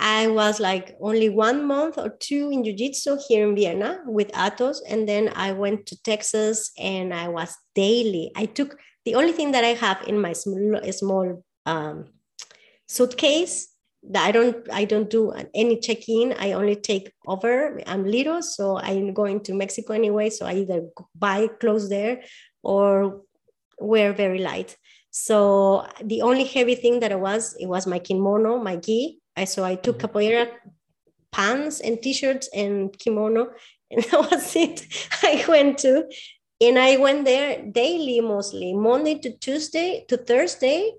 I 0.00 0.28
was 0.28 0.60
like 0.60 0.96
only 1.00 1.28
one 1.28 1.66
month 1.66 1.98
or 1.98 2.10
two 2.10 2.50
in 2.50 2.64
jiu-jitsu 2.64 3.18
here 3.28 3.46
in 3.46 3.54
Vienna 3.54 4.00
with 4.06 4.32
Atos. 4.32 4.78
And 4.88 5.06
then 5.06 5.30
I 5.34 5.52
went 5.52 5.86
to 5.86 6.02
Texas 6.02 6.72
and 6.78 7.12
I 7.12 7.28
was 7.28 7.54
daily. 7.74 8.32
I 8.34 8.46
took 8.46 8.78
the 9.04 9.14
only 9.14 9.32
thing 9.32 9.52
that 9.52 9.64
I 9.64 9.74
have 9.74 10.02
in 10.06 10.18
my 10.18 10.32
small, 10.32 10.80
small 10.92 11.44
um, 11.66 12.06
suitcase 12.88 13.68
I 14.14 14.32
don't 14.32 14.66
I 14.72 14.84
don't 14.84 15.10
do 15.10 15.32
any 15.54 15.78
check-in. 15.78 16.34
I 16.38 16.52
only 16.52 16.76
take 16.76 17.12
over. 17.26 17.80
I'm 17.86 18.04
little, 18.04 18.42
so 18.42 18.78
I'm 18.78 19.12
going 19.12 19.40
to 19.44 19.54
Mexico 19.54 19.92
anyway. 19.92 20.30
So 20.30 20.46
I 20.46 20.54
either 20.54 20.88
buy 21.14 21.48
clothes 21.48 21.88
there 21.88 22.22
or 22.62 23.22
wear 23.78 24.12
very 24.12 24.38
light. 24.38 24.76
So 25.10 25.86
the 26.02 26.22
only 26.22 26.44
heavy 26.44 26.76
thing 26.76 27.00
that 27.00 27.12
I 27.12 27.16
was, 27.16 27.56
it 27.58 27.66
was 27.66 27.86
my 27.86 27.98
kimono, 27.98 28.58
my 28.58 28.76
gi, 28.76 29.18
I, 29.36 29.44
so 29.44 29.64
I 29.64 29.74
took 29.74 29.98
mm-hmm. 29.98 30.06
capoeira 30.06 30.48
pants 31.32 31.80
and 31.80 32.00
t-shirts 32.00 32.48
and 32.54 32.96
kimono, 32.96 33.50
and 33.90 34.04
that 34.04 34.30
was 34.30 34.54
it. 34.54 34.86
I 35.22 35.44
went 35.48 35.78
to, 35.78 36.04
and 36.60 36.78
I 36.78 36.96
went 36.96 37.24
there 37.24 37.64
daily, 37.72 38.20
mostly 38.20 38.72
Monday 38.72 39.18
to 39.18 39.36
Tuesday 39.38 40.04
to 40.08 40.16
Thursday. 40.16 40.92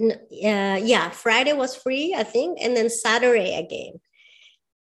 Uh, 0.00 0.78
yeah, 0.82 1.10
Friday 1.10 1.52
was 1.52 1.74
free, 1.74 2.14
I 2.16 2.22
think, 2.22 2.58
and 2.60 2.76
then 2.76 2.88
Saturday 2.90 3.58
again. 3.58 4.00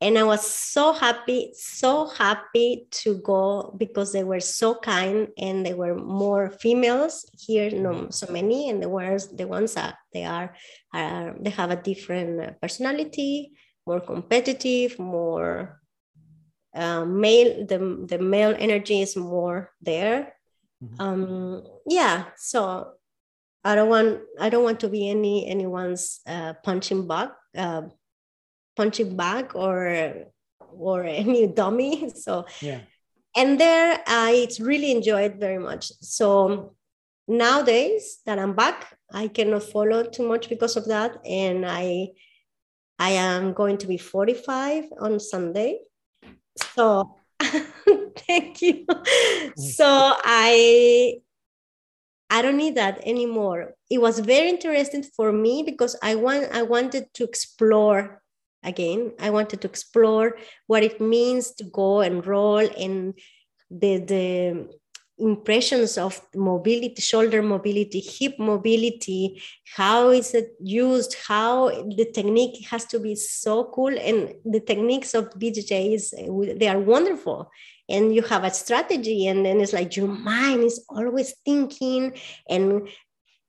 and 0.01 0.19
I 0.19 0.23
was 0.23 0.45
so 0.45 0.91
happy, 0.91 1.51
so 1.53 2.07
happy 2.07 2.87
to 3.01 3.15
go 3.23 3.73
because 3.77 4.11
they 4.11 4.23
were 4.23 4.41
so 4.41 4.75
kind 4.75 5.29
and 5.37 5.65
they 5.65 5.73
were 5.73 5.95
more 5.95 6.51
females 6.51 7.25
here, 7.39 7.71
not 7.71 7.93
mm-hmm. 7.93 8.11
so 8.11 8.27
many, 8.31 8.69
and 8.69 8.83
the 8.83 8.89
ones 8.89 9.29
the 9.29 9.47
ones 9.47 9.73
that 9.75 9.95
they 10.11 10.25
are, 10.25 10.53
are 10.93 11.35
they 11.39 11.49
have 11.49 11.71
a 11.71 11.81
different 11.81 12.59
personality, 12.61 13.53
more 13.87 14.01
competitive, 14.01 14.99
more 14.99 15.81
uh, 16.75 17.05
male. 17.05 17.65
The 17.65 18.05
the 18.05 18.19
male 18.19 18.53
energy 18.57 19.01
is 19.01 19.15
more 19.15 19.71
there. 19.81 20.35
Mm-hmm. 20.83 21.01
Um, 21.01 21.63
yeah, 21.87 22.25
so 22.35 22.93
I 23.65 23.73
don't 23.73 23.89
want 23.89 24.21
I 24.39 24.49
don't 24.49 24.63
want 24.63 24.79
to 24.81 24.89
be 24.89 25.09
any 25.09 25.47
anyone's 25.47 26.21
uh, 26.27 26.53
punching 26.63 27.07
bag. 27.07 27.29
Uh, 27.57 27.89
punching 28.75 29.17
bag 29.17 29.55
or 29.55 30.29
or 30.71 31.03
any 31.21 31.47
dummy. 31.47 32.11
So 32.11 32.45
yeah. 32.61 32.81
and 33.35 33.59
there 33.59 33.99
i 34.05 34.47
really 34.59 34.91
enjoyed 34.91 35.39
very 35.39 35.57
much. 35.57 35.91
So 36.01 36.75
nowadays 37.27 38.19
that 38.27 38.37
i'm 38.37 38.53
back 38.53 38.95
i 39.11 39.27
cannot 39.27 39.63
follow 39.63 40.03
too 40.03 40.27
much 40.27 40.47
because 40.47 40.75
of 40.77 40.85
that. 40.87 41.17
And 41.25 41.65
i 41.65 42.09
i 42.99 43.09
am 43.09 43.53
going 43.53 43.79
to 43.79 43.87
be 43.87 43.97
45 43.97 44.85
on 44.99 45.19
sunday. 45.19 45.79
So 46.57 47.15
thank 47.39 48.61
you. 48.61 48.85
Mm. 48.85 49.59
so 49.59 49.87
i 50.23 51.15
i 52.29 52.41
don't 52.41 52.57
need 52.57 52.75
that 52.75 52.99
anymore. 53.05 53.73
It 53.89 54.01
was 54.01 54.19
very 54.19 54.49
interesting 54.49 55.03
for 55.03 55.31
me 55.31 55.63
because 55.63 55.95
i 56.01 56.15
want 56.15 56.49
i 56.53 56.63
wanted 56.63 57.13
to 57.13 57.23
explore 57.23 58.21
again. 58.65 59.13
I 59.19 59.29
wanted 59.29 59.61
to 59.61 59.67
explore 59.67 60.37
what 60.67 60.83
it 60.83 60.99
means 60.99 61.51
to 61.55 61.63
go 61.63 62.01
and 62.01 62.25
roll 62.25 62.57
and 62.57 63.13
the 63.69 63.97
the 63.97 64.69
impressions 65.17 65.97
of 65.97 66.19
mobility 66.35 67.01
shoulder 67.01 67.41
mobility 67.41 68.01
hip 68.01 68.37
mobility 68.37 69.41
how 69.77 70.09
is 70.09 70.33
it 70.33 70.49
used 70.59 71.15
how 71.25 71.69
the 71.69 72.05
technique 72.13 72.67
has 72.69 72.83
to 72.83 72.99
be 72.99 73.15
so 73.15 73.71
cool. 73.73 73.97
And 73.97 74.35
the 74.43 74.59
techniques 74.59 75.13
of 75.13 75.29
bjj 75.39 75.93
is 75.93 76.13
they 76.59 76.67
are 76.67 76.79
wonderful 76.79 77.49
and 77.89 78.13
you 78.13 78.21
have 78.23 78.43
a 78.43 78.53
strategy 78.53 79.27
and 79.27 79.45
then 79.45 79.61
it's 79.61 79.73
like 79.73 79.95
your 79.95 80.07
mind 80.07 80.63
is 80.63 80.83
always 80.89 81.35
thinking 81.45 82.13
and 82.49 82.87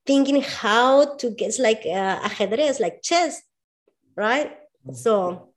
thinking 0.06 0.42
how 0.42 1.16
to 1.16 1.30
get 1.30 1.58
like 1.58 1.82
uh, 1.86 2.20
ajedrez 2.28 2.80
like 2.80 3.02
chess 3.02 3.42
right 4.16 4.56
so 4.92 5.52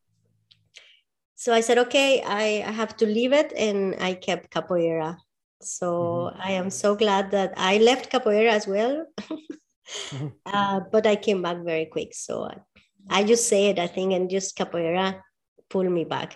so 1.39 1.53
I 1.53 1.61
said, 1.61 1.77
okay, 1.77 2.21
I, 2.21 2.67
I 2.67 2.71
have 2.71 2.97
to 2.97 3.05
leave 3.05 3.31
it. 3.31 3.53
And 3.55 3.95
I 4.01 4.13
kept 4.13 4.51
capoeira. 4.51 5.15
So 5.61 6.33
mm-hmm. 6.33 6.41
I 6.41 6.51
am 6.51 6.69
so 6.69 6.97
glad 6.97 7.31
that 7.31 7.53
I 7.55 7.77
left 7.77 8.11
capoeira 8.11 8.49
as 8.49 8.67
well. 8.67 9.05
mm-hmm. 9.21 10.27
uh, 10.45 10.81
but 10.91 11.07
I 11.07 11.15
came 11.15 11.41
back 11.41 11.63
very 11.63 11.85
quick. 11.85 12.13
So 12.13 12.43
I, 12.43 12.57
I 13.09 13.23
just 13.23 13.47
said, 13.47 13.79
I 13.79 13.87
think, 13.87 14.11
and 14.11 14.29
just 14.29 14.57
capoeira 14.57 15.21
pulled 15.69 15.89
me 15.89 16.03
back. 16.03 16.35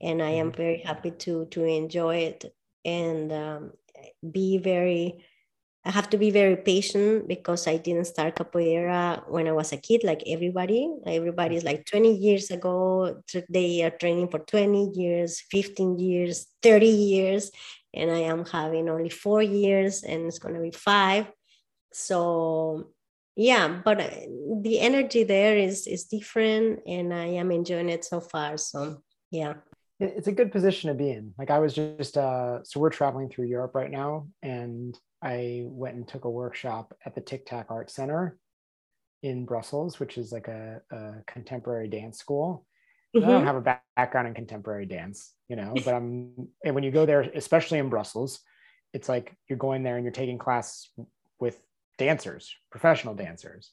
And 0.00 0.22
I 0.22 0.30
am 0.30 0.48
mm-hmm. 0.48 0.56
very 0.56 0.78
happy 0.78 1.10
to 1.10 1.46
to 1.46 1.64
enjoy 1.64 2.16
it 2.16 2.54
and 2.84 3.32
um, 3.32 3.72
be 4.30 4.58
very 4.58 5.24
I 5.84 5.90
have 5.90 6.10
to 6.10 6.18
be 6.18 6.30
very 6.30 6.56
patient 6.56 7.28
because 7.28 7.66
I 7.66 7.78
didn't 7.78 8.06
start 8.06 8.36
capoeira 8.36 9.26
when 9.26 9.48
I 9.48 9.52
was 9.52 9.72
a 9.72 9.78
kid, 9.78 10.04
like 10.04 10.22
everybody. 10.26 10.86
Everybody 11.06 11.56
is 11.56 11.64
like 11.64 11.86
20 11.86 12.14
years 12.14 12.50
ago. 12.50 13.22
They 13.48 13.82
are 13.84 13.90
training 13.90 14.28
for 14.28 14.40
20 14.40 14.90
years, 14.94 15.40
15 15.50 15.98
years, 15.98 16.46
30 16.62 16.86
years. 16.86 17.50
And 17.94 18.10
I 18.10 18.18
am 18.18 18.44
having 18.44 18.90
only 18.90 19.08
four 19.08 19.40
years 19.40 20.02
and 20.02 20.26
it's 20.26 20.38
going 20.38 20.56
to 20.56 20.60
be 20.60 20.72
five. 20.72 21.26
So, 21.90 22.90
yeah, 23.34 23.80
but 23.82 23.98
the 24.62 24.80
energy 24.80 25.24
there 25.24 25.56
is, 25.56 25.86
is 25.86 26.04
different 26.04 26.80
and 26.86 27.14
I 27.14 27.26
am 27.40 27.50
enjoying 27.50 27.88
it 27.88 28.04
so 28.04 28.20
far. 28.20 28.58
So, 28.58 29.02
yeah 29.30 29.54
it's 30.00 30.28
a 30.28 30.32
good 30.32 30.52
position 30.52 30.88
to 30.88 30.94
be 30.94 31.10
in. 31.10 31.34
Like 31.38 31.50
I 31.50 31.58
was 31.58 31.74
just 31.74 32.16
uh 32.16 32.62
so 32.64 32.80
we're 32.80 32.90
traveling 32.90 33.28
through 33.28 33.46
Europe 33.46 33.74
right 33.74 33.90
now 33.90 34.28
and 34.42 34.98
I 35.22 35.64
went 35.66 35.96
and 35.96 36.06
took 36.06 36.24
a 36.24 36.30
workshop 36.30 36.94
at 37.04 37.14
the 37.14 37.20
Tic 37.20 37.46
Tac 37.46 37.66
Art 37.70 37.90
Center 37.90 38.38
in 39.22 39.44
Brussels, 39.44 39.98
which 39.98 40.16
is 40.16 40.32
like 40.32 40.48
a, 40.48 40.80
a 40.92 41.12
contemporary 41.26 41.88
dance 41.88 42.18
school. 42.18 42.64
Mm-hmm. 43.14 43.24
I 43.24 43.30
don't 43.30 43.38
mm-hmm. 43.38 43.46
have 43.46 43.56
a 43.56 43.80
background 43.96 44.28
in 44.28 44.34
contemporary 44.34 44.86
dance, 44.86 45.32
you 45.48 45.56
know, 45.56 45.74
but 45.84 45.94
I'm, 45.94 46.48
and 46.64 46.74
when 46.74 46.84
you 46.84 46.90
go 46.90 47.06
there, 47.06 47.22
especially 47.22 47.78
in 47.78 47.88
Brussels, 47.88 48.40
it's 48.92 49.08
like 49.08 49.34
you're 49.48 49.58
going 49.58 49.82
there 49.82 49.96
and 49.96 50.04
you're 50.04 50.12
taking 50.12 50.38
class 50.38 50.88
with 51.40 51.58
dancers, 51.96 52.54
professional 52.70 53.14
dancers. 53.14 53.70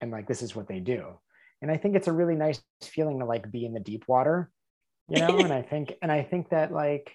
And 0.00 0.10
like, 0.10 0.26
this 0.26 0.42
is 0.42 0.54
what 0.54 0.68
they 0.68 0.80
do. 0.80 1.18
And 1.60 1.70
I 1.70 1.76
think 1.76 1.96
it's 1.96 2.08
a 2.08 2.12
really 2.12 2.36
nice 2.36 2.62
feeling 2.82 3.18
to 3.18 3.24
like 3.24 3.50
be 3.50 3.66
in 3.66 3.74
the 3.74 3.80
deep 3.80 4.04
water, 4.06 4.50
you 5.08 5.20
know, 5.20 5.38
and 5.38 5.52
I 5.52 5.62
think, 5.70 5.94
and 6.02 6.10
I 6.10 6.22
think 6.22 6.50
that 6.50 6.72
like, 6.72 7.12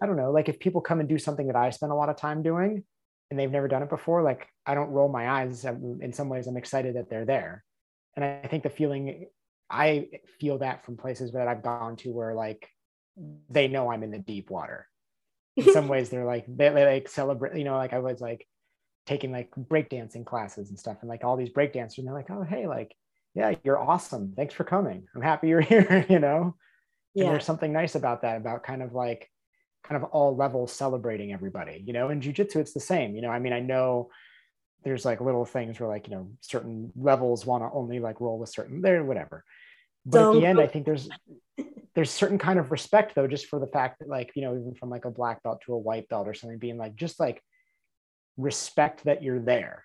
I 0.00 0.06
don't 0.06 0.16
know, 0.16 0.30
like 0.30 0.48
if 0.48 0.58
people 0.58 0.80
come 0.80 1.00
and 1.00 1.08
do 1.08 1.18
something 1.18 1.46
that 1.48 1.56
I 1.56 1.70
spend 1.70 1.92
a 1.92 1.96
lot 1.96 2.08
of 2.08 2.16
time 2.16 2.42
doing 2.42 2.84
and 3.30 3.38
they've 3.38 3.50
never 3.50 3.68
done 3.68 3.82
it 3.82 3.90
before, 3.90 4.22
like 4.22 4.48
I 4.66 4.74
don't 4.74 4.90
roll 4.90 5.08
my 5.08 5.28
eyes. 5.28 5.64
In 5.64 6.12
some 6.12 6.28
ways, 6.28 6.46
I'm 6.46 6.56
excited 6.56 6.96
that 6.96 7.10
they're 7.10 7.26
there. 7.26 7.64
And 8.16 8.24
I 8.24 8.46
think 8.48 8.62
the 8.62 8.70
feeling, 8.70 9.26
I 9.68 10.08
feel 10.40 10.58
that 10.58 10.84
from 10.84 10.96
places 10.96 11.32
that 11.32 11.48
I've 11.48 11.62
gone 11.62 11.96
to 11.96 12.12
where 12.12 12.34
like 12.34 12.68
they 13.50 13.68
know 13.68 13.90
I'm 13.90 14.02
in 14.02 14.10
the 14.10 14.18
deep 14.18 14.50
water. 14.50 14.88
In 15.56 15.72
some 15.72 15.88
ways, 15.88 16.10
they're 16.10 16.24
like, 16.24 16.44
they, 16.48 16.70
they 16.70 16.86
like 16.86 17.08
celebrate, 17.08 17.56
you 17.56 17.64
know, 17.64 17.76
like 17.76 17.92
I 17.92 17.98
was 17.98 18.20
like 18.20 18.46
taking 19.06 19.32
like 19.32 19.50
breakdancing 19.54 20.24
classes 20.24 20.70
and 20.70 20.78
stuff 20.78 20.98
and 21.00 21.08
like 21.08 21.24
all 21.24 21.36
these 21.36 21.50
breakdancers 21.50 21.98
and 21.98 22.06
they're 22.06 22.14
like, 22.14 22.30
oh, 22.30 22.42
hey, 22.42 22.66
like, 22.66 22.94
yeah, 23.34 23.54
you're 23.64 23.78
awesome. 23.78 24.32
Thanks 24.36 24.54
for 24.54 24.64
coming. 24.64 25.06
I'm 25.14 25.22
happy 25.22 25.48
you're 25.48 25.60
here, 25.72 26.06
you 26.08 26.18
know? 26.18 26.56
Yeah. 27.14 27.24
And 27.24 27.32
there's 27.32 27.44
something 27.44 27.72
nice 27.72 27.94
about 27.94 28.22
that, 28.22 28.36
about 28.36 28.64
kind 28.64 28.82
of 28.82 28.92
like 28.92 29.30
kind 29.84 30.02
of 30.02 30.10
all 30.10 30.34
levels 30.34 30.72
celebrating 30.72 31.32
everybody 31.32 31.82
you 31.86 31.92
know 31.92 32.08
in 32.08 32.20
jiu-jitsu 32.20 32.58
it's 32.58 32.72
the 32.72 32.80
same 32.80 33.14
you 33.14 33.22
know 33.22 33.28
i 33.28 33.38
mean 33.38 33.52
i 33.52 33.60
know 33.60 34.08
there's 34.82 35.04
like 35.04 35.20
little 35.20 35.44
things 35.44 35.78
where 35.78 35.88
like 35.88 36.08
you 36.08 36.14
know 36.14 36.28
certain 36.40 36.90
levels 36.96 37.46
want 37.46 37.62
to 37.62 37.70
only 37.72 38.00
like 38.00 38.20
roll 38.20 38.38
with 38.38 38.48
certain 38.48 38.80
there 38.80 39.04
whatever 39.04 39.44
but 40.06 40.18
Don't. 40.18 40.36
at 40.36 40.40
the 40.40 40.46
end 40.46 40.60
i 40.60 40.66
think 40.66 40.86
there's 40.86 41.08
there's 41.94 42.10
certain 42.10 42.38
kind 42.38 42.58
of 42.58 42.72
respect 42.72 43.14
though 43.14 43.28
just 43.28 43.46
for 43.46 43.60
the 43.60 43.66
fact 43.66 43.98
that 44.00 44.08
like 44.08 44.32
you 44.34 44.42
know 44.42 44.56
even 44.56 44.74
from 44.74 44.90
like 44.90 45.04
a 45.04 45.10
black 45.10 45.42
belt 45.42 45.60
to 45.66 45.74
a 45.74 45.78
white 45.78 46.08
belt 46.08 46.26
or 46.26 46.34
something 46.34 46.58
being 46.58 46.78
like 46.78 46.96
just 46.96 47.20
like 47.20 47.42
respect 48.36 49.04
that 49.04 49.22
you're 49.22 49.40
there 49.40 49.84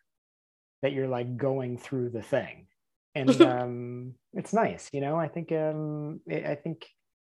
that 0.82 0.94
you're 0.94 1.10
like 1.10 1.38
going 1.38 1.78
through 1.78 2.10
the 2.10 2.22
thing 2.22 2.68
and 3.16 3.42
um 3.42 4.14
it's 4.34 4.54
nice 4.54 4.90
you 4.94 5.02
know 5.02 5.18
i 5.18 5.28
think 5.28 5.52
um 5.52 6.22
i 6.32 6.56
think 6.56 6.88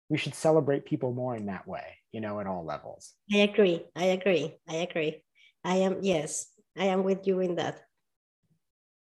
we 0.08 0.18
should 0.18 0.34
celebrate 0.34 0.84
people 0.84 1.12
more 1.12 1.36
in 1.36 1.46
that 1.46 1.66
way 1.66 1.98
you 2.12 2.20
know 2.20 2.40
at 2.40 2.46
all 2.46 2.64
levels. 2.64 3.14
I 3.32 3.38
agree. 3.38 3.84
I 3.94 4.06
agree. 4.06 4.56
I 4.68 4.76
agree. 4.76 5.22
I 5.64 5.76
am 5.76 5.98
yes 6.02 6.46
i 6.78 6.84
am 6.84 7.02
with 7.02 7.26
you 7.26 7.40
in 7.40 7.56
that. 7.56 7.80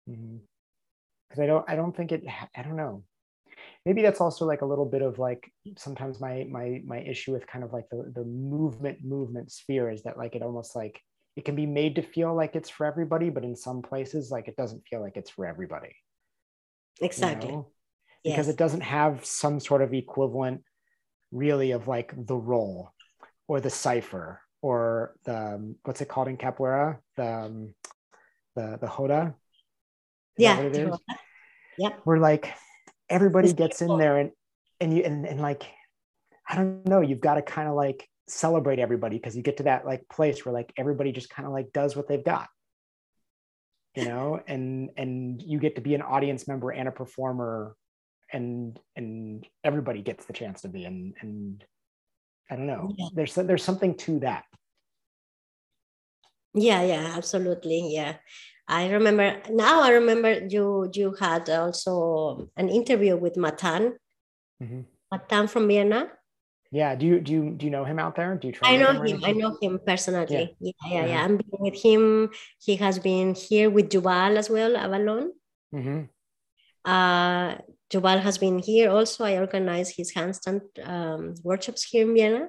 Because 0.07 0.20
mm-hmm. 0.20 1.42
i 1.42 1.46
don't 1.46 1.64
i 1.68 1.76
don't 1.76 1.96
think 1.96 2.12
it 2.12 2.24
i 2.57 2.62
don't 2.62 2.76
know. 2.76 3.05
Maybe 3.86 4.03
that's 4.03 4.20
also 4.20 4.44
like 4.44 4.61
a 4.61 4.66
little 4.66 4.84
bit 4.84 5.01
of 5.01 5.18
like 5.18 5.51
sometimes 5.78 6.20
my 6.20 6.46
my 6.51 6.82
my 6.84 6.98
issue 6.98 7.32
with 7.32 7.46
kind 7.46 7.64
of 7.64 7.72
like 7.72 7.88
the 7.90 8.12
the 8.14 8.24
movement 8.24 8.98
movement 9.03 9.51
sphere 9.51 9.90
is 9.90 10.03
that 10.03 10.18
like 10.18 10.34
it 10.34 10.42
almost 10.42 10.76
like 10.76 11.01
it 11.36 11.46
can 11.46 11.57
be 11.57 11.64
made 11.64 11.94
to 11.94 12.03
feel 12.03 12.34
like 12.34 12.55
it's 12.57 12.68
for 12.68 12.84
everybody 12.84 13.30
but 13.30 13.44
in 13.44 13.57
some 13.57 13.80
places 13.80 14.30
like 14.30 14.48
it 14.48 14.57
doesn't 14.57 14.86
feel 14.86 15.01
like 15.01 15.16
it's 15.16 15.30
for 15.30 15.46
everybody. 15.46 15.96
Exactly. 17.01 17.48
you 17.48 17.57
know? 17.57 17.66
because 18.22 18.48
yes. 18.48 18.55
it 18.55 18.59
doesn't 18.59 18.82
have 18.82 19.24
some 19.24 19.59
sort 19.59 19.80
of 19.80 19.94
equivalent 19.94 20.62
really 21.33 21.72
of 21.72 21.89
like 21.89 22.12
the 22.16 22.37
roll 22.37 22.93
or 23.49 23.61
the 23.61 23.70
cipher 23.70 24.41
or 24.62 25.14
the 25.24 25.55
um, 25.55 25.76
what's 25.85 26.01
it 26.01 26.09
called 26.09 26.28
in 26.28 26.37
capoeira? 26.37 26.99
The 27.16 27.26
um, 27.26 27.74
the 28.55 28.78
the 28.81 28.91
roda? 28.99 29.35
Is 30.37 30.45
yeah 30.45 30.97
yeah 31.78 31.91
where 32.05 32.18
like 32.18 32.55
everybody 33.09 33.49
it's 33.49 33.59
gets 33.59 33.83
in 33.83 33.99
there 33.99 34.18
and 34.18 34.31
and 34.81 34.97
you 34.97 35.03
and, 35.03 35.26
and 35.26 35.41
like 35.41 35.64
i 36.49 36.55
don't 36.55 36.87
know 36.87 37.01
you've 37.01 37.20
got 37.20 37.35
to 37.35 37.43
kind 37.43 37.68
of 37.68 37.74
like 37.74 38.09
celebrate 38.31 38.78
everybody 38.78 39.16
because 39.16 39.37
you 39.37 39.43
get 39.43 39.59
to 39.59 39.64
that 39.64 39.85
like 39.85 40.09
place 40.09 40.45
where 40.45 40.53
like 40.53 40.72
everybody 40.76 41.12
just 41.12 41.31
kind 41.31 41.47
of 41.47 41.53
like 41.53 41.72
does 41.72 41.97
what 41.97 42.09
they've 42.09 42.24
got. 42.24 42.49
You 43.95 44.05
know? 44.05 44.41
And 44.47 44.91
and 44.97 45.43
you 45.43 45.59
get 45.59 45.76
to 45.76 45.81
be 45.81 45.95
an 45.95 46.03
audience 46.03 46.47
member 46.47 46.70
and 46.70 46.89
a 46.89 46.93
performer 46.93 47.74
and 48.33 48.78
and 48.97 49.47
everybody 49.64 50.03
gets 50.03 50.24
the 50.26 50.33
chance 50.33 50.62
to 50.62 50.68
be 50.68 50.85
and 50.85 51.14
and 51.20 51.64
i 52.51 52.57
don't 52.57 52.66
know 52.66 52.93
yeah. 52.97 53.09
there's 53.14 53.35
there's 53.35 53.64
something 53.64 53.95
to 53.95 54.18
that 54.20 54.45
yeah 56.55 56.83
yeah 56.83 57.14
absolutely 57.16 57.93
yeah 57.93 58.14
i 58.68 58.91
remember 58.91 59.41
now 59.51 59.83
i 59.83 59.91
remember 59.91 60.47
you 60.49 60.91
you 60.93 61.14
had 61.18 61.49
also 61.51 62.49
an 62.57 62.68
interview 62.68 63.16
with 63.16 63.37
matan 63.37 63.95
mm-hmm. 64.62 64.81
Matan 65.11 65.49
from 65.49 65.66
Vienna. 65.66 66.07
Yeah. 66.70 66.95
Do 66.95 67.07
you 67.07 67.20
do 67.20 67.33
you 67.33 67.51
do 67.51 67.66
you 67.66 67.70
know 67.70 67.85
him 67.85 67.99
out 67.99 68.14
there? 68.14 68.37
Do 68.37 68.47
you 68.47 68.55
train? 68.55 68.74
I 68.74 68.76
know 68.78 69.03
him. 69.03 69.24
I 69.24 69.33
know 69.33 69.59
him 69.61 69.81
personally. 69.85 70.55
Yeah, 70.61 70.72
yeah, 70.87 70.95
yeah. 70.95 71.07
yeah. 71.07 71.24
I'm 71.24 71.41
with 71.59 71.83
him. 71.83 72.31
He 72.62 72.76
has 72.76 72.99
been 72.99 73.35
here 73.35 73.70
with 73.70 73.91
Yuval 73.91 74.37
as 74.37 74.49
well, 74.49 74.74
Ayalon. 74.74 75.31
Mm-hmm. 75.74 76.07
Uh, 76.85 77.59
Yuval 77.93 78.20
has 78.20 78.38
been 78.38 78.59
here 78.59 78.91
also. 78.91 79.24
I 79.24 79.38
organize 79.38 79.91
his 79.91 80.12
handstand 80.14 80.62
um, 80.84 81.34
workshops 81.43 81.84
here 81.84 82.07
in 82.09 82.14
Vienna. 82.14 82.49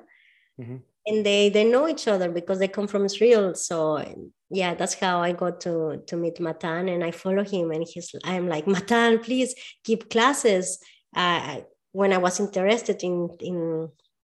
Mm-hmm. 0.60 0.78
And 1.08 1.26
they, 1.26 1.50
they 1.50 1.64
know 1.64 1.88
each 1.88 2.08
other 2.08 2.30
because 2.30 2.60
they 2.60 2.68
come 2.68 2.88
from 2.88 3.06
Israel. 3.06 3.56
So 3.56 4.04
yeah, 4.52 4.76
that's 4.76 4.94
how 4.94 5.22
I 5.22 5.32
got 5.32 5.62
to, 5.62 6.04
to 6.06 6.16
meet 6.16 6.40
Matan 6.40 6.90
and 6.90 7.04
I 7.04 7.12
follow 7.12 7.44
him 7.44 7.72
and 7.72 7.84
he's 7.88 8.14
I'm 8.24 8.48
like, 8.48 8.68
Matan, 8.68 9.20
please 9.20 9.56
give 9.84 10.10
classes. 10.10 10.78
Uh, 11.16 11.62
when 11.92 12.14
I 12.14 12.20
was 12.20 12.40
interested 12.40 13.04
in 13.04 13.30
in 13.40 13.90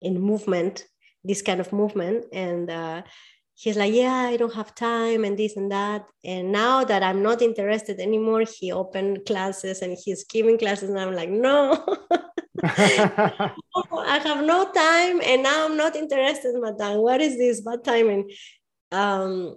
in 0.00 0.20
movement, 0.20 0.86
this 1.24 1.42
kind 1.42 1.61
of 1.61 1.72
movement. 1.72 2.26
And 2.32 2.70
uh, 2.70 3.03
he's 3.62 3.76
like, 3.76 3.94
yeah, 3.94 4.28
I 4.32 4.36
don't 4.36 4.54
have 4.54 4.74
time 4.74 5.24
and 5.24 5.38
this 5.38 5.56
and 5.56 5.70
that. 5.70 6.04
And 6.24 6.50
now 6.50 6.82
that 6.82 7.04
I'm 7.04 7.22
not 7.22 7.40
interested 7.40 8.00
anymore, 8.00 8.42
he 8.42 8.72
opened 8.72 9.24
classes 9.24 9.82
and 9.82 9.96
he's 10.04 10.24
giving 10.24 10.58
classes. 10.58 10.90
And 10.90 10.98
I'm 10.98 11.14
like, 11.14 11.30
no, 11.30 11.78
I 12.64 14.20
have 14.24 14.44
no 14.44 14.72
time. 14.72 15.20
And 15.24 15.44
now 15.44 15.66
I'm 15.66 15.76
not 15.76 15.94
interested, 15.94 16.56
Matan. 16.60 16.98
What 16.98 17.20
is 17.20 17.38
this 17.38 17.60
bad 17.60 17.84
timing? 17.84 18.32
Um, 18.90 19.54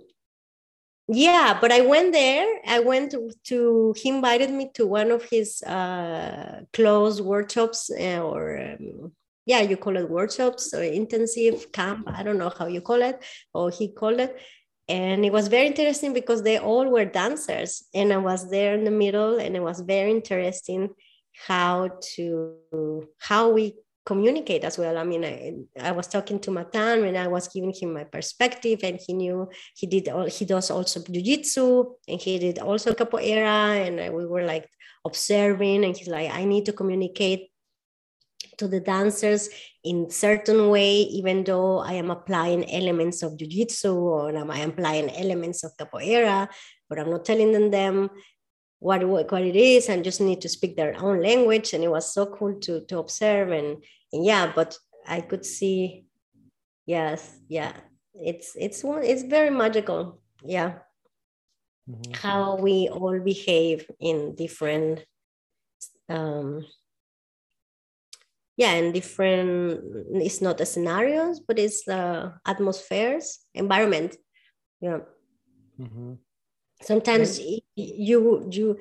yeah, 1.08 1.58
but 1.60 1.72
I 1.72 1.82
went 1.82 2.14
there. 2.14 2.48
I 2.68 2.82
went 2.82 3.10
to, 3.12 3.32
to, 3.46 3.96
he 3.98 4.10
invited 4.10 4.52
me 4.52 4.70
to 4.76 4.86
one 4.86 5.10
of 5.10 5.24
his 5.24 5.64
uh, 5.64 6.62
closed 6.74 7.22
workshops 7.22 7.90
uh, 7.90 8.22
or 8.22 8.60
um, 8.60 9.14
yeah, 9.46 9.62
you 9.62 9.78
call 9.78 9.96
it 9.98 10.10
workshops 10.10 10.74
or 10.74 10.82
intensive 10.84 11.72
camp. 11.72 12.08
I 12.08 12.24
don't 12.24 12.38
know 12.38 12.52
how 12.58 12.68
you 12.68 12.82
call 12.82 13.02
it, 13.02 13.24
or 13.54 13.70
he 13.70 13.94
called 13.94 14.20
it. 14.20 14.36
And 14.88 15.26
it 15.26 15.32
was 15.32 15.48
very 15.48 15.68
interesting 15.68 16.14
because 16.14 16.44
they 16.44 16.60
all 16.60 16.90
were 16.90 17.06
dancers. 17.06 17.86
And 17.94 18.14
I 18.14 18.18
was 18.18 18.50
there 18.50 18.76
in 18.76 18.84
the 18.84 18.92
middle, 18.92 19.38
and 19.38 19.56
it 19.56 19.62
was 19.62 19.80
very 19.82 20.12
interesting 20.12 20.90
how 21.48 21.90
to 22.16 22.56
how 23.20 23.50
we 23.50 23.76
communicate 24.06 24.64
as 24.64 24.78
well. 24.78 24.98
I 24.98 25.04
mean, 25.04 25.26
I, 25.26 25.54
I 25.82 25.92
was 25.92 26.08
talking 26.08 26.40
to 26.42 26.52
Matan 26.52 27.04
and 27.04 27.18
I 27.18 27.28
was 27.28 27.48
giving 27.48 27.74
him 27.74 27.94
my 27.94 28.04
perspective, 28.04 28.80
and 28.84 29.00
he 29.06 29.14
knew 29.14 29.50
he 29.76 29.88
did 29.88 30.10
all, 30.10 30.26
he 30.26 30.46
does 30.46 30.70
also 30.70 31.00
jujitsu 31.02 31.96
and 32.08 32.22
he 32.22 32.38
did 32.38 32.60
also 32.60 32.94
capoeira, 32.94 33.88
and 33.88 34.14
we 34.14 34.26
were 34.26 34.46
like 34.46 34.70
observing, 35.04 35.84
and 35.84 35.96
he's 35.98 36.08
like, 36.08 36.32
I 36.32 36.46
need 36.46 36.66
to 36.66 36.74
communicate 36.74 37.50
to 38.58 38.68
the 38.68 38.80
dancers 38.80 39.50
in 39.84 40.10
certain 40.10 40.70
way, 40.70 41.02
even 41.02 41.44
though 41.44 41.80
I 41.80 41.94
am 41.94 42.12
applying 42.12 42.70
elements 42.72 43.24
of 43.24 43.38
jiu-jitsu 43.38 43.94
or 43.94 44.36
I'm 44.36 44.50
applying 44.50 45.10
elements 45.16 45.64
of 45.64 45.78
capoeira, 45.78 46.48
but 46.90 47.00
I'm 47.00 47.10
not 47.10 47.26
telling 47.26 47.52
them, 47.52 47.72
them 47.72 48.10
what, 48.80 49.08
what, 49.08 49.32
what 49.32 49.42
it 49.44 49.56
is 49.56 49.90
and 49.90 50.04
just 50.04 50.22
need 50.22 50.42
to 50.42 50.50
speak 50.50 50.76
their 50.76 50.96
own 51.02 51.22
language. 51.22 51.74
And 51.74 51.84
it 51.84 51.90
was 51.90 52.14
so 52.14 52.26
cool 52.26 52.60
to, 52.62 52.86
to 52.86 53.00
observe 53.00 53.52
and, 53.52 53.84
and 54.12 54.26
yeah, 54.26 54.52
but 54.54 54.78
I 55.08 55.22
could 55.22 55.46
see, 55.46 56.06
yes, 56.86 57.38
yeah, 57.48 57.74
it's, 58.14 58.54
it's 58.56 58.84
one, 58.84 59.04
it's 59.04 59.24
very 59.24 59.50
magical. 59.50 60.22
Yeah. 60.44 60.80
Mm-hmm. 61.90 62.14
How 62.14 62.56
we 62.56 62.90
all 62.90 63.20
behave 63.20 63.90
in 64.00 64.34
different 64.36 65.06
um, 66.10 66.66
yeah 68.58 68.72
and 68.72 68.94
different 68.94 69.82
it's 70.14 70.42
not 70.42 70.58
the 70.58 70.66
scenarios 70.66 71.40
but 71.40 71.60
it's 71.60 71.84
the 71.86 72.34
atmospheres 72.46 73.40
environment 73.54 74.16
yeah 74.82 75.00
mm-hmm. 75.80 76.14
sometimes 76.82 77.40
you 77.76 78.48
you 78.50 78.78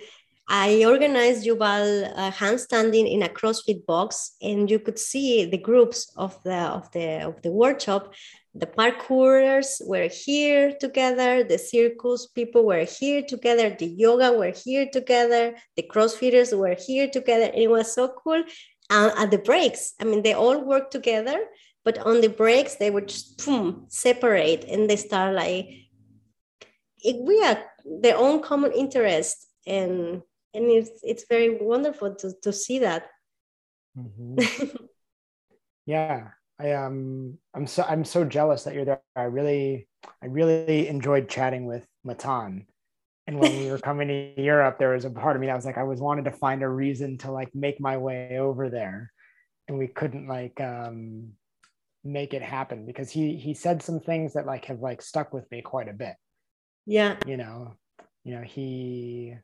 I 0.46 0.84
organized 0.84 1.46
Yuval 1.46 2.12
uh, 2.14 2.30
handstanding 2.30 3.10
in 3.10 3.22
a 3.22 3.30
CrossFit 3.30 3.86
box, 3.86 4.36
and 4.42 4.70
you 4.70 4.78
could 4.78 4.98
see 4.98 5.46
the 5.46 5.56
groups 5.56 6.12
of 6.18 6.38
the 6.42 6.58
of 6.58 6.90
the 6.92 7.22
of 7.22 7.40
the 7.40 7.50
workshop. 7.50 8.12
The 8.54 8.66
parkourers 8.66 9.80
were 9.86 10.08
here 10.08 10.74
together. 10.78 11.44
The 11.44 11.58
circus 11.58 12.26
people 12.26 12.66
were 12.66 12.84
here 12.84 13.22
together. 13.22 13.74
The 13.76 13.86
yoga 13.86 14.32
were 14.32 14.52
here 14.52 14.86
together. 14.92 15.56
The 15.76 15.82
CrossFitters 15.82 16.56
were 16.56 16.76
here 16.78 17.08
together. 17.08 17.46
And 17.46 17.62
it 17.62 17.68
was 17.68 17.92
so 17.92 18.08
cool 18.08 18.44
uh, 18.90 19.10
at 19.16 19.30
the 19.30 19.38
breaks. 19.38 19.94
I 20.00 20.04
mean 20.04 20.22
they 20.22 20.34
all 20.34 20.60
work 20.60 20.90
together 20.90 21.44
but 21.84 21.98
on 21.98 22.20
the 22.20 22.28
breaks 22.28 22.76
they 22.76 22.90
would 22.90 23.08
just 23.08 23.44
boom, 23.44 23.84
separate 23.88 24.64
and 24.64 24.88
they 24.88 24.96
start 24.96 25.34
like 25.34 25.68
we 27.04 27.44
are 27.44 27.62
their 28.00 28.16
own 28.16 28.42
common 28.42 28.72
interest 28.72 29.46
and 29.66 30.22
and 30.54 30.64
it's 30.70 31.00
it's 31.02 31.26
very 31.28 31.58
wonderful 31.60 32.14
to 32.14 32.32
to 32.42 32.52
see 32.52 32.78
that. 32.80 33.06
Mm-hmm. 33.96 34.76
yeah 35.86 36.28
i 36.58 36.72
um 36.72 37.38
i'm 37.54 37.66
so 37.66 37.84
i'm 37.86 38.04
so 38.04 38.24
jealous 38.24 38.64
that 38.64 38.74
you're 38.74 38.84
there. 38.86 39.02
I 39.14 39.24
really 39.24 39.86
i 40.22 40.26
really 40.26 40.88
enjoyed 40.88 41.28
chatting 41.28 41.66
with 41.66 41.86
matan 42.02 42.66
and 43.26 43.38
when 43.38 43.58
we 43.58 43.70
were 43.70 43.78
coming 43.78 44.08
to 44.08 44.42
Europe, 44.42 44.78
there 44.78 44.90
was 44.90 45.04
a 45.04 45.10
part 45.10 45.34
of 45.34 45.40
me 45.40 45.46
that 45.46 45.56
was 45.56 45.64
like, 45.64 45.78
I 45.78 45.82
was 45.82 46.00
wanted 46.00 46.26
to 46.26 46.30
find 46.30 46.62
a 46.62 46.68
reason 46.68 47.16
to 47.18 47.30
like 47.30 47.54
make 47.54 47.80
my 47.80 47.96
way 47.96 48.38
over 48.38 48.68
there. 48.68 49.10
And 49.66 49.78
we 49.78 49.86
couldn't 49.86 50.28
like 50.28 50.60
um 50.60 51.32
make 52.02 52.34
it 52.34 52.42
happen 52.42 52.84
because 52.84 53.10
he 53.10 53.36
he 53.36 53.54
said 53.54 53.82
some 53.82 53.98
things 53.98 54.34
that 54.34 54.44
like 54.44 54.66
have 54.66 54.80
like 54.80 55.00
stuck 55.00 55.32
with 55.32 55.50
me 55.50 55.62
quite 55.62 55.88
a 55.88 55.94
bit. 55.94 56.14
Yeah. 56.84 57.16
You 57.26 57.38
know, 57.38 57.76
you 58.24 58.34
know, 58.34 58.42
he 58.42 59.34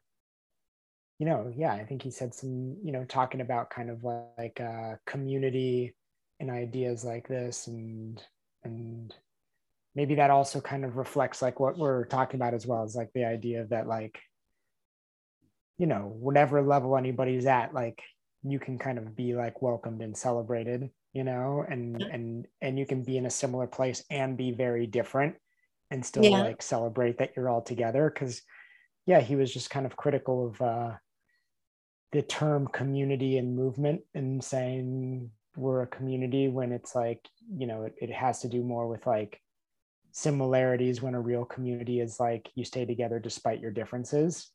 you 1.18 1.26
know, 1.26 1.52
yeah, 1.54 1.72
I 1.72 1.84
think 1.84 2.02
he 2.02 2.10
said 2.10 2.34
some, 2.34 2.76
you 2.82 2.92
know, 2.92 3.04
talking 3.04 3.40
about 3.40 3.70
kind 3.70 3.88
of 3.88 4.04
like 4.04 4.60
uh 4.60 4.96
community 5.06 5.94
and 6.38 6.50
ideas 6.50 7.02
like 7.02 7.28
this 7.28 7.66
and 7.66 8.22
and 8.62 9.14
maybe 9.94 10.16
that 10.16 10.30
also 10.30 10.60
kind 10.60 10.84
of 10.84 10.96
reflects 10.96 11.42
like 11.42 11.60
what 11.60 11.78
we're 11.78 12.04
talking 12.04 12.38
about 12.38 12.54
as 12.54 12.66
well 12.66 12.82
as 12.82 12.94
like 12.94 13.10
the 13.14 13.24
idea 13.24 13.66
that 13.70 13.86
like 13.86 14.18
you 15.78 15.86
know 15.86 16.12
whatever 16.18 16.62
level 16.62 16.96
anybody's 16.96 17.46
at 17.46 17.74
like 17.74 18.02
you 18.42 18.58
can 18.58 18.78
kind 18.78 18.98
of 18.98 19.16
be 19.16 19.34
like 19.34 19.62
welcomed 19.62 20.02
and 20.02 20.16
celebrated 20.16 20.90
you 21.12 21.24
know 21.24 21.64
and 21.68 22.02
and 22.02 22.46
and 22.60 22.78
you 22.78 22.86
can 22.86 23.02
be 23.02 23.16
in 23.16 23.26
a 23.26 23.30
similar 23.30 23.66
place 23.66 24.04
and 24.10 24.36
be 24.36 24.52
very 24.52 24.86
different 24.86 25.34
and 25.90 26.04
still 26.04 26.24
yeah. 26.24 26.42
like 26.42 26.62
celebrate 26.62 27.18
that 27.18 27.32
you're 27.36 27.48
all 27.48 27.62
together 27.62 28.10
because 28.12 28.42
yeah 29.06 29.20
he 29.20 29.36
was 29.36 29.52
just 29.52 29.70
kind 29.70 29.86
of 29.86 29.96
critical 29.96 30.48
of 30.48 30.62
uh 30.62 30.92
the 32.12 32.22
term 32.22 32.66
community 32.66 33.38
and 33.38 33.56
movement 33.56 34.00
and 34.14 34.42
saying 34.42 35.30
we're 35.56 35.82
a 35.82 35.86
community 35.86 36.48
when 36.48 36.72
it's 36.72 36.94
like 36.94 37.20
you 37.56 37.66
know 37.66 37.84
it, 37.84 37.94
it 38.00 38.10
has 38.10 38.40
to 38.40 38.48
do 38.48 38.62
more 38.62 38.86
with 38.88 39.06
like 39.06 39.40
similarities 40.12 41.00
when 41.02 41.14
a 41.14 41.20
real 41.20 41.44
community 41.44 42.00
is 42.00 42.18
like 42.20 42.50
you 42.54 42.64
stay 42.64 42.84
together 42.84 43.18
despite 43.18 43.60
your 43.60 43.70
differences. 43.70 44.50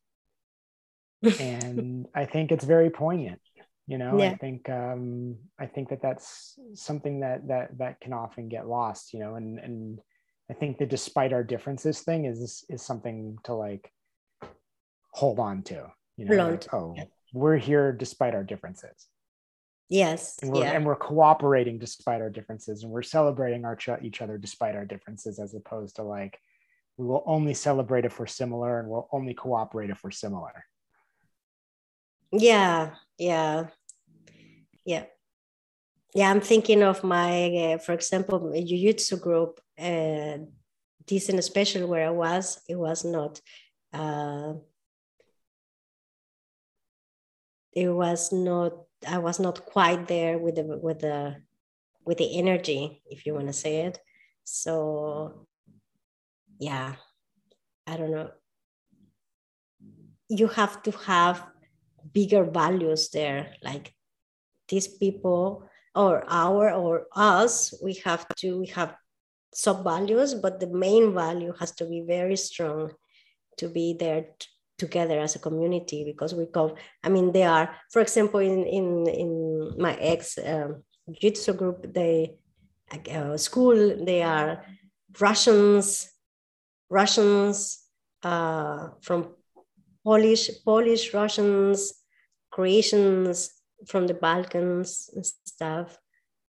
And 1.39 2.07
i 2.15 2.25
think 2.25 2.51
it's 2.51 2.65
very 2.65 2.89
poignant 2.89 3.41
you 3.87 3.97
know? 3.97 4.19
Yeah. 4.19 4.31
i 4.31 4.35
think 4.35 4.69
um 4.69 5.37
i 5.59 5.65
think 5.65 5.89
that 5.89 6.01
that's 6.01 6.57
something 6.73 7.21
that 7.21 7.47
that 7.47 7.77
that 7.77 7.99
can 8.01 8.13
often 8.13 8.49
get 8.49 8.67
lost 8.67 9.13
you 9.13 9.19
know? 9.19 9.35
And 9.35 9.59
and 9.59 9.99
i 10.49 10.53
think 10.53 10.77
that 10.79 10.89
despite 10.89 11.33
our 11.33 11.43
differences 11.43 12.01
thing 12.01 12.25
is 12.25 12.65
is 12.69 12.81
something 12.81 13.37
to 13.43 13.53
like 13.53 13.91
hold 15.11 15.39
on 15.39 15.63
to 15.63 15.87
you 16.17 16.25
know? 16.25 16.49
Like, 16.51 16.73
oh 16.73 16.95
we're 17.33 17.57
here 17.57 17.91
despite 17.91 18.33
our 18.33 18.43
differences 18.43 19.07
Yes. 19.89 20.37
And 20.41 20.51
we're, 20.51 20.61
yeah. 20.61 20.71
and 20.71 20.85
we're 20.85 20.95
cooperating 20.95 21.77
despite 21.77 22.21
our 22.21 22.29
differences 22.29 22.83
and 22.83 22.91
we're 22.91 23.03
celebrating 23.03 23.65
our 23.65 23.75
ch- 23.75 24.01
each 24.01 24.21
other 24.21 24.37
despite 24.37 24.75
our 24.75 24.85
differences 24.85 25.39
as 25.39 25.53
opposed 25.53 25.97
to 25.97 26.03
like 26.03 26.39
we 26.97 27.05
will 27.05 27.23
only 27.25 27.53
celebrate 27.53 28.05
if 28.05 28.19
we're 28.19 28.25
similar 28.25 28.79
and 28.79 28.89
we'll 28.89 29.07
only 29.11 29.33
cooperate 29.33 29.89
if 29.89 30.03
we're 30.03 30.11
similar. 30.11 30.65
Yeah. 32.31 32.95
Yeah. 33.17 33.67
Yeah. 34.85 35.05
Yeah, 36.13 36.31
I'm 36.31 36.39
thinking 36.39 36.81
of 36.81 37.03
my, 37.03 37.49
uh, 37.55 37.77
for 37.77 37.91
example, 37.91 38.49
jiu-jitsu 38.53 39.17
group. 39.17 39.59
Uh, 39.77 40.37
this 41.05 41.29
in 41.29 41.41
special 41.41 41.87
where 41.87 42.07
I 42.07 42.11
was, 42.11 42.61
it 42.69 42.75
was 42.75 43.03
not. 43.03 43.41
Uh, 43.91 44.53
it 47.73 47.89
was 47.89 48.31
not 48.31 48.85
I 49.07 49.19
was 49.19 49.39
not 49.39 49.65
quite 49.65 50.07
there 50.07 50.37
with 50.37 50.55
the 50.55 50.63
with 50.63 50.99
the 50.99 51.37
with 52.05 52.17
the 52.17 52.37
energy, 52.37 53.01
if 53.09 53.25
you 53.25 53.33
want 53.33 53.47
to 53.47 53.53
say 53.53 53.81
it. 53.87 53.99
So 54.43 55.47
yeah, 56.59 56.95
I 57.87 57.97
don't 57.97 58.11
know. 58.11 58.31
You 60.29 60.47
have 60.47 60.81
to 60.83 60.91
have 60.91 61.45
bigger 62.13 62.43
values 62.43 63.09
there. 63.09 63.53
Like 63.61 63.93
these 64.67 64.87
people 64.87 65.69
or 65.95 66.23
our 66.27 66.73
or 66.73 67.07
us 67.15 67.73
we 67.81 67.93
have 68.03 68.27
to 68.35 68.59
we 68.59 68.67
have 68.67 68.95
sub 69.53 69.83
values 69.83 70.33
but 70.33 70.59
the 70.59 70.67
main 70.67 71.13
value 71.13 71.53
has 71.59 71.71
to 71.71 71.85
be 71.85 72.01
very 72.01 72.35
strong 72.35 72.91
to 73.57 73.69
be 73.69 73.95
there 73.97 74.25
together 74.77 75.19
as 75.19 75.35
a 75.35 75.39
community 75.39 76.03
because 76.03 76.33
we 76.35 76.45
come 76.45 76.73
i 77.03 77.09
mean 77.09 77.31
they 77.31 77.43
are 77.43 77.75
for 77.91 78.01
example 78.01 78.39
in 78.39 78.65
in 78.65 79.07
in 79.07 79.71
my 79.77 79.93
ex 79.95 80.37
um, 80.37 80.83
jiu-jitsu 81.07 81.53
group 81.53 81.93
they 81.93 82.35
uh, 83.11 83.37
school 83.37 84.05
they 84.05 84.21
are 84.21 84.63
russians 85.19 86.09
russians 86.89 87.79
uh, 88.23 88.89
from 89.01 89.33
polish 90.03 90.49
polish 90.65 91.13
russians 91.13 91.93
croatians 92.51 93.51
from 93.85 94.07
the 94.07 94.13
balkans 94.13 95.09
and 95.13 95.25
stuff. 95.25 95.97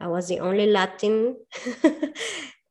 I 0.00 0.08
was 0.08 0.28
the 0.28 0.40
only 0.40 0.66
latin. 0.66 1.36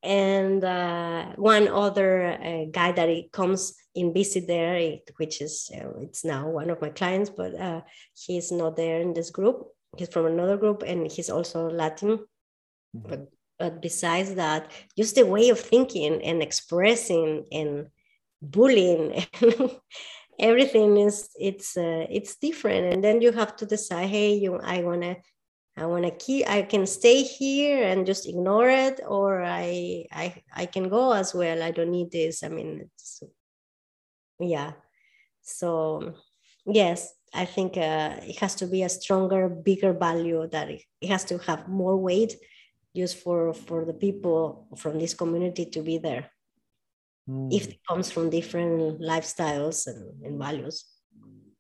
And 0.02 0.64
uh, 0.64 1.36
one 1.36 1.68
other 1.68 2.32
uh, 2.32 2.66
guy 2.72 2.93
that 2.93 3.10
comes 3.34 3.74
in 3.96 4.14
visit 4.14 4.48
there, 4.48 4.98
which 5.18 5.42
is 5.42 5.72
uh, 5.76 6.00
it's 6.02 6.24
now 6.24 6.50
one 6.50 6.70
of 6.70 6.82
my 6.82 6.90
clients, 6.90 7.30
but 7.30 7.56
uh, 7.60 7.82
he's 8.14 8.52
not 8.52 8.76
there 8.76 9.02
in 9.02 9.14
this 9.14 9.30
group. 9.30 9.68
He's 9.98 10.10
from 10.10 10.26
another 10.26 10.58
group, 10.58 10.84
and 10.86 11.12
he's 11.12 11.30
also 11.30 11.70
Latin. 11.70 12.20
Mm-hmm. 12.96 13.10
But 13.10 13.32
but 13.58 13.82
besides 13.82 14.36
that, 14.36 14.72
just 14.98 15.16
the 15.16 15.26
way 15.26 15.50
of 15.50 15.60
thinking 15.60 16.22
and 16.24 16.42
expressing 16.42 17.46
and 17.52 17.88
bullying. 18.42 19.26
And 20.40 20.52
everything 20.52 20.96
is 20.98 21.30
it's 21.38 21.76
uh, 21.76 22.06
it's 22.10 22.38
different 22.38 22.94
and 22.94 23.04
then 23.04 23.22
you 23.22 23.34
have 23.34 23.58
to 23.58 23.66
decide 23.66 24.08
hey 24.08 24.36
you 24.36 24.56
i 24.56 24.82
want 24.82 25.02
to 25.02 25.18
I 25.80 25.86
want 25.86 26.04
to 26.04 26.12
keep, 26.12 26.50
I 26.50 26.64
can 26.64 26.86
stay 26.86 27.24
here 27.24 27.88
and 27.88 28.06
just 28.06 28.28
ignore 28.28 28.70
it, 28.70 29.00
or 29.08 29.42
I, 29.42 30.08
I, 30.12 30.44
I 30.54 30.66
can 30.66 30.90
go 30.90 31.14
as 31.14 31.34
well. 31.34 31.64
I 31.64 31.72
don't 31.72 31.92
need 31.92 32.12
this. 32.12 32.44
I 32.44 32.50
mean, 32.50 32.82
it's, 32.84 33.24
yeah. 34.40 34.74
So, 35.42 36.16
yes, 36.66 37.14
I 37.34 37.46
think 37.46 37.78
uh, 37.78 38.18
it 38.22 38.40
has 38.40 38.56
to 38.56 38.68
be 38.68 38.84
a 38.84 38.90
stronger, 38.90 39.50
bigger 39.50 39.94
value 39.94 40.48
that 40.52 40.70
it, 40.70 40.82
it 41.02 41.10
has 41.10 41.26
to 41.26 41.38
have 41.40 41.68
more 41.68 41.98
weight 41.98 42.36
just 42.96 43.18
for, 43.18 43.54
for 43.54 43.86
the 43.86 43.94
people 43.94 44.68
from 44.78 45.00
this 45.00 45.14
community 45.14 45.66
to 45.66 45.82
be 45.82 45.98
there. 45.98 46.30
Mm. 47.30 47.54
If 47.54 47.68
it 47.68 47.80
comes 47.88 48.12
from 48.12 48.30
different 48.30 49.00
lifestyles 49.02 49.88
and, 49.88 50.24
and 50.24 50.40
values. 50.40 50.86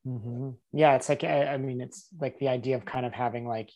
Mm-hmm. 0.07 0.51
Yeah, 0.73 0.95
it's 0.95 1.09
like 1.09 1.23
I, 1.23 1.47
I 1.47 1.57
mean, 1.57 1.81
it's 1.81 2.07
like 2.19 2.39
the 2.39 2.47
idea 2.47 2.75
of 2.75 2.85
kind 2.85 3.05
of 3.05 3.13
having 3.13 3.47
like 3.47 3.69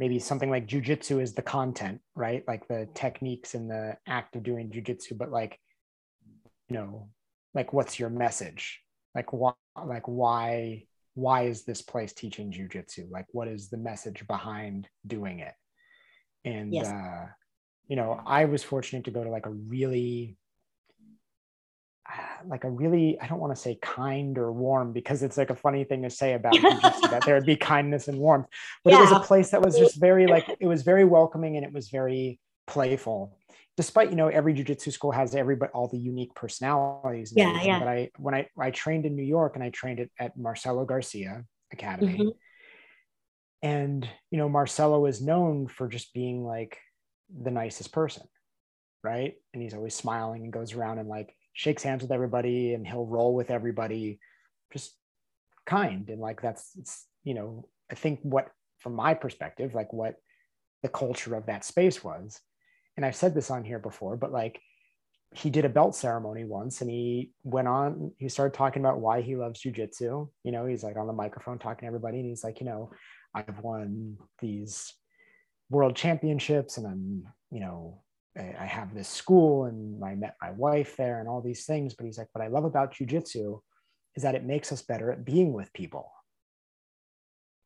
maybe 0.00 0.18
something 0.18 0.50
like 0.50 0.66
jujitsu 0.66 1.22
is 1.22 1.34
the 1.34 1.42
content, 1.42 2.00
right? 2.16 2.42
Like 2.48 2.66
the 2.66 2.88
techniques 2.94 3.54
and 3.54 3.70
the 3.70 3.98
act 4.08 4.34
of 4.34 4.42
doing 4.42 4.70
jujitsu, 4.70 5.16
but 5.16 5.30
like, 5.30 5.60
you 6.68 6.76
know, 6.76 7.10
like 7.54 7.72
what's 7.72 7.98
your 7.98 8.10
message? 8.10 8.80
Like 9.14 9.32
why, 9.32 9.52
like 9.84 10.06
why, 10.06 10.84
why 11.14 11.42
is 11.42 11.64
this 11.64 11.82
place 11.82 12.12
teaching 12.12 12.52
jujitsu? 12.52 13.10
Like 13.10 13.26
what 13.32 13.48
is 13.48 13.68
the 13.68 13.76
message 13.76 14.26
behind 14.26 14.88
doing 15.06 15.40
it? 15.40 15.54
And, 16.44 16.72
yes. 16.72 16.86
uh, 16.86 17.26
you 17.88 17.96
know, 17.96 18.20
I 18.24 18.44
was 18.44 18.62
fortunate 18.62 19.04
to 19.04 19.10
go 19.10 19.24
to 19.24 19.30
like 19.30 19.46
a 19.46 19.50
really 19.50 20.36
like 22.46 22.64
a 22.64 22.70
really 22.70 23.20
i 23.20 23.26
don't 23.26 23.38
want 23.38 23.54
to 23.54 23.60
say 23.60 23.78
kind 23.82 24.38
or 24.38 24.52
warm 24.52 24.92
because 24.92 25.22
it's 25.22 25.36
like 25.36 25.50
a 25.50 25.54
funny 25.54 25.84
thing 25.84 26.02
to 26.02 26.10
say 26.10 26.34
about 26.34 26.52
jujitsu 26.54 27.10
that 27.10 27.24
there 27.24 27.34
would 27.34 27.46
be 27.46 27.56
kindness 27.56 28.08
and 28.08 28.18
warmth 28.18 28.46
but 28.84 28.92
yeah. 28.92 28.98
it 28.98 29.02
was 29.02 29.12
a 29.12 29.20
place 29.20 29.50
that 29.50 29.62
was 29.62 29.78
just 29.78 30.00
very 30.00 30.26
like 30.26 30.44
it 30.60 30.66
was 30.66 30.82
very 30.82 31.04
welcoming 31.04 31.56
and 31.56 31.64
it 31.64 31.72
was 31.72 31.88
very 31.88 32.40
playful 32.66 33.36
despite 33.76 34.10
you 34.10 34.16
know 34.16 34.28
every 34.28 34.52
jiu-jitsu 34.52 34.90
school 34.90 35.12
has 35.12 35.34
every 35.34 35.56
but 35.56 35.70
all 35.72 35.88
the 35.88 35.98
unique 35.98 36.34
personalities 36.34 37.32
yeah, 37.34 37.62
yeah. 37.62 37.78
but 37.78 37.88
i 37.88 38.10
when 38.18 38.34
i 38.34 38.46
i 38.58 38.70
trained 38.70 39.06
in 39.06 39.16
new 39.16 39.22
york 39.22 39.54
and 39.54 39.64
i 39.64 39.70
trained 39.70 40.00
at, 40.00 40.08
at 40.18 40.36
marcelo 40.36 40.84
garcia 40.84 41.44
academy 41.72 42.18
mm-hmm. 42.18 42.28
and 43.62 44.08
you 44.30 44.38
know 44.38 44.48
marcelo 44.48 45.06
is 45.06 45.22
known 45.22 45.66
for 45.66 45.88
just 45.88 46.12
being 46.12 46.44
like 46.44 46.78
the 47.42 47.50
nicest 47.50 47.92
person 47.92 48.24
right 49.02 49.34
and 49.54 49.62
he's 49.62 49.74
always 49.74 49.94
smiling 49.94 50.42
and 50.42 50.52
goes 50.52 50.74
around 50.74 50.98
and 50.98 51.08
like 51.08 51.34
shakes 51.52 51.82
hands 51.82 52.02
with 52.02 52.12
everybody 52.12 52.74
and 52.74 52.86
he'll 52.86 53.06
roll 53.06 53.34
with 53.34 53.50
everybody 53.50 54.18
just 54.72 54.94
kind 55.66 56.08
and 56.08 56.20
like 56.20 56.42
that's 56.42 56.70
it's 56.78 57.06
you 57.24 57.34
know 57.34 57.66
i 57.90 57.94
think 57.94 58.18
what 58.22 58.48
from 58.78 58.94
my 58.94 59.14
perspective 59.14 59.74
like 59.74 59.92
what 59.92 60.16
the 60.82 60.88
culture 60.88 61.34
of 61.34 61.46
that 61.46 61.64
space 61.64 62.02
was 62.02 62.40
and 63.00 63.06
i've 63.06 63.16
said 63.16 63.34
this 63.34 63.50
on 63.50 63.64
here 63.64 63.78
before 63.78 64.16
but 64.16 64.30
like 64.30 64.60
he 65.32 65.48
did 65.48 65.64
a 65.64 65.70
belt 65.70 65.94
ceremony 65.94 66.44
once 66.44 66.82
and 66.82 66.90
he 66.90 67.30
went 67.44 67.66
on 67.66 68.12
he 68.18 68.28
started 68.28 68.52
talking 68.52 68.82
about 68.82 69.00
why 69.00 69.22
he 69.22 69.36
loves 69.36 69.62
jujitsu 69.62 70.28
you 70.44 70.52
know 70.52 70.66
he's 70.66 70.84
like 70.84 70.96
on 70.96 71.06
the 71.06 71.12
microphone 71.12 71.58
talking 71.58 71.80
to 71.80 71.86
everybody 71.86 72.18
and 72.18 72.28
he's 72.28 72.44
like 72.44 72.60
you 72.60 72.66
know 72.66 72.90
i've 73.34 73.58
won 73.62 74.16
these 74.40 74.92
world 75.70 75.96
championships 75.96 76.76
and 76.76 76.86
i'm 76.86 77.24
you 77.50 77.60
know 77.60 78.02
I 78.36 78.64
have 78.64 78.94
this 78.94 79.08
school 79.08 79.64
and 79.64 80.04
I 80.04 80.14
met 80.14 80.36
my 80.40 80.52
wife 80.52 80.96
there 80.96 81.18
and 81.18 81.28
all 81.28 81.40
these 81.40 81.66
things. 81.66 81.94
But 81.94 82.06
he's 82.06 82.16
like, 82.16 82.28
what 82.32 82.44
I 82.44 82.48
love 82.48 82.64
about 82.64 82.94
jujitsu 82.94 83.60
is 84.14 84.22
that 84.22 84.36
it 84.36 84.44
makes 84.44 84.70
us 84.70 84.82
better 84.82 85.10
at 85.10 85.24
being 85.24 85.52
with 85.52 85.72
people. 85.72 86.12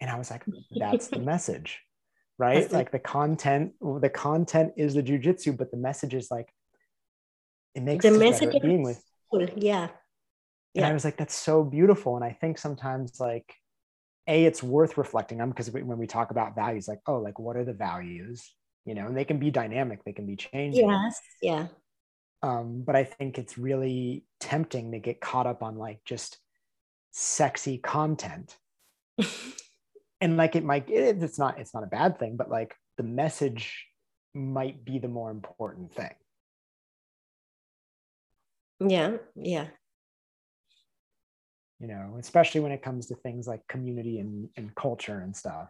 And 0.00 0.10
I 0.10 0.16
was 0.16 0.30
like, 0.30 0.44
that's 0.78 1.08
the 1.08 1.18
message, 1.20 1.80
right? 2.38 2.70
like 2.72 2.90
the 2.90 2.98
content, 2.98 3.72
the 3.80 4.10
content 4.10 4.72
is 4.76 4.94
the 4.94 5.02
jujitsu, 5.02 5.56
but 5.56 5.70
the 5.70 5.76
message 5.76 6.14
is 6.14 6.30
like, 6.30 6.48
it 7.74 7.82
makes 7.82 8.04
the 8.04 8.18
better 8.18 8.60
being 8.60 8.82
with. 8.82 9.02
Cool. 9.30 9.48
Yeah. 9.56 9.84
And 10.76 10.82
yeah. 10.82 10.88
I 10.88 10.92
was 10.92 11.04
like, 11.04 11.16
that's 11.16 11.34
so 11.34 11.62
beautiful. 11.64 12.16
And 12.16 12.24
I 12.24 12.32
think 12.32 12.58
sometimes 12.58 13.20
like, 13.20 13.54
a, 14.26 14.44
it's 14.44 14.62
worth 14.62 14.96
reflecting 14.96 15.40
on 15.40 15.50
because 15.50 15.70
when 15.70 15.98
we 15.98 16.06
talk 16.06 16.30
about 16.30 16.54
values, 16.54 16.88
like, 16.88 17.00
oh, 17.06 17.18
like 17.18 17.38
what 17.38 17.56
are 17.56 17.64
the 17.64 17.74
values? 17.74 18.50
you 18.84 18.94
know, 18.94 19.06
and 19.06 19.16
they 19.16 19.24
can 19.24 19.38
be 19.38 19.50
dynamic, 19.50 20.04
they 20.04 20.12
can 20.12 20.26
be 20.26 20.36
changing. 20.36 20.88
Yes. 20.88 21.20
Yeah. 21.40 21.66
Um, 22.42 22.82
but 22.86 22.94
I 22.94 23.04
think 23.04 23.38
it's 23.38 23.56
really 23.56 24.24
tempting 24.40 24.92
to 24.92 24.98
get 24.98 25.20
caught 25.20 25.46
up 25.46 25.62
on 25.62 25.76
like 25.76 26.00
just 26.04 26.38
sexy 27.12 27.78
content. 27.78 28.56
and 30.24 30.38
like 30.38 30.56
it 30.56 30.64
might 30.64 30.88
it, 30.88 31.22
it's 31.22 31.38
not 31.38 31.60
it's 31.60 31.74
not 31.74 31.84
a 31.84 31.86
bad 31.86 32.18
thing, 32.18 32.36
but 32.36 32.50
like 32.50 32.74
the 32.96 33.02
message 33.02 33.86
might 34.32 34.82
be 34.82 34.98
the 34.98 35.06
more 35.06 35.30
important 35.30 35.92
thing. 35.92 36.14
Yeah, 38.80 39.18
yeah. 39.36 39.66
You 41.78 41.88
know, 41.88 42.16
especially 42.18 42.62
when 42.62 42.72
it 42.72 42.82
comes 42.82 43.06
to 43.08 43.14
things 43.16 43.46
like 43.46 43.68
community 43.68 44.18
and, 44.18 44.48
and 44.56 44.74
culture 44.74 45.20
and 45.20 45.36
stuff. 45.36 45.68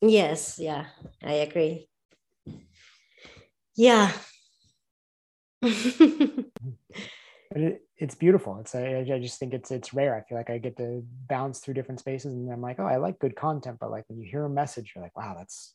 Yes, 0.00 0.58
yeah, 0.58 0.86
I 1.22 1.34
agree. 1.34 1.88
Yeah. 3.76 4.10
it, 7.56 7.82
it's 7.96 8.14
beautiful. 8.14 8.58
It's 8.60 8.74
I, 8.74 8.98
I 8.98 9.18
just 9.18 9.38
think 9.38 9.54
it's 9.54 9.70
it's 9.70 9.94
rare. 9.94 10.14
I 10.14 10.22
feel 10.28 10.38
like 10.38 10.50
I 10.50 10.58
get 10.58 10.76
to 10.76 11.04
bounce 11.28 11.60
through 11.60 11.74
different 11.74 12.00
spaces, 12.00 12.32
and 12.32 12.52
I'm 12.52 12.60
like, 12.60 12.78
oh, 12.78 12.86
I 12.86 12.96
like 12.96 13.18
good 13.18 13.36
content, 13.36 13.78
but 13.80 13.90
like 13.90 14.04
when 14.08 14.20
you 14.20 14.28
hear 14.28 14.44
a 14.44 14.50
message, 14.50 14.92
you're 14.94 15.02
like, 15.02 15.16
wow, 15.16 15.34
that's 15.36 15.74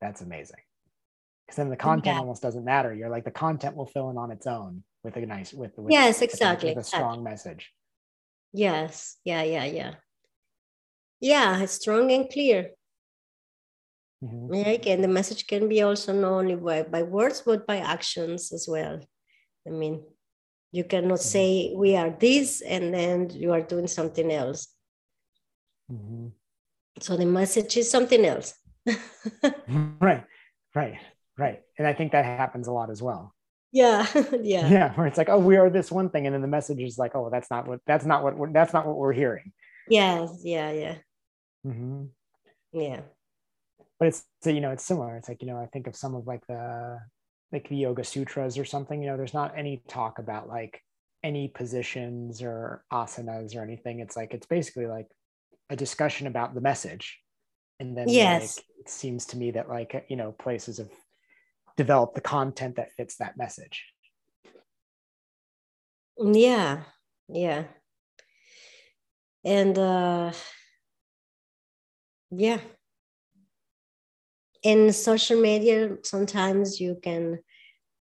that's 0.00 0.20
amazing. 0.20 0.60
Because 1.46 1.56
then 1.56 1.68
the 1.68 1.76
content 1.76 2.14
yeah. 2.14 2.20
almost 2.20 2.42
doesn't 2.42 2.64
matter. 2.64 2.94
You're 2.94 3.10
like 3.10 3.24
the 3.24 3.30
content 3.30 3.76
will 3.76 3.86
fill 3.86 4.10
in 4.10 4.16
on 4.16 4.30
its 4.30 4.46
own 4.46 4.84
with 5.02 5.16
a 5.16 5.26
nice 5.26 5.52
with, 5.52 5.76
with 5.76 5.92
yes, 5.92 6.22
exactly, 6.22 6.70
with 6.70 6.84
a 6.84 6.88
strong 6.88 7.22
message. 7.22 7.72
Yes, 8.52 9.16
yeah, 9.24 9.42
yeah, 9.42 9.64
yeah, 9.64 9.94
yeah. 11.20 11.60
It's 11.60 11.74
strong 11.74 12.10
and 12.12 12.28
clear. 12.30 12.70
Mm-hmm. 14.22 14.54
Yeah, 14.54 14.92
and 14.92 15.02
the 15.02 15.08
message 15.08 15.46
can 15.46 15.68
be 15.68 15.80
also 15.82 16.12
not 16.12 16.32
only 16.32 16.54
by, 16.54 16.82
by 16.82 17.02
words 17.02 17.42
but 17.44 17.66
by 17.66 17.78
actions 17.78 18.52
as 18.52 18.66
well. 18.68 19.00
I 19.66 19.70
mean, 19.70 20.04
you 20.72 20.84
cannot 20.84 21.18
mm-hmm. 21.18 21.28
say 21.28 21.72
we 21.74 21.96
are 21.96 22.10
this 22.10 22.60
and 22.60 22.94
then 22.94 23.30
you 23.30 23.52
are 23.52 23.60
doing 23.60 23.86
something 23.86 24.30
else. 24.30 24.68
Mm-hmm. 25.90 26.28
So 27.00 27.16
the 27.16 27.26
message 27.26 27.76
is 27.76 27.90
something 27.90 28.24
else. 28.24 28.54
right, 30.00 30.24
right, 30.74 30.98
right. 31.36 31.60
And 31.78 31.86
I 31.86 31.92
think 31.92 32.12
that 32.12 32.24
happens 32.24 32.68
a 32.68 32.72
lot 32.72 32.90
as 32.90 33.02
well. 33.02 33.34
Yeah, 33.72 34.06
yeah, 34.42 34.68
yeah. 34.68 34.94
Where 34.94 35.06
it's 35.06 35.18
like, 35.18 35.28
oh, 35.28 35.38
we 35.38 35.56
are 35.56 35.70
this 35.70 35.92
one 35.92 36.10
thing, 36.10 36.26
and 36.26 36.34
then 36.34 36.42
the 36.42 36.48
message 36.48 36.80
is 36.80 36.98
like, 36.98 37.14
oh, 37.14 37.30
that's 37.30 37.50
not 37.50 37.68
what 37.68 37.78
that's 37.86 38.04
not 38.04 38.24
what 38.24 38.52
that's 38.52 38.72
not 38.72 38.84
what 38.84 38.96
we're 38.96 39.12
hearing. 39.12 39.52
Yes, 39.88 40.40
yeah, 40.42 40.72
yeah, 40.72 40.94
mm-hmm. 41.64 42.06
yeah 42.72 43.00
but 44.00 44.08
it's 44.08 44.24
so, 44.42 44.50
you 44.50 44.60
know 44.60 44.72
it's 44.72 44.84
similar 44.84 45.16
it's 45.16 45.28
like 45.28 45.40
you 45.42 45.46
know 45.46 45.58
i 45.58 45.66
think 45.66 45.86
of 45.86 45.94
some 45.94 46.16
of 46.16 46.26
like 46.26 46.44
the 46.48 46.98
like 47.52 47.68
the 47.68 47.76
yoga 47.76 48.04
sutras 48.04 48.56
or 48.58 48.64
something 48.64 49.02
you 49.02 49.08
know 49.08 49.16
there's 49.16 49.34
not 49.34 49.52
any 49.56 49.82
talk 49.88 50.18
about 50.18 50.48
like 50.48 50.82
any 51.22 51.48
positions 51.48 52.42
or 52.42 52.84
asanas 52.92 53.56
or 53.56 53.62
anything. 53.62 54.00
It's 54.00 54.16
like 54.16 54.32
it's 54.34 54.46
basically 54.46 54.86
like 54.86 55.08
a 55.68 55.76
discussion 55.76 56.26
about 56.26 56.54
the 56.54 56.60
message. 56.60 57.18
And 57.78 57.96
then 57.96 58.08
yes. 58.08 58.58
like, 58.58 58.66
it 58.80 58.90
seems 58.90 59.26
to 59.26 59.36
me 59.36 59.52
that 59.52 59.68
like 59.68 60.06
you 60.08 60.16
know 60.16 60.32
places 60.32 60.78
have 60.78 60.90
developed 61.76 62.14
the 62.14 62.20
content 62.20 62.76
that 62.76 62.92
fits 62.96 63.16
that 63.16 63.36
message. 63.36 63.84
Yeah. 66.18 66.82
Yeah. 67.28 67.64
And 69.44 69.78
uh 69.78 70.32
yeah 72.30 72.60
in 74.62 74.92
social 74.92 75.40
media 75.40 75.96
sometimes 76.02 76.80
you 76.80 76.98
can 77.02 77.38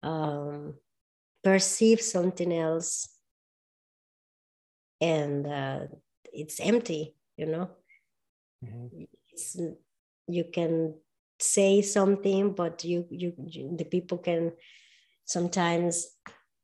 um, 0.03 0.75
perceive 1.45 2.01
something 2.01 2.53
else 2.53 3.09
and 5.01 5.47
uh, 5.47 5.81
it's 6.33 6.61
empty 6.61 7.15
you 7.37 7.47
know 7.47 7.71
mm-hmm. 8.65 9.69
you 10.27 10.45
can 10.53 10.95
say 11.41 11.81
something 11.83 12.53
but 12.53 12.85
you, 12.85 13.07
you 13.11 13.33
you 13.47 13.77
the 13.77 13.85
people 13.85 14.19
can 14.19 14.53
sometimes 15.25 16.09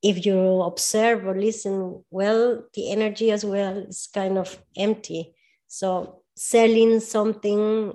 if 0.03 0.27
you 0.27 0.63
observe 0.63 1.25
or 1.27 1.39
listen 1.39 2.03
well 2.11 2.65
the 2.75 2.91
energy 2.91 3.31
as 3.31 3.45
well 3.45 3.79
is 3.79 4.09
kind 4.13 4.37
of 4.37 4.59
empty 4.77 5.35
so 5.69 6.23
selling 6.37 6.99
something 6.99 7.93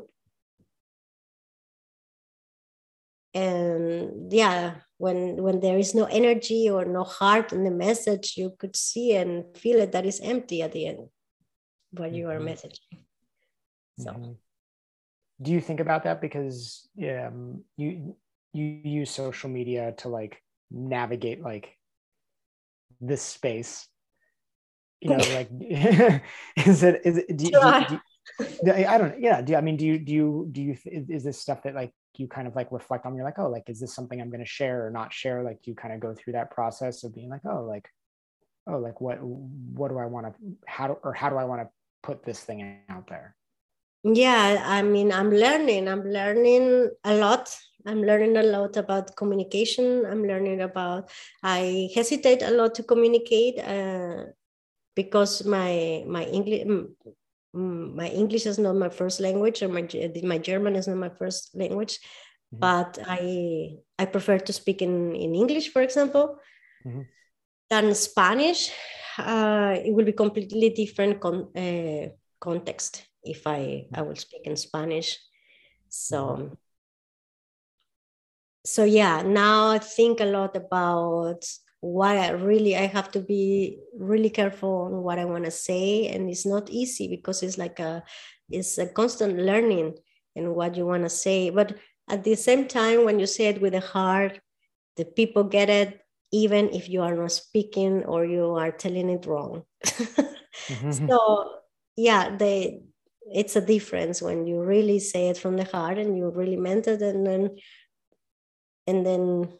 and 3.34 4.32
yeah 4.32 4.75
when 4.97 5.41
when 5.41 5.59
there 5.59 5.77
is 5.77 5.93
no 5.93 6.05
energy 6.05 6.69
or 6.69 6.84
no 6.86 7.03
heart 7.03 7.53
in 7.53 7.63
the 7.63 7.71
message 7.71 8.34
you 8.38 8.51
could 8.57 8.75
see 8.75 9.15
and 9.15 9.45
feel 9.55 9.80
it 9.80 9.91
that 9.91 10.05
is 10.05 10.19
empty 10.21 10.61
at 10.61 10.71
the 10.71 10.88
end 10.88 11.07
what 11.91 12.11
you 12.13 12.27
are 12.27 12.39
mm-hmm. 12.39 12.47
messaging 12.47 12.99
so 13.99 14.11
mm-hmm. 14.11 14.32
do 15.41 15.51
you 15.51 15.61
think 15.61 15.80
about 15.80 16.03
that 16.03 16.21
because 16.21 16.88
um, 17.03 17.63
you 17.77 18.15
you 18.53 18.65
use 18.84 19.11
social 19.11 19.49
media 19.49 19.93
to 19.97 20.09
like 20.09 20.41
navigate 20.71 21.41
like 21.41 21.77
this 22.99 23.21
space 23.21 23.88
you 25.01 25.11
know 25.11 25.23
like 25.34 25.49
is 26.65 26.84
it 26.84 27.01
is 27.05 27.17
it 27.17 27.38
do, 27.38 27.45
do, 27.45 27.99
do, 28.65 28.73
I 28.73 28.97
don't 28.97 29.21
yeah 29.21 29.41
do 29.41 29.55
I 29.55 29.61
mean 29.61 29.77
do 29.77 29.86
you 29.86 29.99
do 29.99 30.11
you 30.11 30.47
do 30.51 30.61
you 30.61 30.77
is 30.86 31.23
this 31.23 31.39
stuff 31.39 31.63
that 31.63 31.75
like 31.75 31.93
you 32.18 32.28
kind 32.28 32.47
of 32.47 32.55
like 32.55 32.72
reflect 32.72 33.05
on 33.05 33.16
you're 33.16 33.26
like 33.26 33.39
oh 33.39 33.49
like 33.49 33.70
is 33.70 33.80
this 33.80 33.93
something 33.93 34.20
I'm 34.20 34.30
going 34.30 34.43
to 34.43 34.45
share 34.49 34.86
or 34.86 34.91
not 34.91 35.14
share? 35.14 35.43
Like 35.43 35.68
you 35.68 35.76
kind 35.76 35.93
of 35.93 35.99
go 35.99 36.14
through 36.14 36.34
that 36.34 36.51
process 36.51 37.03
of 37.03 37.14
being 37.14 37.30
like 37.30 37.45
oh 37.45 37.64
like 37.64 37.88
oh 38.68 38.78
like 38.78 38.99
what 39.01 39.22
what 39.22 39.89
do 39.89 39.97
I 39.97 40.05
want 40.05 40.28
to 40.28 40.34
how 40.68 40.88
do 40.88 40.97
or 41.03 41.14
how 41.14 41.30
do 41.30 41.38
I 41.38 41.45
want 41.45 41.62
to 41.62 41.70
put 42.03 42.24
this 42.24 42.39
thing 42.41 42.80
out 42.89 43.07
there? 43.07 43.36
Yeah 44.03 44.64
I 44.66 44.82
mean 44.82 45.12
I'm 45.12 45.32
learning 45.32 45.88
I'm 45.88 46.03
learning 46.03 46.89
a 47.03 47.16
lot. 47.16 47.55
I'm 47.86 48.03
learning 48.03 48.36
a 48.36 48.43
lot 48.43 48.76
about 48.76 49.16
communication. 49.16 50.05
I'm 50.05 50.24
learning 50.24 50.62
about 50.62 51.10
I 51.43 51.89
hesitate 51.95 52.41
a 52.41 52.51
lot 52.51 52.76
to 52.76 52.84
communicate 52.84 53.57
uh, 53.60 54.26
because 54.95 55.45
my 55.45 56.03
my 56.05 56.26
English 56.26 56.68
my 57.53 58.07
English 58.07 58.45
is 58.45 58.59
not 58.59 58.75
my 58.75 58.89
first 58.89 59.19
language, 59.19 59.63
or 59.63 59.69
my 59.69 59.87
my 60.23 60.37
German 60.37 60.75
is 60.75 60.87
not 60.87 60.97
my 60.97 61.09
first 61.09 61.55
language, 61.55 61.97
mm-hmm. 62.53 62.59
but 62.59 62.99
I 63.07 63.77
I 63.97 64.05
prefer 64.05 64.39
to 64.39 64.53
speak 64.53 64.81
in 64.81 65.15
in 65.15 65.35
English, 65.35 65.71
for 65.71 65.81
example, 65.81 66.37
mm-hmm. 66.85 67.01
than 67.69 67.95
Spanish. 67.95 68.71
Uh, 69.17 69.75
it 69.83 69.93
will 69.93 70.05
be 70.05 70.13
completely 70.13 70.69
different 70.69 71.19
con- 71.19 71.49
uh, 71.55 72.09
context 72.39 73.03
if 73.23 73.45
I 73.47 73.87
I 73.93 74.01
will 74.01 74.15
speak 74.15 74.45
in 74.45 74.55
Spanish. 74.55 75.17
So. 75.89 76.17
Mm-hmm. 76.17 76.53
So 78.65 78.83
yeah, 78.83 79.23
now 79.23 79.71
I 79.71 79.79
think 79.79 80.19
a 80.19 80.25
lot 80.25 80.55
about 80.55 81.47
what 81.82 82.17
I 82.17 82.32
really 82.32 82.75
I 82.75 82.88
have 82.88 83.11
to 83.11 83.21
be 83.21 83.80
really 83.97 84.30
careful 84.30 84.84
on 84.84 85.03
what 85.03 85.19
I 85.19 85.25
want 85.25 85.45
to 85.45 85.51
say, 85.51 86.07
and 86.07 86.30
it's 86.30 86.45
not 86.45 86.69
easy 86.69 87.07
because 87.07 87.41
it's 87.43 87.57
like 87.57 87.80
a 87.80 88.03
it's 88.49 88.77
a 88.77 88.88
constant 88.88 89.38
learning 89.38 89.95
and 90.36 90.55
what 90.55 90.75
you 90.75 90.86
want 90.86 91.03
to 91.03 91.09
say. 91.09 91.49
But 91.49 91.77
at 92.09 92.23
the 92.23 92.36
same 92.36 92.67
time, 92.67 93.05
when 93.05 93.19
you 93.19 93.25
say 93.25 93.45
it 93.47 93.61
with 93.61 93.73
the 93.73 93.80
heart, 93.80 94.39
the 94.97 95.05
people 95.05 95.43
get 95.43 95.69
it, 95.69 96.01
even 96.32 96.69
if 96.69 96.89
you 96.89 97.01
are 97.01 97.15
not 97.15 97.32
speaking 97.32 98.03
or 98.03 98.25
you 98.25 98.55
are 98.55 98.71
telling 98.71 99.09
it 99.09 99.25
wrong. 99.25 99.63
mm-hmm. 99.86 101.07
So 101.07 101.55
yeah, 101.95 102.36
they 102.36 102.82
it's 103.32 103.55
a 103.55 103.65
difference 103.65 104.21
when 104.21 104.47
you 104.47 104.59
really 104.61 104.99
say 104.99 105.30
it 105.30 105.38
from 105.38 105.55
the 105.55 105.65
heart 105.65 105.99
and 105.99 106.17
you 106.17 106.30
really 106.30 106.57
meant 106.57 106.88
it, 106.88 107.01
and 107.01 107.25
then 107.25 107.57
and 108.86 109.05
then 109.05 109.53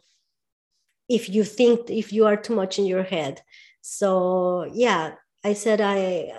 if 1.10 1.28
you 1.28 1.42
think 1.42 1.90
if 1.90 2.12
you 2.12 2.24
are 2.24 2.36
too 2.36 2.54
much 2.54 2.78
in 2.78 2.86
your 2.86 3.02
head 3.02 3.42
so 3.82 4.64
yeah 4.72 5.12
i 5.44 5.52
said 5.52 5.80
i 5.80 6.32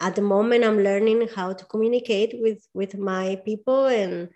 at 0.00 0.16
the 0.16 0.22
moment 0.22 0.64
i'm 0.64 0.82
learning 0.82 1.28
how 1.34 1.52
to 1.52 1.64
communicate 1.66 2.34
with 2.42 2.66
with 2.74 2.98
my 2.98 3.40
people 3.44 3.86
and 3.86 4.28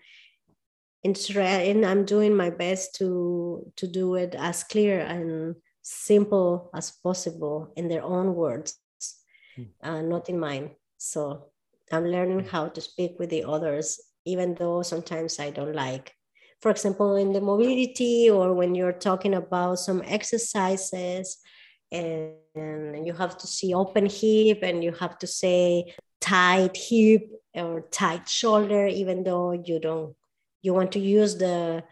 and 1.03 1.85
i'm 1.85 2.05
doing 2.05 2.35
my 2.35 2.49
best 2.49 2.95
to 2.95 3.69
to 3.75 3.85
do 3.85 4.15
it 4.15 4.33
as 4.33 4.63
clear 4.63 5.01
and 5.01 5.55
simple 5.81 6.71
as 6.73 6.91
possible 7.03 7.71
in 7.75 7.87
their 7.87 8.03
own 8.03 8.33
words 8.33 8.79
hmm. 9.55 9.63
uh, 9.83 10.01
not 10.01 10.29
in 10.29 10.39
mine 10.39 10.71
so 10.97 11.51
i'm 11.91 12.05
learning 12.05 12.39
hmm. 12.39 12.47
how 12.47 12.67
to 12.67 12.81
speak 12.81 13.19
with 13.19 13.29
the 13.29 13.43
others 13.43 13.99
even 14.25 14.55
though 14.55 14.81
sometimes 14.81 15.39
i 15.39 15.49
don't 15.51 15.75
like 15.75 16.15
for 16.61 16.71
example, 16.71 17.15
in 17.15 17.33
the 17.33 17.41
mobility 17.41 18.29
or 18.29 18.53
when 18.53 18.75
you're 18.75 18.93
talking 18.93 19.35
about 19.35 19.79
some 19.79 20.01
exercises 20.05 21.37
and, 21.91 22.33
and 22.55 23.05
you 23.05 23.13
have 23.13 23.37
to 23.37 23.47
see 23.47 23.73
open 23.73 24.07
hip 24.07 24.59
and 24.63 24.83
you 24.83 24.91
have 24.93 25.17
to 25.19 25.27
say 25.27 25.93
tight 26.21 26.75
hip 26.75 27.29
or 27.53 27.81
tight 27.91 28.27
shoulder, 28.27 28.87
even 28.87 29.23
though 29.23 29.51
you 29.51 29.79
don't, 29.79 30.15
you 30.61 30.73
want 30.73 30.91
to 30.93 30.99
use 30.99 31.37
the 31.37 31.83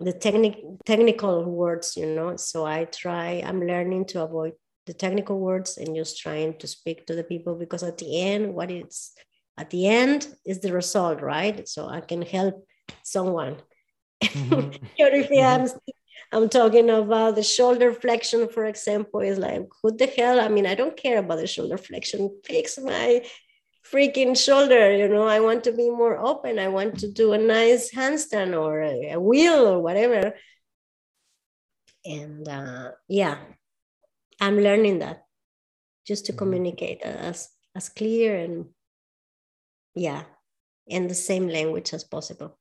the 0.00 0.12
technic, 0.12 0.58
technical 0.84 1.44
words, 1.44 1.96
you 1.96 2.06
know. 2.06 2.36
So 2.36 2.66
I 2.66 2.84
try, 2.84 3.42
I'm 3.44 3.64
learning 3.64 4.06
to 4.06 4.22
avoid 4.22 4.52
the 4.86 4.92
technical 4.92 5.38
words 5.38 5.78
and 5.78 5.94
just 5.96 6.18
trying 6.18 6.58
to 6.58 6.66
speak 6.66 7.06
to 7.06 7.14
the 7.14 7.24
people 7.24 7.54
because 7.54 7.82
at 7.82 7.98
the 7.98 8.20
end, 8.20 8.54
what 8.54 8.70
is 8.70 9.12
at 9.56 9.70
the 9.70 9.86
end 9.86 10.28
is 10.44 10.60
the 10.60 10.72
result, 10.72 11.22
right? 11.22 11.66
So 11.68 11.88
I 11.88 12.00
can 12.00 12.22
help 12.22 12.66
someone 13.02 13.56
Mm-hmm. 14.24 14.84
if 14.98 15.30
mm-hmm. 15.30 15.62
I'm, 15.62 15.80
I'm 16.32 16.48
talking 16.48 16.90
about 16.90 17.36
the 17.36 17.42
shoulder 17.42 17.92
flexion, 17.92 18.48
for 18.48 18.64
example, 18.64 19.20
is 19.20 19.38
like, 19.38 19.68
who 19.82 19.96
the 19.96 20.06
hell? 20.06 20.40
I 20.40 20.48
mean, 20.48 20.66
I 20.66 20.74
don't 20.74 20.96
care 20.96 21.18
about 21.18 21.38
the 21.38 21.46
shoulder 21.46 21.78
flexion. 21.78 22.40
Fix 22.44 22.78
my 22.78 23.24
freaking 23.90 24.36
shoulder. 24.36 24.96
You 24.96 25.08
know, 25.08 25.26
I 25.26 25.40
want 25.40 25.64
to 25.64 25.72
be 25.72 25.90
more 25.90 26.18
open. 26.18 26.58
I 26.58 26.68
want 26.68 26.98
to 27.00 27.12
do 27.12 27.32
a 27.32 27.38
nice 27.38 27.92
handstand 27.92 28.58
or 28.58 28.82
a, 28.82 29.12
a 29.12 29.20
wheel 29.20 29.66
or 29.66 29.80
whatever. 29.80 30.34
And 32.04 32.48
uh, 32.48 32.92
yeah, 33.08 33.38
I'm 34.40 34.58
learning 34.58 34.98
that 34.98 35.24
just 36.06 36.26
to 36.26 36.32
mm-hmm. 36.32 36.38
communicate 36.38 37.02
as 37.02 37.48
as 37.76 37.88
clear 37.88 38.36
and 38.36 38.66
yeah, 39.94 40.24
in 40.86 41.08
the 41.08 41.14
same 41.14 41.48
language 41.48 41.92
as 41.92 42.04
possible. 42.04 42.58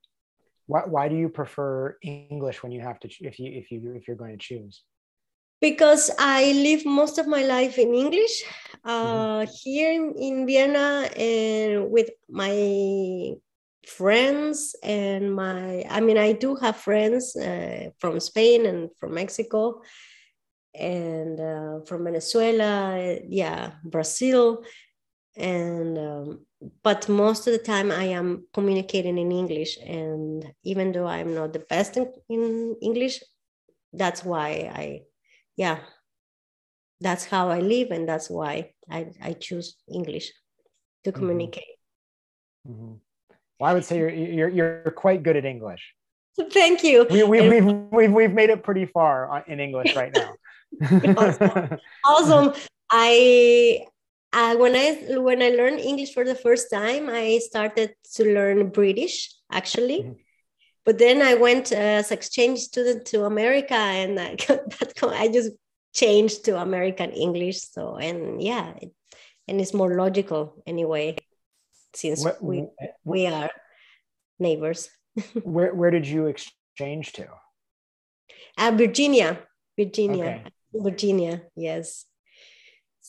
Why, 0.66 0.82
why 0.86 1.10
do 1.10 1.16
you 1.16 1.30
prefer 1.30 1.98
English 2.02 2.64
when 2.64 2.72
you 2.72 2.82
have 2.82 3.00
to 3.02 3.08
if 3.22 3.40
you 3.40 3.52
if 3.52 3.72
you 3.72 3.94
if 3.96 4.08
you're 4.08 4.18
going 4.18 4.32
to 4.32 4.38
choose? 4.38 4.84
Because 5.62 6.12
I 6.20 6.52
live 6.52 6.86
most 6.86 7.18
of 7.18 7.28
my 7.28 7.44
life 7.44 7.78
in 7.78 7.94
English 7.94 8.44
uh, 8.84 9.44
mm-hmm. 9.44 9.52
here 9.64 9.92
in, 9.92 10.14
in 10.18 10.46
Vienna 10.46 11.10
and 11.16 11.90
with 11.90 12.10
my 12.30 13.34
friends 13.88 14.76
and 14.84 15.36
my 15.36 15.86
I 15.90 16.00
mean 16.00 16.18
I 16.18 16.34
do 16.34 16.56
have 16.56 16.78
friends 16.78 17.36
uh, 17.36 17.90
from 18.00 18.20
Spain 18.20 18.66
and 18.66 18.90
from 19.00 19.14
Mexico 19.14 19.82
and 20.76 21.40
uh, 21.40 21.86
from 21.86 22.04
Venezuela, 22.04 23.18
yeah, 23.28 23.74
Brazil, 23.84 24.64
and 25.36 25.98
um, 25.98 26.46
but 26.84 27.10
most 27.10 27.48
of 27.48 27.54
the 27.54 27.60
time 27.60 27.92
I 27.92 28.06
am 28.06 28.46
communicating 28.54 29.18
in 29.18 29.32
English. 29.32 29.78
And 29.78 30.54
even 30.64 30.92
though 30.92 31.08
I'm 31.08 31.34
not 31.34 31.54
the 31.54 31.60
best 31.60 31.98
in, 31.98 32.12
in 32.30 32.76
English, 32.82 33.22
that's 33.92 34.24
why 34.24 34.72
I, 34.74 35.02
yeah, 35.56 35.80
that's 37.02 37.26
how 37.26 37.50
I 37.50 37.60
live. 37.60 37.92
And 37.92 38.08
that's 38.08 38.30
why 38.30 38.72
I, 38.90 39.12
I 39.22 39.34
choose 39.34 39.76
English 39.92 40.32
to 41.04 41.12
mm-hmm. 41.12 41.20
communicate. 41.20 41.76
Mm-hmm. 42.68 42.94
Well, 43.60 43.72
I 43.72 43.74
would 43.74 43.86
say 43.86 43.98
you're, 43.98 44.10
you're, 44.10 44.50
you're 44.50 44.92
quite 44.92 45.24
good 45.24 45.36
at 45.36 45.46
English. 45.46 45.94
Thank 46.52 46.84
you. 46.84 47.06
We, 47.10 47.24
we, 47.24 47.50
we've, 47.50 47.66
we've, 47.92 48.12
we've 48.12 48.34
made 48.34 48.50
it 48.50 48.64
pretty 48.64 48.86
far 48.86 49.44
in 49.48 49.60
English 49.60 49.96
right 49.96 50.14
now. 50.16 50.34
awesome. 51.18 51.80
awesome. 52.06 52.54
I 52.90 53.86
uh, 54.34 54.56
when 54.56 54.76
I 54.76 55.20
when 55.20 55.42
I 55.42 55.50
learned 55.50 55.80
English 55.80 56.14
for 56.14 56.26
the 56.26 56.36
first 56.36 56.72
time, 56.72 57.10
I 57.10 57.38
started 57.38 57.94
to 58.16 58.24
learn 58.26 58.70
British 58.70 59.34
actually. 59.52 60.00
Mm-hmm. 60.00 60.14
But 60.86 60.98
then 60.98 61.22
I 61.22 61.36
went 61.36 61.72
as 61.72 62.12
exchange 62.12 62.60
student 62.60 63.06
to 63.08 63.24
America, 63.24 63.76
and 63.76 64.20
I, 64.20 64.36
that 64.48 64.94
I 65.04 65.30
just 65.30 65.52
changed 65.94 66.46
to 66.46 66.60
American 66.60 67.12
English. 67.12 67.62
So 67.62 67.96
and 67.96 68.42
yeah, 68.42 68.74
it, 68.82 68.92
and 69.48 69.62
it's 69.62 69.74
more 69.74 69.96
logical 69.96 70.62
anyway, 70.66 71.18
since 71.94 72.24
what, 72.24 72.44
we 72.44 72.66
we 73.04 73.28
are 73.28 73.52
neighbors. 74.40 74.90
where 75.44 75.74
where 75.74 75.92
did 75.92 76.08
you 76.08 76.26
exchange 76.26 77.14
to? 77.14 77.28
Uh, 78.58 78.72
Virginia, 78.76 79.40
Virginia, 79.78 80.42
okay. 80.42 80.44
Virginia. 80.74 81.44
Yes. 81.56 82.06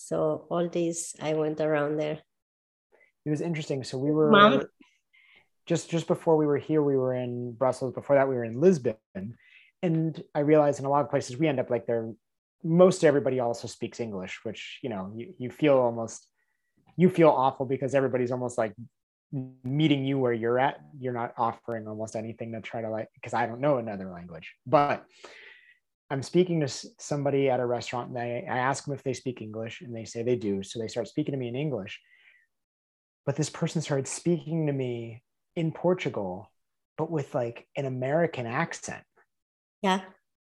So 0.04 0.44
all 0.50 0.68
these, 0.68 1.16
I 1.18 1.32
went 1.32 1.62
around 1.62 1.98
there. 1.98 2.18
It 3.24 3.30
was 3.30 3.40
interesting. 3.40 3.82
So 3.84 3.96
we 3.96 4.10
were 4.10 4.30
Mom. 4.30 4.62
just 5.64 5.88
just 5.88 6.06
before 6.06 6.36
we 6.36 6.44
were 6.44 6.58
here, 6.58 6.82
we 6.82 6.94
were 6.94 7.14
in 7.14 7.52
Brussels. 7.52 7.94
Before 7.94 8.16
that, 8.16 8.28
we 8.28 8.34
were 8.34 8.44
in 8.44 8.60
Lisbon, 8.60 8.96
and 9.82 10.22
I 10.34 10.40
realized 10.40 10.78
in 10.78 10.84
a 10.84 10.90
lot 10.90 11.04
of 11.04 11.10
places 11.10 11.38
we 11.38 11.48
end 11.48 11.58
up 11.58 11.70
like 11.70 11.86
there. 11.86 12.12
Most 12.62 13.02
everybody 13.02 13.40
also 13.40 13.66
speaks 13.66 13.98
English, 13.98 14.40
which 14.42 14.78
you 14.82 14.90
know 14.90 15.10
you, 15.16 15.34
you 15.38 15.50
feel 15.50 15.78
almost 15.78 16.28
you 16.98 17.08
feel 17.08 17.30
awful 17.30 17.64
because 17.64 17.94
everybody's 17.94 18.30
almost 18.30 18.58
like 18.58 18.74
meeting 19.64 20.04
you 20.04 20.18
where 20.18 20.34
you're 20.34 20.58
at. 20.58 20.80
You're 21.00 21.14
not 21.14 21.32
offering 21.38 21.88
almost 21.88 22.14
anything 22.14 22.52
to 22.52 22.60
try 22.60 22.82
to 22.82 22.90
like 22.90 23.08
because 23.14 23.32
I 23.32 23.46
don't 23.46 23.60
know 23.60 23.78
another 23.78 24.10
language, 24.10 24.52
but 24.66 25.06
I'm 26.14 26.22
speaking 26.22 26.60
to 26.60 26.68
somebody 26.68 27.50
at 27.50 27.58
a 27.58 27.66
restaurant 27.66 28.10
and 28.10 28.18
I, 28.18 28.44
I 28.48 28.58
ask 28.58 28.84
them 28.84 28.94
if 28.94 29.02
they 29.02 29.14
speak 29.14 29.42
English 29.42 29.80
and 29.80 29.92
they 29.92 30.04
say 30.04 30.22
they 30.22 30.36
do. 30.36 30.62
So 30.62 30.78
they 30.78 30.86
start 30.86 31.08
speaking 31.08 31.32
to 31.32 31.38
me 31.38 31.48
in 31.48 31.56
English. 31.56 32.00
But 33.26 33.34
this 33.34 33.50
person 33.50 33.82
started 33.82 34.06
speaking 34.06 34.68
to 34.68 34.72
me 34.72 35.24
in 35.56 35.72
Portugal, 35.72 36.52
but 36.96 37.10
with 37.10 37.34
like 37.34 37.66
an 37.74 37.84
American 37.84 38.46
accent. 38.46 39.02
Yeah. 39.82 40.02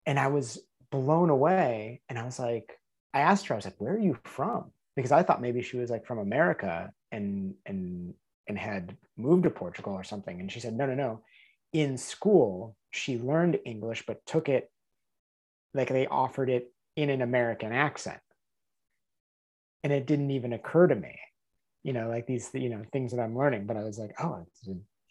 And 0.06 0.20
I 0.20 0.28
was 0.28 0.60
blown 0.92 1.30
away. 1.30 2.02
And 2.10 2.20
I 2.20 2.26
was 2.26 2.40
like, 2.40 2.78
I 3.14 3.22
asked 3.22 3.48
her, 3.48 3.56
I 3.56 3.56
was 3.56 3.64
like, 3.64 3.80
where 3.80 3.94
are 3.94 3.98
you 4.00 4.18
from? 4.26 4.74
Because 4.98 5.14
I 5.14 5.24
thought 5.24 5.42
maybe 5.42 5.62
she 5.62 5.78
was 5.78 5.90
like 5.90 6.06
from 6.06 6.20
America 6.20 6.92
and 7.10 7.54
and 7.66 8.14
and 8.50 8.60
had 8.60 8.98
moved 9.16 9.44
to 9.44 9.50
Portugal 9.50 9.94
or 9.94 10.04
something. 10.04 10.42
And 10.42 10.52
she 10.52 10.60
said, 10.60 10.76
no, 10.76 10.86
no, 10.86 10.94
no. 10.94 11.22
In 11.72 11.98
school, 11.98 12.76
she 12.92 13.18
learned 13.18 13.60
English, 13.64 14.04
but 14.06 14.26
took 14.26 14.50
it 14.50 14.70
like 15.74 15.90
they 15.90 16.08
offered 16.08 16.50
it 16.50 16.72
in 16.96 17.10
an 17.10 17.22
American 17.22 17.72
accent. 17.72 18.20
And 19.84 19.92
it 19.92 20.06
didn't 20.06 20.32
even 20.32 20.54
occur 20.54 20.88
to 20.88 20.96
me, 20.96 21.20
you 21.84 21.92
know, 21.92 22.08
like 22.08 22.26
these, 22.26 22.50
you 22.54 22.70
know, 22.70 22.84
things 22.94 23.12
that 23.12 23.22
I'm 23.22 23.38
learning. 23.38 23.66
But 23.66 23.76
I 23.76 23.84
was 23.84 24.00
like, 24.00 24.14
oh, 24.24 24.46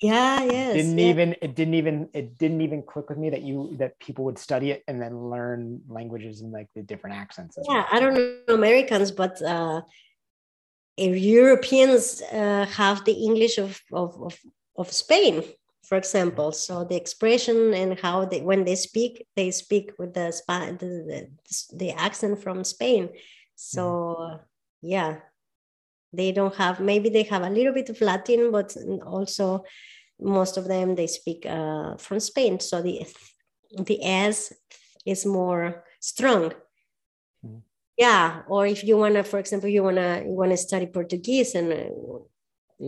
yeah, 0.00 0.42
yes. 0.44 0.74
Didn't 0.74 0.98
yeah. 0.98 1.06
even 1.06 1.36
it 1.42 1.54
didn't 1.54 1.74
even 1.74 2.08
it 2.12 2.38
didn't 2.38 2.60
even 2.62 2.82
click 2.82 3.08
with 3.08 3.18
me 3.18 3.30
that 3.30 3.42
you 3.42 3.76
that 3.78 3.98
people 4.00 4.24
would 4.24 4.38
study 4.38 4.70
it 4.70 4.82
and 4.88 5.00
then 5.00 5.30
learn 5.30 5.82
languages 5.88 6.40
and 6.40 6.52
like 6.52 6.68
the 6.74 6.82
different 6.82 7.16
accents. 7.16 7.58
Yeah, 7.68 7.74
well. 7.74 7.86
I 7.92 8.00
don't 8.00 8.14
know 8.14 8.54
Americans, 8.54 9.12
but 9.12 9.40
uh, 9.42 9.82
Europeans 10.96 12.22
uh, 12.32 12.66
have 12.66 13.04
the 13.04 13.12
English 13.12 13.58
of, 13.58 13.80
of, 13.92 14.20
of, 14.22 14.38
of 14.76 14.92
Spain 14.92 15.44
for 15.82 15.96
example 15.98 16.52
so 16.52 16.84
the 16.84 16.96
expression 16.96 17.74
and 17.74 17.98
how 17.98 18.24
they 18.24 18.40
when 18.40 18.64
they 18.64 18.74
speak 18.74 19.26
they 19.36 19.50
speak 19.50 19.92
with 19.98 20.14
the 20.14 20.32
the, 20.48 21.28
the, 21.74 21.90
accent 21.92 22.40
from 22.42 22.64
spain 22.64 23.08
so 23.56 24.16
mm-hmm. 24.18 24.36
yeah 24.82 25.16
they 26.12 26.30
don't 26.30 26.54
have 26.54 26.80
maybe 26.80 27.08
they 27.08 27.24
have 27.24 27.42
a 27.42 27.50
little 27.50 27.72
bit 27.72 27.88
of 27.88 28.00
latin 28.00 28.52
but 28.52 28.76
also 29.04 29.64
most 30.20 30.56
of 30.56 30.68
them 30.68 30.94
they 30.94 31.06
speak 31.06 31.44
uh, 31.46 31.96
from 31.96 32.20
spain 32.20 32.60
so 32.60 32.80
the 32.80 33.04
the 33.86 34.02
s 34.04 34.52
is 35.04 35.26
more 35.26 35.84
strong 36.00 36.52
mm-hmm. 37.44 37.58
yeah 37.96 38.42
or 38.46 38.66
if 38.66 38.84
you 38.84 38.96
want 38.96 39.14
to 39.14 39.24
for 39.24 39.40
example 39.40 39.68
you 39.68 39.82
want 39.82 39.96
to 39.96 40.22
you 40.24 40.32
want 40.32 40.52
to 40.52 40.56
study 40.56 40.86
portuguese 40.86 41.56
and 41.56 41.72
uh, 41.72 42.18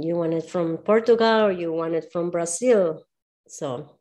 you 0.03 0.17
want 0.17 0.35
it 0.35 0.49
from 0.51 0.79
Portugal 0.79 1.47
or 1.47 1.53
you 1.53 1.73
want 1.73 1.95
it 1.95 2.11
from 2.13 2.31
Brazil. 2.31 3.05
So, 3.47 3.97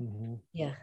mm-hmm. 0.00 0.34
yeah. 0.52 0.74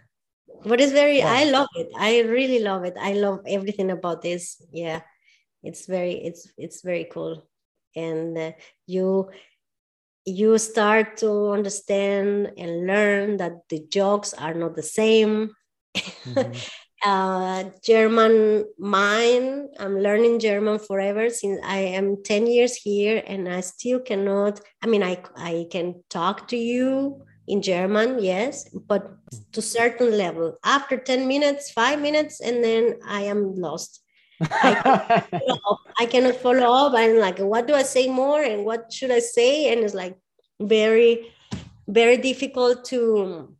But 0.65 0.79
it's 0.79 0.93
very. 0.93 1.21
I 1.21 1.43
love 1.45 1.67
it. 1.75 1.89
I 1.97 2.21
really 2.21 2.59
love 2.59 2.85
it. 2.85 2.95
I 2.99 3.13
love 3.13 3.41
everything 3.45 3.91
about 3.91 4.21
this. 4.21 4.61
Yeah. 4.71 5.01
It's 5.61 5.85
very, 5.87 6.13
it's, 6.13 6.51
it's 6.57 6.81
very 6.81 7.05
cool. 7.11 7.47
And 7.95 8.37
uh, 8.37 8.51
you, 8.85 9.29
you 10.25 10.57
start 10.57 11.17
to 11.17 11.51
understand 11.51 12.53
and 12.57 12.87
learn 12.87 13.37
that 13.37 13.53
the 13.69 13.85
jokes 13.89 14.33
are 14.33 14.53
not 14.53 14.75
the 14.75 14.83
same. 14.83 15.51
Mm-hmm. 15.95 16.53
uh, 17.03 17.65
German 17.83 18.65
mind. 18.77 19.69
I'm 19.79 19.99
learning 19.99 20.39
German 20.39 20.79
forever 20.79 21.29
since 21.29 21.59
I 21.63 21.79
am 21.79 22.23
10 22.23 22.47
years 22.47 22.75
here 22.75 23.21
and 23.27 23.49
I 23.49 23.61
still 23.61 23.99
cannot, 23.99 24.61
I 24.81 24.87
mean, 24.87 25.03
I, 25.03 25.21
I 25.35 25.67
can 25.69 26.03
talk 26.09 26.47
to 26.49 26.57
you 26.57 27.23
in 27.47 27.61
German, 27.61 28.23
yes, 28.23 28.69
but 28.69 29.11
to 29.51 29.61
certain 29.61 30.17
level. 30.17 30.57
After 30.63 30.97
10 30.97 31.27
minutes, 31.27 31.71
five 31.71 32.01
minutes, 32.01 32.39
and 32.39 32.63
then 32.63 32.99
I 33.05 33.23
am 33.23 33.55
lost. 33.55 34.01
I, 34.41 35.23
I 35.99 36.05
cannot 36.05 36.35
follow 36.35 36.71
up. 36.71 36.93
I'm 36.95 37.17
like, 37.17 37.39
what 37.39 37.67
do 37.67 37.73
I 37.73 37.83
say 37.83 38.07
more 38.07 38.41
and 38.41 38.63
what 38.65 38.93
should 38.93 39.11
I 39.11 39.19
say? 39.19 39.73
And 39.73 39.81
it's 39.83 39.93
like 39.93 40.17
very, 40.61 41.33
very 41.87 42.17
difficult 42.17 42.85
to 42.85 43.53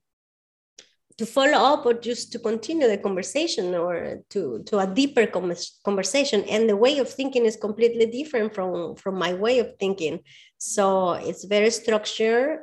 to 1.18 1.26
follow 1.26 1.60
up 1.74 1.86
or 1.86 1.94
just 1.94 2.32
to 2.32 2.40
continue 2.40 2.88
the 2.88 2.98
conversation 2.98 3.76
or 3.76 4.20
to, 4.30 4.64
to 4.66 4.80
a 4.80 4.88
deeper 4.88 5.28
conversation. 5.28 6.44
And 6.46 6.70
the 6.70 6.76
way 6.76 6.98
of 7.00 7.10
thinking 7.10 7.46
is 7.46 7.56
completely 7.56 8.06
different 8.06 8.54
from 8.54 8.96
from 8.96 9.16
my 9.16 9.34
way 9.34 9.60
of 9.60 9.76
thinking. 9.80 10.20
So 10.58 11.14
it's 11.14 11.44
very 11.44 11.70
structured. 11.70 12.60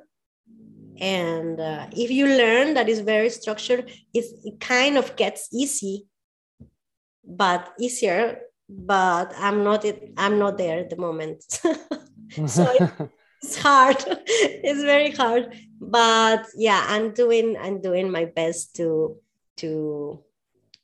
And 1.00 1.58
uh, 1.60 1.86
if 1.92 2.10
you 2.10 2.26
learn 2.26 2.74
that 2.74 2.88
is 2.88 3.00
very 3.00 3.30
structured 3.30 3.90
it 4.12 4.60
kind 4.60 4.98
of 4.98 5.16
gets 5.16 5.48
easy 5.50 6.06
but 7.24 7.72
easier 7.78 8.40
but 8.68 9.32
i'm 9.38 9.64
not 9.64 9.84
it 9.84 10.12
i'm 10.16 10.38
not 10.38 10.58
there 10.58 10.80
at 10.80 10.90
the 10.90 10.96
moment. 10.96 11.42
So 12.46 12.72
it's 13.42 13.56
hard. 13.56 13.96
It's 14.26 14.82
very 14.82 15.10
hard. 15.10 15.54
But 15.80 16.46
yeah 16.56 16.84
i'm 16.88 17.12
doing 17.14 17.56
i'm 17.58 17.80
doing 17.80 18.10
my 18.10 18.26
best 18.26 18.76
to 18.76 19.16
to 19.56 20.22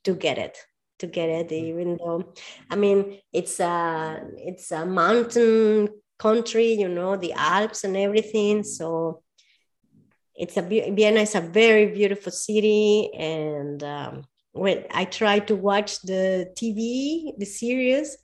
to 0.05 0.15
get 0.15 0.39
it 0.39 0.57
to 1.01 1.07
get 1.07 1.29
it 1.29 1.53
even 1.53 1.99
though 1.99 2.33
i 2.71 2.77
mean 2.77 3.19
it's 3.31 3.61
a 3.61 4.23
it's 4.39 4.73
a 4.73 4.87
mountain 4.87 5.89
country 6.19 6.73
you 6.73 6.89
know 6.89 7.17
the 7.17 7.35
alps 7.35 7.85
and 7.85 7.97
everything. 7.97 8.65
So 8.65 9.23
it's 10.35 10.57
a 10.57 10.63
vienna 10.63 11.21
is 11.21 11.35
a 11.35 11.41
very 11.41 11.87
beautiful 11.87 12.33
city. 12.33 13.11
And 13.15 13.83
um, 13.83 14.25
when 14.57 14.85
i 14.91 15.05
try 15.05 15.39
to 15.39 15.55
watch 15.55 16.01
the 16.01 16.51
tv 16.57 17.37
the 17.37 17.45
series 17.45 18.17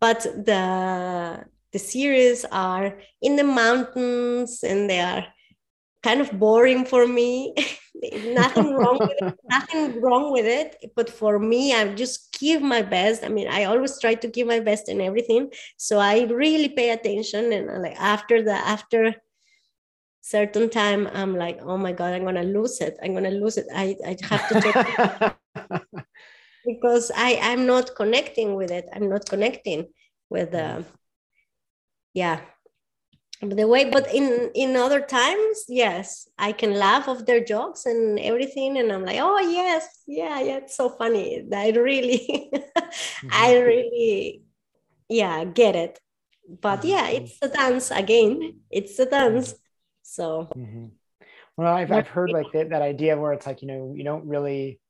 but 0.00 0.20
the 0.22 1.44
the 1.76 1.84
series 1.96 2.46
are 2.50 2.98
in 3.20 3.36
the 3.36 3.44
mountains 3.44 4.64
and 4.64 4.88
they 4.88 5.00
are 5.00 5.26
kind 6.02 6.22
of 6.22 6.32
boring 6.32 6.86
for 6.86 7.06
me. 7.06 7.54
nothing 8.40 8.72
wrong 8.72 8.98
with 9.02 9.18
it, 9.20 9.34
nothing 9.56 10.00
wrong 10.00 10.32
with 10.32 10.46
it. 10.46 10.70
But 10.96 11.10
for 11.10 11.38
me, 11.38 11.74
I 11.74 11.92
just 11.92 12.32
give 12.40 12.62
my 12.62 12.80
best. 12.80 13.24
I 13.24 13.28
mean, 13.28 13.48
I 13.48 13.64
always 13.64 14.00
try 14.00 14.14
to 14.14 14.28
give 14.28 14.46
my 14.46 14.60
best 14.60 14.88
in 14.88 15.02
everything. 15.02 15.50
So 15.76 15.98
I 15.98 16.24
really 16.44 16.70
pay 16.70 16.88
attention. 16.92 17.52
And 17.52 17.68
uh, 17.68 17.78
like 17.78 17.96
after 18.00 18.42
the 18.42 18.56
after 18.76 19.14
certain 20.22 20.70
time, 20.70 21.10
I'm 21.12 21.36
like, 21.36 21.58
oh 21.60 21.76
my 21.76 21.92
God, 21.92 22.14
I'm 22.14 22.24
gonna 22.24 22.50
lose 22.58 22.80
it. 22.80 22.96
I'm 23.02 23.12
gonna 23.12 23.36
lose 23.42 23.58
it. 23.58 23.66
I, 23.74 23.96
I 24.10 24.16
have 24.30 24.48
to 24.48 24.54
check 24.64 25.36
because 26.70 27.12
I, 27.14 27.38
I'm 27.42 27.66
not 27.66 27.94
connecting 27.94 28.54
with 28.54 28.70
it. 28.70 28.86
I'm 28.94 29.10
not 29.10 29.28
connecting 29.28 29.88
with 30.30 30.52
the 30.52 30.84
yeah 32.16 32.40
the 33.42 33.68
way 33.68 33.84
but 33.90 34.12
in 34.14 34.50
in 34.54 34.74
other 34.74 35.02
times 35.02 35.64
yes 35.68 36.26
i 36.38 36.50
can 36.50 36.72
laugh 36.72 37.06
of 37.06 37.26
their 37.26 37.44
jokes 37.44 37.84
and 37.84 38.18
everything 38.18 38.78
and 38.78 38.90
i'm 38.90 39.04
like 39.04 39.20
oh 39.20 39.38
yes 39.38 39.86
yeah 40.06 40.40
yeah 40.40 40.56
it's 40.56 40.74
so 40.74 40.88
funny 40.88 41.46
i 41.54 41.68
really 41.70 42.50
mm-hmm. 42.54 43.28
i 43.30 43.58
really 43.58 44.42
yeah 45.10 45.44
get 45.44 45.76
it 45.76 46.00
but 46.48 46.78
mm-hmm. 46.78 46.88
yeah 46.88 47.08
it's 47.08 47.36
a 47.42 47.48
dance 47.48 47.90
again 47.90 48.60
it's 48.70 48.98
a 48.98 49.04
dance 49.04 49.54
so 50.02 50.48
mm-hmm. 50.56 50.86
well 51.58 51.74
I've, 51.74 51.92
I've 51.92 52.08
heard 52.08 52.30
like 52.30 52.50
that, 52.54 52.70
that 52.70 52.80
idea 52.80 53.18
where 53.18 53.34
it's 53.34 53.46
like 53.46 53.60
you 53.60 53.68
know 53.68 53.92
you 53.94 54.04
don't 54.04 54.24
really 54.24 54.80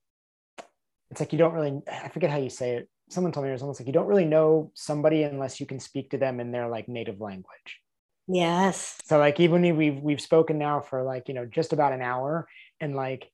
it's 1.10 1.18
like 1.18 1.32
you 1.32 1.38
don't 1.38 1.54
really 1.54 1.82
i 1.90 2.08
forget 2.08 2.30
how 2.30 2.38
you 2.38 2.50
say 2.50 2.76
it 2.76 2.88
someone 3.08 3.32
told 3.32 3.44
me 3.44 3.50
it 3.50 3.52
was 3.54 3.62
almost 3.62 3.80
like 3.80 3.86
you 3.86 3.92
don't 3.92 4.06
really 4.06 4.24
know 4.24 4.70
somebody 4.74 5.22
unless 5.22 5.60
you 5.60 5.66
can 5.66 5.80
speak 5.80 6.10
to 6.10 6.18
them 6.18 6.40
in 6.40 6.52
their 6.52 6.68
like 6.68 6.88
native 6.88 7.20
language. 7.20 7.80
Yes. 8.28 8.98
So 9.04 9.18
like 9.18 9.38
even 9.40 9.76
we've 9.76 10.00
we've 10.00 10.20
spoken 10.20 10.58
now 10.58 10.80
for 10.80 11.02
like 11.02 11.28
you 11.28 11.34
know 11.34 11.46
just 11.46 11.72
about 11.72 11.92
an 11.92 12.02
hour, 12.02 12.48
and 12.80 12.96
like 12.96 13.30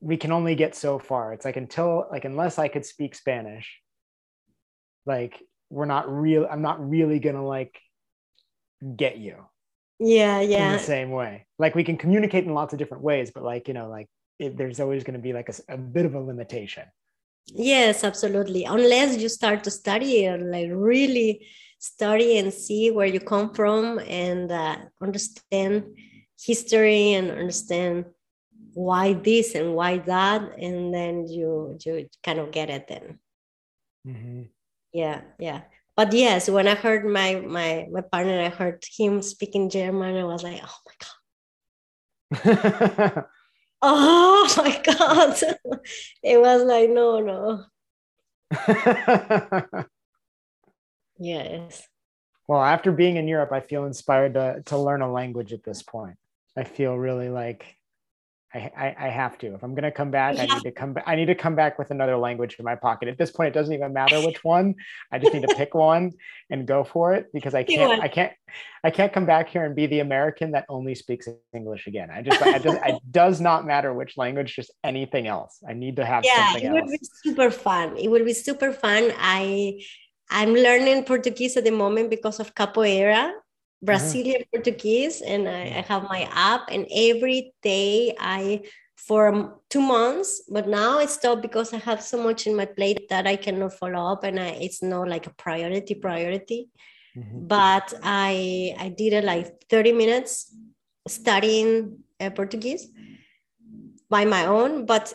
we 0.00 0.16
can 0.16 0.32
only 0.32 0.54
get 0.54 0.74
so 0.74 0.98
far. 0.98 1.32
It's 1.32 1.44
like 1.44 1.56
until 1.56 2.06
like 2.10 2.24
unless 2.24 2.58
I 2.58 2.68
could 2.68 2.84
speak 2.84 3.14
Spanish, 3.14 3.80
like 5.06 5.40
we're 5.70 5.86
not 5.86 6.10
real. 6.10 6.46
I'm 6.50 6.62
not 6.62 6.86
really 6.88 7.18
gonna 7.20 7.46
like 7.46 7.78
get 8.96 9.18
you 9.18 9.36
Yeah, 9.98 10.40
in 10.40 10.50
yeah. 10.50 10.72
the 10.72 10.78
same 10.78 11.10
way. 11.10 11.46
Like 11.58 11.74
we 11.74 11.84
can 11.84 11.96
communicate 11.96 12.44
in 12.44 12.54
lots 12.54 12.72
of 12.72 12.78
different 12.78 13.02
ways, 13.04 13.30
but 13.34 13.42
like 13.44 13.68
you 13.68 13.74
know 13.74 13.88
like 13.88 14.08
it, 14.38 14.56
there's 14.56 14.80
always 14.80 15.04
going 15.04 15.14
to 15.14 15.22
be 15.22 15.32
like 15.32 15.48
a 15.68 15.78
bit 15.78 16.06
of 16.06 16.14
a 16.14 16.20
limitation. 16.20 16.84
Yes, 17.46 18.04
absolutely. 18.04 18.64
Unless 18.64 19.18
you 19.18 19.28
start 19.28 19.64
to 19.64 19.70
study 19.70 20.24
and 20.24 20.50
like 20.50 20.68
really 20.72 21.46
study 21.78 22.38
and 22.38 22.52
see 22.52 22.90
where 22.90 23.06
you 23.06 23.20
come 23.20 23.52
from 23.54 23.98
and 23.98 24.50
uh, 24.50 24.76
understand 25.02 25.84
history 26.40 27.12
and 27.12 27.30
understand 27.30 28.06
why 28.72 29.12
this 29.12 29.54
and 29.54 29.74
why 29.74 29.98
that, 29.98 30.42
and 30.58 30.92
then 30.92 31.26
you 31.28 31.78
you 31.84 32.08
kind 32.24 32.38
of 32.40 32.50
get 32.50 32.70
it 32.70 32.88
then. 32.88 33.18
Yeah, 34.92 35.22
yeah. 35.38 35.62
But 35.96 36.12
yes, 36.12 36.48
when 36.48 36.66
I 36.68 36.74
heard 36.74 37.04
my 37.04 37.36
my 37.40 37.86
my 37.90 38.00
partner, 38.02 38.40
I 38.40 38.48
heard 38.48 38.82
him 38.96 39.22
speaking 39.22 39.70
German, 39.70 40.16
I 40.16 40.24
was 40.24 40.42
like, 40.42 40.60
oh 40.64 40.78
my 40.86 40.94
god. 43.14 43.24
Oh 43.86 44.54
my 44.56 44.80
god. 44.82 45.36
it 46.22 46.40
was 46.40 46.64
like, 46.64 46.88
no, 46.88 47.20
no. 47.20 47.64
Yes. 51.16 51.86
well, 52.48 52.62
after 52.62 52.90
being 52.90 53.16
in 53.16 53.28
Europe, 53.28 53.52
I 53.52 53.60
feel 53.60 53.84
inspired 53.84 54.34
to 54.34 54.62
to 54.66 54.78
learn 54.78 55.02
a 55.02 55.10
language 55.12 55.52
at 55.52 55.62
this 55.62 55.82
point. 55.82 56.16
I 56.56 56.64
feel 56.64 56.96
really 56.96 57.28
like 57.28 57.76
I, 58.54 58.70
I, 58.76 58.96
I 59.06 59.08
have 59.08 59.36
to. 59.38 59.54
If 59.54 59.64
I'm 59.64 59.74
gonna 59.74 59.90
come 59.90 60.10
back, 60.10 60.38
I 60.38 60.46
need 60.46 60.62
to 60.62 60.70
come 60.70 60.92
back. 60.92 61.04
I 61.06 61.16
need 61.16 61.26
to 61.26 61.34
come 61.34 61.56
back 61.56 61.78
with 61.78 61.90
another 61.90 62.16
language 62.16 62.56
in 62.58 62.64
my 62.64 62.76
pocket. 62.76 63.08
At 63.08 63.18
this 63.18 63.32
point, 63.32 63.48
it 63.48 63.54
doesn't 63.54 63.74
even 63.74 63.92
matter 63.92 64.20
which 64.20 64.44
one. 64.44 64.76
I 65.10 65.18
just 65.18 65.34
need 65.34 65.42
to 65.42 65.48
pick 65.48 65.74
one 65.74 66.12
and 66.50 66.66
go 66.66 66.84
for 66.84 67.14
it 67.14 67.26
because 67.34 67.54
I 67.54 67.64
can't. 67.74 68.00
I 68.00 68.08
can't 68.08 68.32
I 68.84 68.90
can't 68.90 69.12
come 69.12 69.26
back 69.26 69.48
here 69.48 69.64
and 69.64 69.74
be 69.74 69.86
the 69.86 70.00
American 70.00 70.52
that 70.52 70.66
only 70.68 70.94
speaks 70.94 71.26
English 71.52 71.86
again. 71.86 72.10
I 72.10 72.22
just 72.22 72.40
I 72.40 72.58
just 72.58 72.78
it 72.86 73.02
does 73.10 73.40
not 73.40 73.66
matter 73.66 73.92
which 73.92 74.16
language, 74.16 74.54
just 74.54 74.70
anything 74.84 75.26
else. 75.26 75.58
I 75.68 75.72
need 75.72 75.96
to 75.96 76.04
have 76.04 76.24
Yeah, 76.24 76.52
something 76.52 76.64
it 76.64 76.72
would 76.72 76.82
else. 76.82 76.92
be 76.92 77.00
super 77.24 77.50
fun. 77.50 77.96
It 77.96 78.08
would 78.08 78.24
be 78.24 78.34
super 78.34 78.72
fun. 78.72 79.12
I 79.18 79.82
I'm 80.30 80.54
learning 80.54 81.04
Portuguese 81.04 81.56
at 81.56 81.64
the 81.64 81.70
moment 81.72 82.08
because 82.10 82.40
of 82.40 82.54
capoeira, 82.54 83.32
Brazilian 83.84 84.42
Portuguese, 84.52 85.20
and 85.22 85.48
I, 85.48 85.62
I 85.62 85.82
have 85.88 86.04
my 86.04 86.28
app. 86.32 86.62
And 86.70 86.86
every 86.94 87.54
day 87.62 88.14
I 88.18 88.62
for 88.96 89.60
two 89.68 89.80
months, 89.80 90.42
but 90.48 90.66
now 90.68 90.98
I 90.98 91.06
stopped 91.06 91.42
because 91.42 91.74
I 91.74 91.78
have 91.78 92.00
so 92.02 92.22
much 92.22 92.46
in 92.46 92.56
my 92.56 92.64
plate 92.64 93.08
that 93.10 93.26
I 93.26 93.36
cannot 93.36 93.74
follow 93.74 94.12
up, 94.12 94.24
and 94.24 94.38
I, 94.40 94.48
it's 94.66 94.82
not 94.82 95.08
like 95.08 95.26
a 95.26 95.34
priority 95.34 95.94
priority. 95.94 96.68
Mhm. 97.16 97.46
but 97.48 97.94
I 98.02 98.74
I 98.84 98.88
did 98.88 99.12
it 99.12 99.24
like 99.24 99.46
30 99.70 99.92
minutes 99.92 100.50
studying 101.06 101.98
uh, 102.20 102.30
Portuguese 102.30 102.88
by 104.10 104.24
my 104.24 104.46
own. 104.46 104.86
But 104.86 105.14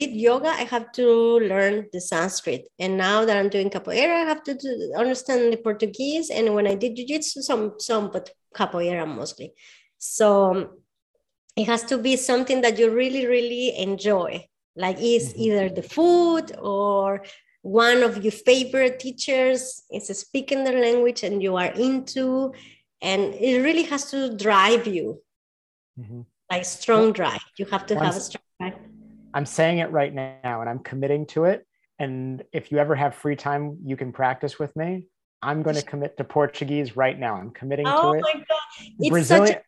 did 0.00 0.12
yoga, 0.12 0.48
I 0.48 0.64
have 0.64 0.92
to 0.92 1.38
learn 1.38 1.86
the 1.92 2.00
Sanskrit. 2.00 2.68
And 2.78 2.96
now 2.96 3.24
that 3.24 3.36
I'm 3.36 3.48
doing 3.48 3.70
capoeira, 3.70 4.22
I 4.22 4.28
have 4.28 4.42
to 4.44 4.54
do, 4.54 4.92
understand 4.96 5.52
the 5.52 5.56
Portuguese. 5.56 6.30
And 6.30 6.54
when 6.54 6.66
I 6.66 6.74
did 6.74 6.96
jiu-jitsu, 6.96 7.42
some 7.42 7.74
some, 7.78 8.10
but 8.10 8.30
capoeira 8.54 9.06
mostly. 9.06 9.52
So 9.98 10.74
it 11.56 11.66
has 11.66 11.84
to 11.84 11.98
be 11.98 12.16
something 12.16 12.60
that 12.62 12.78
you 12.78 12.90
really 12.90 13.26
really 13.26 13.76
enjoy. 13.78 14.46
Like 14.76 14.98
is 15.00 15.32
Mhm. 15.32 15.38
either 15.38 15.68
the 15.70 15.82
food 15.82 16.56
or 16.58 17.24
one 17.62 18.02
of 18.02 18.22
your 18.24 18.32
favorite 18.32 18.98
teachers 18.98 19.84
is 19.90 20.06
speaking 20.18 20.64
the 20.64 20.72
language 20.72 21.22
and 21.22 21.42
you 21.42 21.56
are 21.56 21.72
into 21.72 22.52
and 23.00 23.34
it 23.34 23.62
really 23.62 23.84
has 23.84 24.10
to 24.10 24.36
drive 24.36 24.86
you 24.86 25.22
Mhm. 25.98 26.26
like 26.50 26.64
strong 26.64 27.12
drive 27.12 27.40
you 27.56 27.64
have 27.66 27.86
to 27.86 27.94
have 27.94 28.16
a 28.16 28.20
strong 28.20 28.44
drive 28.60 28.78
I'm 29.34 29.44
saying 29.44 29.78
it 29.78 29.90
right 29.90 30.14
now 30.14 30.60
and 30.60 30.70
I'm 30.70 30.78
committing 30.78 31.26
to 31.28 31.44
it. 31.44 31.66
And 31.98 32.44
if 32.52 32.70
you 32.70 32.78
ever 32.78 32.94
have 32.94 33.14
free 33.16 33.34
time, 33.36 33.78
you 33.84 33.96
can 33.96 34.12
practice 34.12 34.58
with 34.58 34.74
me. 34.76 35.06
I'm 35.42 35.62
going 35.62 35.76
to 35.76 35.82
commit 35.82 36.16
to 36.16 36.24
Portuguese 36.24 36.96
right 36.96 37.18
now. 37.18 37.34
I'm 37.34 37.50
committing 37.50 37.86
oh 37.86 38.12
to 38.12 38.18
it. 38.18 38.24
Oh 38.24 38.32
my 38.34 38.44
god 38.48 38.94
it's 38.98 39.10
Brazilian, 39.10 39.58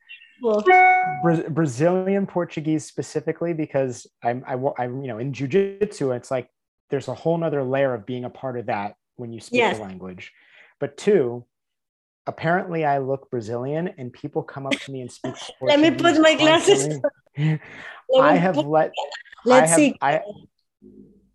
such 0.43 0.69
a. 0.69 1.21
Bra- 1.23 1.49
Brazilian 1.49 2.27
Portuguese 2.27 2.85
specifically 2.85 3.53
because 3.53 4.07
I'm, 4.23 4.45
I, 4.47 4.55
wa- 4.55 4.75
I'm, 4.79 5.03
you 5.03 5.09
know, 5.09 5.19
in 5.19 5.33
jujitsu, 5.33 6.17
it's 6.17 6.31
like 6.31 6.49
there's 6.91 7.09
a 7.09 7.15
whole 7.15 7.37
nother 7.37 7.65
layer 7.65 7.93
of 7.93 8.07
being 8.07 8.25
a 8.25 8.31
part 8.31 8.59
of 8.59 8.67
that 8.67 8.95
when 9.17 9.33
you 9.33 9.41
speak 9.41 9.59
Yes. 9.59 9.77
the 9.77 9.83
language. 9.83 10.33
But 10.79 10.97
two, 10.97 11.45
apparently 12.27 12.85
I 12.85 12.99
look 12.99 13.31
Brazilian 13.31 13.89
and 13.99 14.13
people 14.13 14.43
come 14.43 14.67
up 14.67 14.79
to 14.81 14.91
me 14.93 15.01
and 15.01 15.11
speak 15.11 15.35
Let 15.61 15.81
me 15.81 15.91
put 15.91 16.21
my 16.21 16.35
glasses 16.35 16.83
constantly. 16.83 16.89
Let 16.89 17.03
me 17.03 17.11
I 17.39 18.37
have 18.37 18.57
let, 18.57 18.93
let's 19.45 19.71
have, 19.71 19.77
see 19.77 19.95
I, 20.01 20.21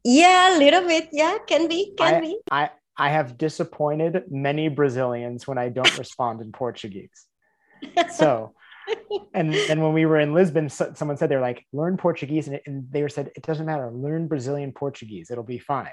yeah 0.03 0.55
a 0.55 0.57
little 0.57 0.87
bit 0.87 1.09
yeah 1.11 1.37
can 1.47 1.67
be 1.67 1.93
can 1.97 2.15
I- 2.15 2.21
be 2.21 2.37
I, 2.51 2.69
I 2.97 3.09
have 3.09 3.37
disappointed 3.37 4.23
many 4.29 4.67
Brazilians 4.67 5.47
when 5.47 5.57
I 5.57 5.69
don't 5.69 5.97
respond 5.97 6.41
in 6.41 6.51
Portuguese. 6.51 7.25
So, 8.11 8.53
and 9.33 9.55
then 9.67 9.81
when 9.81 9.93
we 9.93 10.05
were 10.05 10.19
in 10.19 10.33
Lisbon, 10.33 10.69
so, 10.69 10.91
someone 10.95 11.17
said 11.17 11.29
they're 11.29 11.41
like, 11.41 11.65
learn 11.73 11.97
Portuguese. 11.97 12.47
And, 12.47 12.57
it, 12.57 12.63
and 12.65 12.85
they 12.91 13.01
were 13.01 13.09
said, 13.09 13.31
it 13.35 13.43
doesn't 13.43 13.65
matter, 13.65 13.89
learn 13.91 14.27
Brazilian 14.27 14.71
Portuguese, 14.71 15.31
it'll 15.31 15.43
be 15.43 15.57
fine. 15.57 15.87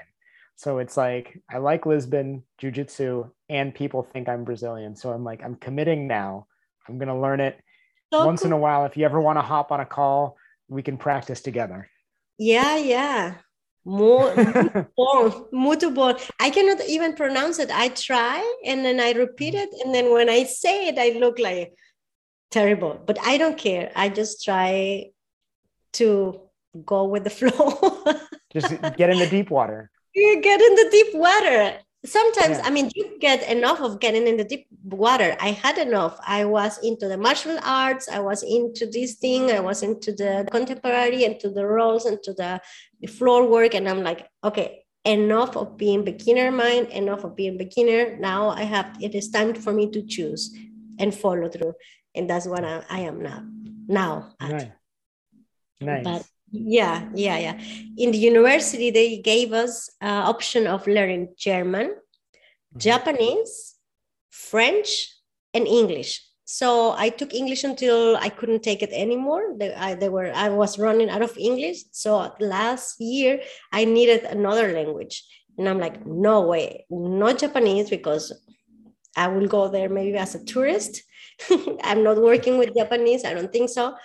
So 0.55 0.79
it's 0.79 0.97
like, 0.97 1.41
I 1.49 1.57
like 1.57 1.85
Lisbon, 1.85 2.43
jujitsu, 2.61 3.31
and 3.47 3.73
people 3.73 4.03
think 4.03 4.27
I'm 4.27 4.43
Brazilian. 4.43 4.95
So 4.95 5.11
I'm 5.11 5.23
like, 5.23 5.41
I'm 5.43 5.55
committing 5.55 6.05
now. 6.05 6.47
I'm 6.87 6.97
going 6.97 7.07
to 7.07 7.15
learn 7.15 7.39
it 7.39 7.59
So 8.11 8.25
once 8.25 8.43
in 8.43 8.51
a 8.51 8.57
while. 8.57 8.85
If 8.85 8.97
you 8.97 9.05
ever 9.05 9.21
want 9.21 9.37
to 9.37 9.43
hop 9.43 9.71
on 9.71 9.79
a 9.79 9.85
call, 9.85 10.37
we 10.67 10.81
can 10.81 10.97
practice 10.97 11.41
together. 11.41 11.89
yeah 12.39 12.77
yeah 12.77 13.35
more 13.85 14.33
bom, 14.95 15.47
muito 15.51 15.93
bom. 15.93 16.15
I 16.39 16.49
cannot 16.49 16.81
even 16.87 17.13
pronounce 17.13 17.59
it. 17.59 17.69
I 17.71 17.89
try 17.89 18.39
and 18.65 18.85
then 18.85 18.99
I 18.99 19.11
repeat 19.11 19.55
it. 19.55 19.69
And 19.83 19.93
then 19.93 20.13
when 20.13 20.29
I 20.29 20.43
say 20.43 20.87
it, 20.87 20.97
I 20.97 21.17
look 21.17 21.39
like 21.39 21.73
terrible, 22.51 22.99
but 23.05 23.17
I 23.25 23.37
don't 23.37 23.57
care. 23.57 23.91
I 23.95 24.09
just 24.09 24.43
try 24.43 25.09
to 25.93 26.41
go 26.85 27.05
with 27.05 27.23
the 27.23 27.29
flow. 27.39 27.73
Just 28.53 28.69
get 28.97 29.09
in 29.09 29.19
the 29.19 29.27
deep 29.29 29.49
water. 29.49 29.89
you 30.13 30.41
get 30.41 30.61
in 30.61 30.75
the 30.75 30.89
deep 30.91 31.15
water. 31.15 31.77
Sometimes, 32.05 32.57
Yeah. 32.57 32.65
I 32.65 32.69
mean, 32.69 32.89
you 32.95 33.19
get 33.19 33.43
enough 33.49 33.81
of 33.81 33.99
getting 33.99 34.25
in 34.25 34.37
the 34.37 34.45
deep 34.45 34.67
water. 34.83 35.35
I 35.41 35.51
had 35.51 35.77
enough. 35.77 36.17
I 36.25 36.45
was 36.45 36.77
into 36.81 37.09
the 37.09 37.17
martial 37.17 37.59
arts. 37.61 38.07
I 38.07 38.19
was 38.19 38.41
into 38.41 38.85
this 38.85 39.15
thing. 39.15 39.51
I 39.51 39.59
was 39.59 39.83
into 39.83 40.13
the 40.13 40.47
contemporary 40.49 41.25
and 41.25 41.37
to 41.41 41.49
the 41.49 41.65
roles 41.65 42.05
and 42.05 42.21
to 42.23 42.33
the, 42.33 42.61
floor 43.07 43.47
work. 43.47 43.75
And 43.75 43.87
I'm 43.87 44.03
like, 44.03 44.29
okay, 44.43 44.85
enough 45.05 45.57
of 45.57 45.77
being 45.77 46.03
beginner 46.03 46.51
mind, 46.51 46.87
enough 46.87 47.23
of 47.23 47.35
being 47.35 47.57
beginner. 47.57 48.17
Now 48.17 48.49
I 48.49 48.63
have, 48.63 48.97
it 49.01 49.15
is 49.15 49.29
time 49.29 49.53
for 49.53 49.73
me 49.73 49.89
to 49.91 50.01
choose 50.01 50.55
and 50.99 51.13
follow 51.13 51.49
through. 51.49 51.73
And 52.15 52.29
that's 52.29 52.45
what 52.45 52.63
I, 52.63 52.83
I 52.89 52.99
am 53.01 53.21
now. 53.21 53.45
Now. 53.87 54.35
at. 54.39 54.51
Nice. 54.51 54.67
Nice. 55.81 56.03
But 56.03 56.23
yeah, 56.51 57.09
yeah, 57.13 57.37
yeah. 57.37 57.59
In 57.97 58.11
the 58.11 58.17
university, 58.17 58.91
they 58.91 59.17
gave 59.19 59.53
us 59.53 59.89
uh, 60.01 60.23
option 60.27 60.67
of 60.67 60.87
learning 60.87 61.33
German, 61.37 61.95
Mhm. 62.75 62.79
Japanese, 62.81 63.75
French, 64.29 65.09
and 65.53 65.67
English. 65.67 66.21
So 66.45 66.91
I 66.97 67.09
took 67.09 67.33
English 67.33 67.63
until 67.63 68.17
I 68.17 68.29
couldn't 68.29 68.63
take 68.63 68.81
it 68.83 68.91
anymore. 68.91 69.55
They, 69.57 69.73
I, 69.73 69.95
they 69.95 70.09
were 70.09 70.31
I 70.33 70.49
was 70.49 70.79
running 70.79 71.09
out 71.09 71.21
of 71.21 71.37
English. 71.37 71.83
So 71.91 72.33
last 72.39 72.99
year 73.01 73.41
I 73.71 73.85
needed 73.85 74.23
another 74.25 74.73
language, 74.73 75.23
and 75.57 75.69
I'm 75.69 75.79
like, 75.79 76.05
no 76.05 76.41
way, 76.41 76.85
not 76.89 77.39
Japanese 77.39 77.89
because 77.89 78.33
I 79.15 79.27
will 79.27 79.47
go 79.47 79.67
there 79.69 79.89
maybe 79.89 80.17
as 80.17 80.35
a 80.35 80.43
tourist. 80.45 81.03
I'm 81.83 82.03
not 82.03 82.21
working 82.21 82.57
with 82.57 82.75
Japanese. 82.75 83.25
I 83.25 83.33
don't 83.33 83.51
think 83.51 83.69
so. 83.69 83.95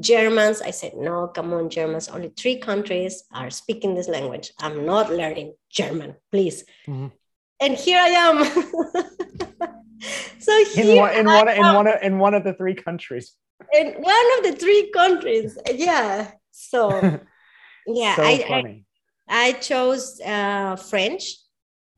Germans, 0.00 0.60
I 0.60 0.70
said, 0.70 0.94
no, 0.96 1.28
come 1.28 1.52
on, 1.52 1.70
Germans. 1.70 2.08
Only 2.08 2.32
three 2.36 2.58
countries 2.58 3.24
are 3.32 3.50
speaking 3.50 3.94
this 3.94 4.08
language. 4.08 4.52
I'm 4.58 4.84
not 4.84 5.10
learning 5.10 5.54
German, 5.70 6.16
please. 6.30 6.64
Mhm. 6.86 7.12
And 7.60 7.74
here 7.74 8.00
I 8.00 8.08
am. 8.08 8.44
so 10.38 10.58
in 10.58 10.66
here 10.66 10.96
one 10.96 11.14
in 11.14 11.28
I 11.28 11.42
one 11.42 11.48
in 11.48 11.74
one 11.74 11.86
of, 11.86 12.02
in 12.02 12.18
one 12.18 12.34
of 12.34 12.44
the 12.44 12.54
three 12.54 12.74
countries. 12.74 13.36
in 13.72 13.94
one 13.94 14.26
of 14.38 14.44
the 14.44 14.56
three 14.58 14.90
countries. 14.90 15.56
Yeah. 15.72 16.30
So 16.50 16.90
yeah, 17.86 18.16
so 18.16 18.22
I, 18.22 18.32
I. 18.50 18.84
I 19.28 19.52
chose 19.52 20.20
uh, 20.20 20.76
French. 20.76 21.36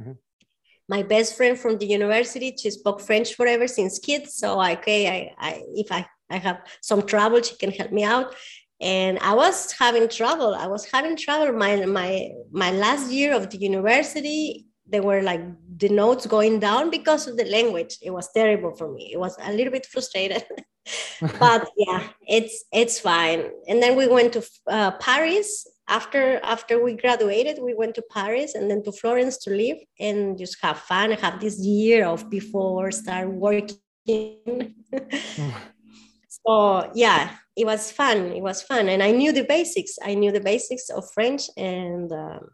Mm-hmm. 0.01 0.13
My 0.89 1.03
best 1.03 1.37
friend 1.37 1.59
from 1.59 1.79
the 1.79 1.87
university, 1.87 2.55
she 2.57 2.71
spoke 2.71 3.01
French 3.01 3.35
forever 3.35 3.67
since 3.67 3.99
kids. 3.99 4.35
So 4.35 4.63
okay, 4.63 5.09
I, 5.09 5.35
I 5.39 5.63
if 5.75 5.91
I, 5.91 6.07
I 6.31 6.39
have 6.39 6.61
some 6.83 7.03
trouble, 7.03 7.43
she 7.43 7.57
can 7.57 7.71
help 7.71 7.93
me 7.93 8.05
out. 8.05 8.35
And 8.81 9.19
I 9.21 9.35
was 9.35 9.73
having 9.73 10.09
trouble. 10.09 10.55
I 10.55 10.67
was 10.67 10.85
having 10.93 11.17
trouble. 11.17 11.53
My 11.53 11.87
my 11.87 12.31
my 12.51 12.71
last 12.71 13.11
year 13.11 13.35
of 13.35 13.49
the 13.49 13.57
university, 13.57 14.67
they 14.87 15.01
were 15.01 15.23
like 15.23 15.41
the 15.79 15.89
notes 15.89 16.27
going 16.27 16.61
down 16.61 16.91
because 16.91 17.27
of 17.27 17.37
the 17.39 17.47
language. 17.47 17.97
It 18.03 18.11
was 18.11 18.31
terrible 18.33 18.75
for 18.77 18.93
me. 18.93 19.11
It 19.13 19.19
was 19.19 19.35
a 19.41 19.53
little 19.53 19.73
bit 19.73 19.87
frustrated. 19.87 20.45
but 21.41 21.69
yeah, 21.77 22.09
it's 22.27 22.65
it's 22.73 23.01
fine. 23.01 23.51
And 23.69 23.83
then 23.83 23.97
we 23.97 24.07
went 24.09 24.35
to 24.35 24.47
uh, 24.67 24.93
Paris 24.93 25.67
after 25.89 26.41
after 26.43 26.83
we 26.83 26.95
graduated. 26.95 27.59
We 27.61 27.75
went 27.75 27.95
to 27.97 28.03
Paris 28.11 28.55
and 28.55 28.71
then 28.71 28.83
to 28.85 28.93
Florence 28.93 29.39
to 29.39 29.51
live 29.51 29.79
and 29.99 30.37
just 30.39 30.59
have 30.63 30.79
fun. 30.79 31.13
Have 31.13 31.41
this 31.41 31.59
year 31.59 32.07
of 32.07 32.29
before 32.31 32.91
start 32.91 33.29
working. 33.29 33.79
so 36.47 36.91
yeah, 36.95 37.31
it 37.57 37.67
was 37.67 37.91
fun. 37.91 38.33
It 38.33 38.43
was 38.43 38.63
fun, 38.63 38.89
and 38.89 39.03
I 39.03 39.11
knew 39.11 39.33
the 39.33 39.45
basics. 39.45 39.99
I 40.03 40.15
knew 40.15 40.33
the 40.33 40.41
basics 40.41 40.91
of 40.91 41.11
French 41.13 41.43
and. 41.57 42.13
Um, 42.13 42.49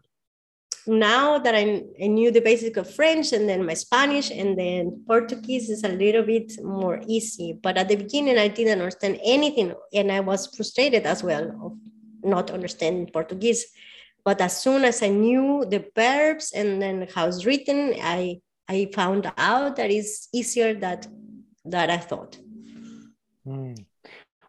now 0.85 1.39
that 1.39 1.55
I, 1.55 1.83
I 2.01 2.07
knew 2.07 2.31
the 2.31 2.41
basic 2.41 2.77
of 2.77 2.93
French 2.93 3.31
and 3.31 3.47
then 3.47 3.65
my 3.65 3.73
Spanish 3.73 4.31
and 4.31 4.57
then 4.57 5.03
Portuguese 5.07 5.69
is 5.69 5.83
a 5.83 5.89
little 5.89 6.23
bit 6.23 6.53
more 6.61 7.01
easy. 7.07 7.57
But 7.61 7.77
at 7.77 7.87
the 7.87 7.95
beginning, 7.95 8.37
I 8.37 8.49
didn't 8.49 8.79
understand 8.79 9.19
anything 9.23 9.73
and 9.93 10.11
I 10.11 10.19
was 10.19 10.47
frustrated 10.47 11.05
as 11.05 11.23
well 11.23 11.51
of 11.63 11.77
not 12.23 12.51
understanding 12.51 13.07
Portuguese. 13.11 13.65
But 14.25 14.41
as 14.41 14.61
soon 14.61 14.85
as 14.85 15.01
I 15.03 15.09
knew 15.09 15.65
the 15.69 15.85
verbs 15.95 16.51
and 16.53 16.81
then 16.81 17.07
how 17.13 17.27
it's 17.27 17.45
written, 17.45 17.93
I 18.01 18.41
I 18.69 18.89
found 18.93 19.31
out 19.37 19.75
that 19.75 19.91
it's 19.91 20.29
easier 20.33 20.73
that 20.75 21.07
that 21.65 21.89
I 21.89 21.97
thought. 21.97 22.37
Mm. 23.47 23.85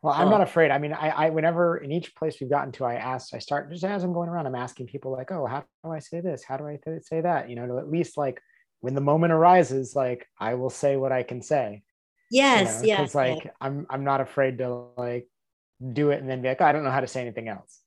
Well, 0.02 0.12
I'm 0.12 0.28
not 0.28 0.42
afraid. 0.42 0.70
I 0.70 0.76
mean, 0.76 0.92
I, 0.92 1.08
I, 1.08 1.30
whenever 1.30 1.78
in 1.78 1.90
each 1.90 2.14
place 2.14 2.36
we've 2.38 2.50
gotten 2.50 2.72
to, 2.72 2.84
I 2.84 2.96
ask, 2.96 3.32
I 3.32 3.38
start 3.38 3.70
just 3.70 3.84
as 3.84 4.04
I'm 4.04 4.12
going 4.12 4.28
around, 4.28 4.46
I'm 4.46 4.54
asking 4.54 4.88
people 4.88 5.12
like, 5.12 5.32
oh, 5.32 5.46
how 5.46 5.64
do 5.82 5.92
I 5.92 5.98
say 5.98 6.20
this? 6.20 6.44
How 6.44 6.58
do 6.58 6.66
I 6.66 6.78
th- 6.84 7.04
say 7.04 7.22
that? 7.22 7.48
You 7.48 7.56
know, 7.56 7.66
to 7.66 7.78
at 7.78 7.90
least 7.90 8.18
like 8.18 8.42
when 8.80 8.94
the 8.94 9.00
moment 9.00 9.32
arises, 9.32 9.96
like 9.96 10.28
I 10.38 10.54
will 10.54 10.68
say 10.68 10.96
what 10.96 11.10
I 11.10 11.22
can 11.22 11.40
say. 11.40 11.84
Yes, 12.30 12.82
you 12.82 12.88
know? 12.88 13.00
yes. 13.00 13.14
like 13.14 13.50
I'm, 13.62 13.86
I'm 13.88 14.04
not 14.04 14.20
afraid 14.20 14.58
to 14.58 14.88
like 14.98 15.26
do 15.92 16.10
it 16.10 16.20
and 16.20 16.28
then 16.28 16.42
be 16.42 16.48
like, 16.48 16.60
oh, 16.60 16.66
I 16.66 16.72
don't 16.72 16.84
know 16.84 16.90
how 16.90 17.00
to 17.00 17.06
say 17.06 17.22
anything 17.22 17.48
else. 17.48 17.80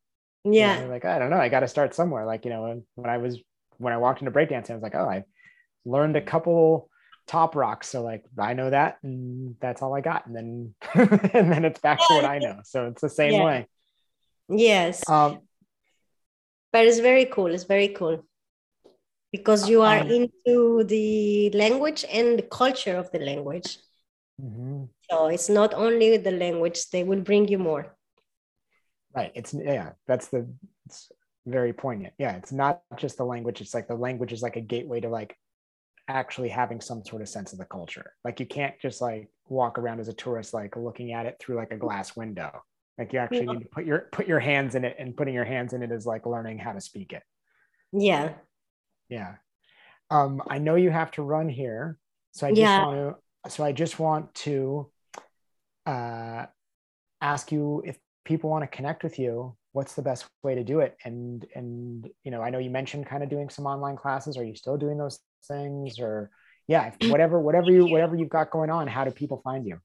Yeah. 0.43 0.79
You 0.79 0.85
know, 0.85 0.89
like 0.89 1.05
I 1.05 1.19
don't 1.19 1.29
know, 1.29 1.38
I 1.38 1.49
got 1.49 1.59
to 1.59 1.67
start 1.67 1.93
somewhere. 1.93 2.25
Like 2.25 2.45
you 2.45 2.51
know, 2.51 2.63
when, 2.63 2.84
when 2.95 3.09
I 3.11 3.17
was 3.17 3.39
when 3.77 3.93
I 3.93 3.97
walked 3.97 4.21
into 4.21 4.31
breakdancing, 4.31 4.71
I 4.71 4.73
was 4.73 4.81
like, 4.81 4.95
oh, 4.95 5.07
I 5.07 5.23
learned 5.85 6.15
a 6.15 6.21
couple 6.21 6.89
top 7.27 7.55
rocks. 7.55 7.89
So 7.89 8.01
like 8.01 8.23
I 8.37 8.53
know 8.53 8.69
that 8.69 8.97
and 9.03 9.55
that's 9.59 9.81
all 9.81 9.93
I 9.93 10.01
got. 10.01 10.25
And 10.25 10.35
then 10.35 10.75
and 11.33 11.51
then 11.51 11.65
it's 11.65 11.79
back 11.79 11.99
to 11.99 12.13
what 12.15 12.25
I 12.25 12.39
know. 12.39 12.59
So 12.63 12.87
it's 12.87 13.01
the 13.01 13.09
same 13.09 13.33
yeah. 13.33 13.45
way. 13.45 13.67
Yes. 14.49 15.07
Um 15.09 15.39
but 16.71 16.85
it's 16.85 16.99
very 16.99 17.25
cool. 17.25 17.53
It's 17.53 17.63
very 17.63 17.89
cool. 17.89 18.23
Because 19.31 19.69
you 19.69 19.81
are 19.81 19.99
um, 19.99 20.09
into 20.09 20.83
the 20.85 21.49
language 21.51 22.05
and 22.11 22.39
the 22.39 22.43
culture 22.43 22.95
of 22.95 23.11
the 23.11 23.19
language. 23.19 23.77
Mm-hmm. 24.41 24.85
So 25.09 25.27
it's 25.27 25.49
not 25.49 25.73
only 25.73 26.17
the 26.17 26.31
language, 26.31 26.89
they 26.91 27.03
will 27.03 27.21
bring 27.21 27.47
you 27.47 27.59
more. 27.59 27.95
Right. 29.13 29.31
It's 29.35 29.53
yeah, 29.53 29.91
that's 30.07 30.27
the 30.27 30.47
it's 30.85 31.11
very 31.45 31.73
poignant. 31.73 32.13
Yeah, 32.17 32.35
it's 32.37 32.51
not 32.51 32.81
just 32.97 33.17
the 33.17 33.25
language, 33.25 33.61
it's 33.61 33.73
like 33.73 33.87
the 33.87 33.95
language 33.95 34.31
is 34.31 34.41
like 34.41 34.55
a 34.55 34.61
gateway 34.61 35.01
to 35.01 35.09
like 35.09 35.35
actually 36.07 36.49
having 36.49 36.81
some 36.81 37.03
sort 37.03 37.21
of 37.21 37.29
sense 37.29 37.53
of 37.53 37.59
the 37.59 37.65
culture. 37.65 38.13
Like 38.23 38.39
you 38.39 38.45
can't 38.45 38.75
just 38.81 39.01
like 39.01 39.29
walk 39.49 39.77
around 39.77 39.99
as 39.99 40.07
a 40.07 40.13
tourist, 40.13 40.53
like 40.53 40.75
looking 40.75 41.13
at 41.13 41.25
it 41.25 41.38
through 41.39 41.55
like 41.57 41.71
a 41.71 41.77
glass 41.77 42.15
window. 42.15 42.63
Like 42.97 43.13
you 43.13 43.19
actually 43.19 43.45
yeah. 43.45 43.53
need 43.53 43.63
to 43.63 43.69
put 43.69 43.85
your 43.85 44.07
put 44.11 44.27
your 44.27 44.39
hands 44.39 44.75
in 44.75 44.84
it, 44.84 44.95
and 44.97 45.15
putting 45.15 45.34
your 45.34 45.45
hands 45.45 45.73
in 45.73 45.84
it 45.84 45.91
is 45.91 46.05
like 46.05 46.25
learning 46.25 46.57
how 46.57 46.73
to 46.73 46.81
speak 46.81 47.13
it. 47.13 47.23
Yeah. 47.91 48.34
Yeah. 49.09 49.35
Um, 50.09 50.41
I 50.49 50.57
know 50.57 50.75
you 50.75 50.89
have 50.89 51.11
to 51.11 51.21
run 51.21 51.49
here, 51.49 51.97
so 52.31 52.47
I 52.47 52.51
just 52.51 52.61
yeah. 52.61 52.85
want 52.85 53.15
to. 53.45 53.51
So 53.51 53.63
I 53.63 53.71
just 53.71 53.99
want 53.99 54.34
to 54.35 54.89
uh, 55.85 56.47
ask 57.21 57.51
you 57.51 57.84
if 57.85 57.97
people 58.25 58.49
want 58.49 58.63
to 58.63 58.75
connect 58.75 59.03
with 59.03 59.19
you 59.19 59.55
what's 59.77 59.93
the 59.93 60.01
best 60.01 60.25
way 60.41 60.55
to 60.55 60.63
do 60.63 60.79
it? 60.85 60.97
And 61.05 61.45
and 61.53 62.09
you 62.23 62.31
know 62.31 62.41
i 62.41 62.49
know 62.49 62.61
you 62.65 62.71
mentioned 62.79 63.05
kind 63.05 63.21
of 63.23 63.29
doing 63.29 63.49
some 63.55 63.65
online 63.73 63.97
classes. 64.03 64.35
Are 64.37 64.47
you 64.49 64.55
still 64.55 64.77
doing 64.83 64.97
those 64.97 65.19
things? 65.47 65.99
Or 65.99 66.31
yeah 66.73 66.85
whatever 67.13 67.35
whatever 67.47 67.69
you 67.75 67.83
whatever 67.85 68.15
you've 68.19 68.35
got 68.37 68.51
going 68.57 68.71
on 68.77 68.87
how 68.95 69.03
do 69.05 69.11
people 69.11 69.39
find 69.47 69.63
you? 69.69 69.77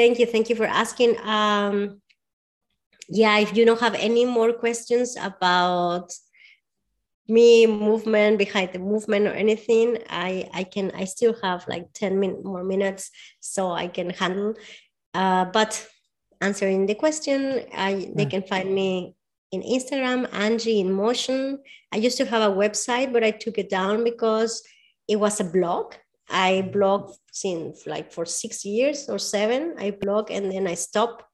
Thank 0.00 0.18
you. 0.18 0.26
Thank 0.34 0.48
you 0.50 0.56
for 0.60 0.68
asking. 0.84 1.12
Um 1.38 2.00
yeah 3.20 3.36
if 3.44 3.50
you 3.56 3.64
don't 3.68 3.84
have 3.86 3.96
any 4.08 4.24
more 4.24 4.52
questions 4.64 5.08
about 5.30 6.06
me 7.36 7.66
movement 7.66 8.38
behind 8.44 8.72
the 8.72 8.78
movement 8.92 9.26
or 9.28 9.34
anything 9.44 9.98
i 10.08 10.48
i 10.60 10.62
can 10.74 10.86
i 11.02 11.04
still 11.04 11.34
have 11.42 11.60
like 11.68 11.86
10 11.92 12.18
min- 12.20 12.42
more 12.42 12.64
minutes 12.64 13.10
so 13.40 13.70
i 13.70 13.86
can 13.86 14.08
handle. 14.10 14.54
Uh, 15.14 15.44
but 15.58 15.72
answering 16.40 16.86
the 16.86 16.94
question 16.94 17.64
I, 17.74 18.10
they 18.14 18.26
can 18.26 18.42
find 18.42 18.72
me 18.72 19.14
in 19.52 19.62
Instagram, 19.62 20.28
Angie 20.32 20.80
in 20.80 20.92
Motion. 20.92 21.58
I 21.92 21.96
used 21.96 22.18
to 22.18 22.26
have 22.26 22.42
a 22.42 22.54
website, 22.54 23.12
but 23.12 23.24
I 23.24 23.30
took 23.30 23.58
it 23.58 23.70
down 23.70 24.04
because 24.04 24.62
it 25.08 25.16
was 25.16 25.40
a 25.40 25.44
blog. 25.44 25.94
I 26.28 26.70
blog 26.72 27.12
since 27.32 27.86
like 27.86 28.12
for 28.12 28.26
six 28.26 28.64
years 28.64 29.08
or 29.08 29.18
seven. 29.18 29.74
I 29.78 29.92
blog 29.92 30.30
and 30.30 30.52
then 30.52 30.66
I 30.66 30.74
stopped. 30.74 31.24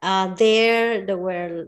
Uh, 0.00 0.34
there, 0.34 1.04
there 1.04 1.18
were 1.18 1.66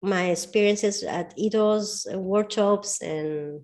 my 0.00 0.26
experiences 0.26 1.02
at 1.02 1.34
Ido's 1.36 2.06
workshops 2.14 3.02
and 3.02 3.62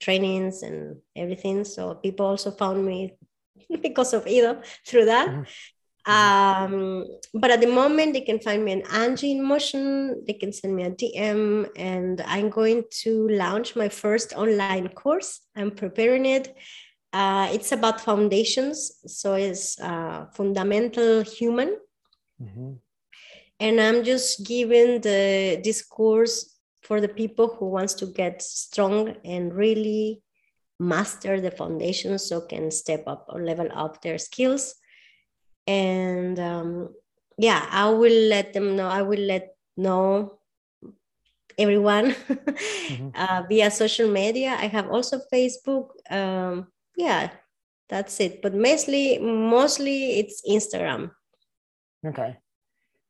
trainings 0.00 0.62
and 0.62 0.96
everything. 1.14 1.64
So 1.64 1.94
people 1.94 2.26
also 2.26 2.50
found 2.50 2.84
me 2.84 3.16
because 3.82 4.12
of 4.12 4.26
Ido 4.26 4.60
through 4.86 5.06
that. 5.06 5.28
Mm-hmm. 5.28 5.42
Um, 6.06 7.04
but 7.34 7.50
at 7.50 7.60
the 7.60 7.66
moment, 7.66 8.12
they 8.12 8.20
can 8.20 8.38
find 8.38 8.64
me 8.64 8.72
on 8.72 8.82
Angie 8.92 9.32
in 9.32 9.42
Motion. 9.42 10.24
They 10.24 10.34
can 10.34 10.52
send 10.52 10.76
me 10.76 10.84
a 10.84 10.90
DM, 10.90 11.68
and 11.76 12.20
I'm 12.20 12.48
going 12.48 12.84
to 13.02 13.28
launch 13.28 13.74
my 13.74 13.88
first 13.88 14.32
online 14.34 14.88
course. 14.90 15.40
I'm 15.56 15.72
preparing 15.72 16.24
it. 16.24 16.56
Uh, 17.12 17.48
it's 17.52 17.72
about 17.72 18.00
foundations, 18.00 19.00
so 19.06 19.34
it's 19.34 19.80
uh, 19.80 20.26
fundamental 20.32 21.22
human. 21.22 21.76
Mm-hmm. 22.40 22.74
And 23.58 23.80
I'm 23.80 24.04
just 24.04 24.46
giving 24.46 25.00
the 25.00 25.60
this 25.64 25.82
course 25.82 26.54
for 26.82 27.00
the 27.00 27.08
people 27.08 27.48
who 27.48 27.66
wants 27.66 27.94
to 27.94 28.06
get 28.06 28.42
strong 28.42 29.16
and 29.24 29.52
really 29.52 30.22
master 30.78 31.40
the 31.40 31.50
foundations, 31.50 32.28
so 32.28 32.42
can 32.42 32.70
step 32.70 33.02
up 33.08 33.26
or 33.28 33.42
level 33.42 33.68
up 33.74 34.02
their 34.02 34.18
skills 34.18 34.76
and 35.66 36.38
um, 36.38 36.94
yeah 37.38 37.66
i 37.70 37.88
will 37.90 38.28
let 38.28 38.52
them 38.52 38.76
know 38.76 38.88
i 38.88 39.02
will 39.02 39.20
let 39.20 39.56
know 39.76 40.38
everyone 41.58 42.12
mm-hmm. 42.28 43.08
uh, 43.14 43.42
via 43.48 43.70
social 43.70 44.10
media. 44.10 44.56
I 44.58 44.66
have 44.66 44.90
also 44.90 45.20
facebook 45.32 45.88
um, 46.10 46.68
yeah 46.96 47.30
that's 47.88 48.20
it. 48.20 48.42
But 48.42 48.54
mostly 48.54 49.18
mostly 49.18 50.18
it's 50.18 50.42
instagram. 50.48 51.10
Okay. 52.04 52.36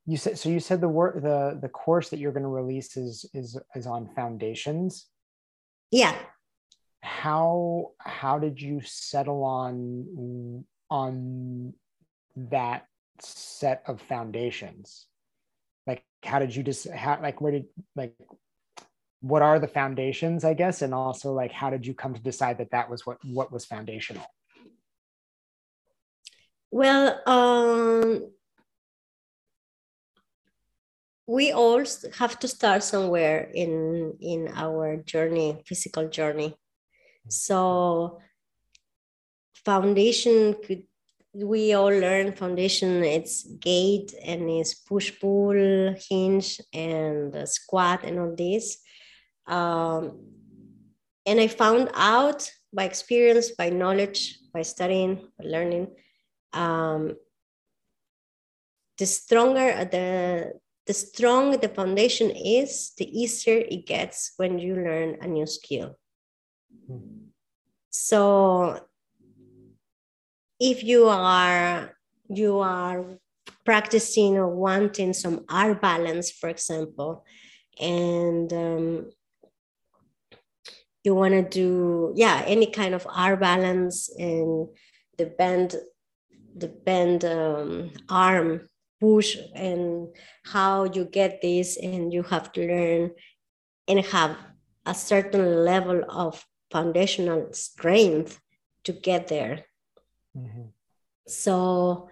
You 0.06 0.16
said 0.16 0.38
so 0.38 0.48
you 0.48 0.60
said 0.60 0.80
the 0.80 0.88
work 0.88 1.22
the 1.22 1.58
the 1.60 1.68
course 1.68 2.10
that 2.10 2.18
you're 2.18 2.32
going 2.32 2.44
to 2.44 2.48
release 2.48 2.96
is 2.96 3.28
is 3.34 3.58
is 3.74 3.86
on 3.86 4.08
foundations? 4.14 5.06
Yeah. 5.90 6.14
How 7.02 7.92
how 7.98 8.38
did 8.38 8.60
you 8.60 8.80
settle 8.82 9.42
on 9.44 10.64
on 10.90 11.74
that 12.36 12.86
set 13.20 13.82
of 13.86 14.00
foundations? 14.00 15.06
Like 15.86 16.04
how 16.22 16.38
did 16.38 16.54
you 16.54 16.62
just 16.62 16.88
how 16.90 17.18
like 17.20 17.40
where 17.40 17.52
did 17.52 17.66
like 17.94 18.14
what 19.20 19.42
are 19.42 19.58
the 19.58 19.68
foundations 19.68 20.44
i 20.44 20.54
guess? 20.54 20.82
And 20.82 20.92
also 20.94 21.32
like 21.32 21.52
how 21.52 21.70
did 21.70 21.86
you 21.86 21.94
come 21.94 22.14
to 22.14 22.20
decide 22.20 22.58
that 22.58 22.70
that 22.72 22.90
was 22.90 23.06
what 23.06 23.18
what 23.24 23.52
was 23.52 23.64
foundational? 23.64 24.26
Well 26.70 27.20
um 27.26 28.30
we 31.26 31.50
all 31.50 31.82
have 32.18 32.38
to 32.38 32.48
start 32.48 32.82
somewhere 32.84 33.50
in 33.52 34.16
in 34.20 34.48
our 34.54 34.96
journey 34.98 35.62
physical 35.66 36.08
journey. 36.08 36.54
So 37.28 38.20
foundation 39.64 40.54
could 40.64 40.84
we 41.44 41.74
all 41.74 41.86
learn 41.90 42.32
foundation 42.32 43.04
it's 43.04 43.44
gait 43.60 44.14
and 44.24 44.48
it's 44.48 44.74
push 44.74 45.12
pull 45.20 45.94
hinge 46.08 46.60
and 46.72 47.48
squat 47.48 48.04
and 48.04 48.18
all 48.18 48.34
this 48.34 48.78
Um, 49.46 50.18
and 51.24 51.40
I 51.40 51.48
found 51.48 51.90
out 51.94 52.50
by 52.72 52.84
experience, 52.84 53.50
by 53.50 53.70
knowledge, 53.70 54.38
by 54.52 54.62
studying, 54.62 55.28
by 55.38 55.44
learning, 55.44 55.88
um, 56.52 57.16
the 58.98 59.06
stronger 59.06 59.84
the 59.84 60.52
the 60.86 60.94
stronger 60.94 61.56
the 61.56 61.68
foundation 61.68 62.30
is, 62.30 62.92
the 62.96 63.06
easier 63.06 63.58
it 63.58 63.86
gets 63.86 64.32
when 64.36 64.58
you 64.58 64.74
learn 64.76 65.18
a 65.20 65.26
new 65.26 65.46
skill. 65.46 65.98
Mm-hmm. 66.88 67.26
So 67.90 68.80
if 70.60 70.82
you 70.82 71.08
are 71.08 71.96
you 72.28 72.58
are 72.58 73.18
practicing 73.64 74.36
or 74.36 74.48
wanting 74.48 75.12
some 75.12 75.44
arm 75.48 75.78
balance, 75.80 76.30
for 76.30 76.48
example, 76.48 77.24
and 77.80 78.52
um, 78.52 79.10
you 81.04 81.14
want 81.14 81.34
to 81.34 81.42
do 81.42 82.12
yeah 82.16 82.42
any 82.46 82.66
kind 82.66 82.94
of 82.94 83.06
arm 83.08 83.38
balance 83.38 84.10
and 84.18 84.68
the 85.18 85.26
bend 85.26 85.76
the 86.56 86.68
bend 86.68 87.24
um, 87.24 87.92
arm 88.08 88.68
push 88.98 89.36
and 89.54 90.08
how 90.44 90.84
you 90.84 91.04
get 91.04 91.42
this 91.42 91.76
and 91.76 92.12
you 92.12 92.22
have 92.22 92.50
to 92.50 92.66
learn 92.66 93.10
and 93.88 94.00
have 94.06 94.36
a 94.86 94.94
certain 94.94 95.64
level 95.64 96.02
of 96.08 96.44
foundational 96.70 97.52
strength 97.52 98.40
to 98.84 98.92
get 98.92 99.28
there 99.28 99.66
mm-hmm. 100.36 100.68
so 101.26 102.08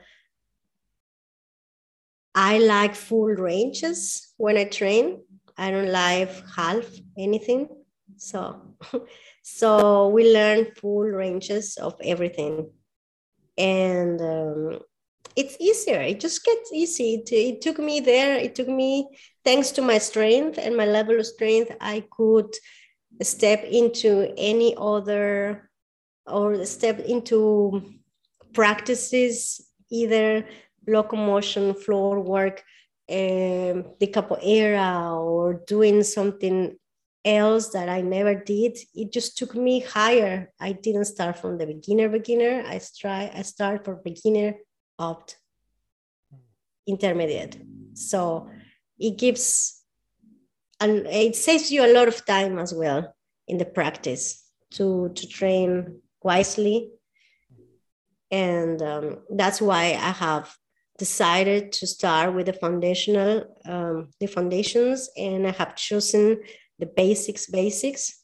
i 2.35 2.59
like 2.59 2.95
full 2.95 3.35
ranges 3.49 4.33
when 4.37 4.57
i 4.57 4.65
train. 4.65 5.21
I 5.57 5.71
don't 5.71 5.93
like 5.93 6.31
half 6.57 6.85
anything. 7.17 7.69
So 8.17 8.75
so 9.43 10.09
we 10.09 10.33
learn 10.33 10.75
full 10.75 11.05
ranges 11.05 11.77
of 11.77 11.95
everything. 12.03 12.73
And 13.57 14.21
um, 14.21 14.81
it's 15.37 15.57
easier. 15.61 16.01
It 16.01 16.19
just 16.19 16.45
gets 16.45 16.73
easy. 16.73 17.23
It, 17.23 17.33
it 17.33 17.61
took 17.61 17.79
me 17.79 18.01
there. 18.01 18.35
It 18.37 18.57
took 18.57 18.67
me 18.67 19.07
thanks 19.45 19.71
to 19.73 19.83
my 19.83 19.99
strength 19.99 20.59
and 20.59 20.77
my 20.77 20.87
level 20.87 21.21
of 21.21 21.27
strength 21.27 21.71
i 21.81 22.03
could 22.11 22.53
step 23.23 23.63
into 23.65 24.33
any 24.37 24.75
other 24.79 25.71
or 26.27 26.65
step 26.65 26.99
into 27.01 27.83
practices 28.55 29.61
either 29.91 30.47
locomotion 30.87 31.75
floor 31.75 32.21
work 32.21 32.63
um, 33.11 33.85
the 34.01 34.07
capoeira 34.07 35.15
or 35.21 35.63
doing 35.67 36.03
something 36.03 36.77
else 37.25 37.69
that 37.71 37.89
I 37.89 38.01
never 38.01 38.35
did. 38.35 38.79
It 38.95 39.13
just 39.13 39.37
took 39.37 39.55
me 39.55 39.81
higher. 39.81 40.53
I 40.61 40.73
didn't 40.73 41.07
start 41.07 41.39
from 41.39 41.59
the 41.59 41.67
beginner 41.67 42.09
beginner. 42.09 42.65
I 42.67 42.81
try 42.99 43.31
I 43.35 43.43
start 43.43 43.85
for 43.85 43.97
beginner 43.97 44.55
opt 44.99 45.37
intermediate. 46.87 47.61
So 47.95 48.49
it 48.99 49.19
gives 49.19 49.83
and 50.81 51.07
it 51.07 51.37
saves 51.37 51.71
you 51.71 51.85
a 51.85 51.93
lot 51.93 52.09
of 52.09 52.25
time 52.25 52.59
as 52.59 52.75
well 52.75 53.15
in 53.49 53.59
the 53.59 53.65
practice 53.65 54.51
to 54.73 55.11
to 55.15 55.29
train 55.29 56.01
wisely 56.23 56.91
and 58.43 58.77
um, 58.83 59.07
that's 59.41 59.61
why 59.69 59.85
i 60.11 60.13
have 60.27 60.47
decided 60.99 61.73
to 61.79 61.85
start 61.87 62.35
with 62.35 62.47
the 62.47 62.59
foundational 62.65 63.33
um, 63.75 63.97
the 64.21 64.27
foundations 64.37 64.99
and 65.17 65.47
i 65.47 65.53
have 65.61 65.75
chosen 65.77 66.25
the 66.79 66.87
basics 66.87 67.47
basics. 67.47 68.21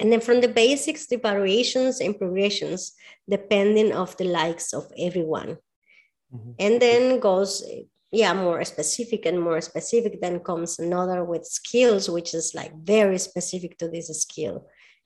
And 0.00 0.10
then 0.10 0.20
from 0.20 0.40
the 0.40 0.48
basics 0.48 1.06
the 1.06 1.16
variations 1.16 2.00
and 2.00 2.18
progressions 2.18 2.94
depending 3.28 3.92
of 3.92 4.16
the 4.16 4.24
likes 4.24 4.72
of 4.72 4.84
everyone. 4.98 5.58
Mm-hmm. 6.34 6.52
and 6.58 6.82
then 6.82 7.20
goes 7.20 7.62
yeah 8.10 8.32
more 8.32 8.64
specific 8.64 9.24
and 9.26 9.38
more 9.40 9.60
specific 9.60 10.20
then 10.20 10.40
comes 10.40 10.80
another 10.80 11.22
with 11.22 11.44
skills 11.44 12.08
which 12.10 12.34
is 12.34 12.54
like 12.54 12.74
very 12.94 13.18
specific 13.18 13.78
to 13.78 13.88
this 13.88 14.08
skill. 14.24 14.56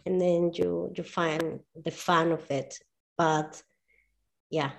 And 0.06 0.20
then 0.20 0.40
you 0.58 0.70
you 0.96 1.04
find 1.04 1.60
the 1.84 1.90
fun 1.90 2.32
of 2.32 2.50
it. 2.50 2.70
But 3.18 3.50
yeah 4.50 4.70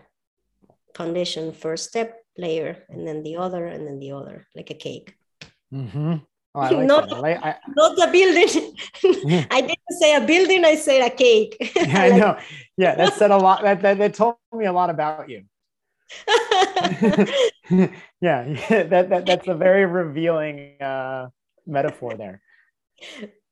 foundation 0.95 1.53
first 1.53 1.89
step 1.89 2.17
layer 2.37 2.83
and 2.89 3.07
then 3.07 3.23
the 3.23 3.35
other 3.37 3.65
and 3.65 3.85
then 3.87 3.99
the 3.99 4.11
other 4.11 4.47
like 4.55 4.69
a 4.69 4.73
cake 4.73 5.15
mm-hmm. 5.73 6.15
Oh, 6.55 6.61
I 6.61 6.69
like 6.71 6.87
not. 6.87 7.13
I, 7.13 7.33
I, 7.33 7.55
not 7.75 8.09
a 8.09 8.11
building. 8.11 8.75
I 9.51 9.61
didn't 9.61 9.99
say 9.99 10.15
a 10.15 10.21
building, 10.21 10.65
I 10.65 10.75
said 10.75 11.05
a 11.05 11.09
cake. 11.09 11.55
Yeah, 11.75 12.01
I 12.01 12.09
know. 12.09 12.37
Yeah, 12.77 12.95
that 12.95 13.13
said 13.13 13.31
a 13.31 13.37
lot. 13.37 13.61
That, 13.61 13.81
that, 13.81 13.97
that 13.97 14.13
told 14.13 14.37
me 14.51 14.65
a 14.65 14.73
lot 14.73 14.89
about 14.89 15.29
you. 15.29 15.43
yeah, 17.69 18.45
yeah, 18.47 18.83
that, 18.83 19.09
that 19.09 19.25
that's 19.27 19.47
a 19.47 19.53
very 19.53 19.85
revealing 19.85 20.81
uh, 20.81 21.27
metaphor 21.67 22.15
there. 22.15 22.41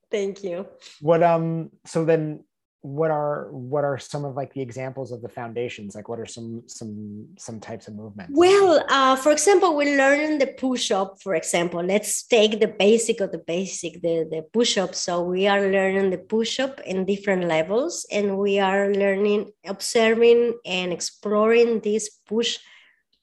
Thank 0.09 0.43
you. 0.43 0.65
What 1.01 1.21
um 1.21 1.69
so 1.85 2.03
then 2.03 2.43
what 2.81 3.09
are 3.09 3.49
what 3.51 3.83
are 3.83 3.97
some 3.97 4.23
of 4.23 4.35
like 4.35 4.53
the 4.53 4.61
examples 4.61 5.11
of 5.11 5.21
the 5.21 5.29
foundations? 5.29 5.95
Like 5.95 6.09
what 6.09 6.19
are 6.19 6.25
some 6.25 6.63
some 6.67 7.27
some 7.37 7.59
types 7.59 7.87
of 7.87 7.95
movements? 7.95 8.31
Well 8.35 8.83
uh, 8.89 9.15
for 9.15 9.31
example 9.31 9.75
we 9.75 9.97
learn 9.97 10.37
the 10.37 10.47
push-up 10.47 11.21
for 11.21 11.35
example. 11.35 11.83
Let's 11.83 12.23
take 12.23 12.59
the 12.59 12.67
basic 12.67 13.19
of 13.19 13.31
the 13.31 13.39
basic 13.39 14.01
the, 14.01 14.27
the 14.29 14.43
push-up. 14.53 14.95
So 14.95 15.21
we 15.21 15.47
are 15.47 15.61
learning 15.61 16.11
the 16.11 16.19
push-up 16.19 16.79
in 16.81 17.05
different 17.05 17.45
levels 17.45 18.05
and 18.11 18.37
we 18.37 18.59
are 18.59 18.93
learning 18.93 19.51
observing 19.65 20.59
and 20.65 20.93
exploring 20.93 21.79
this 21.79 22.09
push 22.27 22.59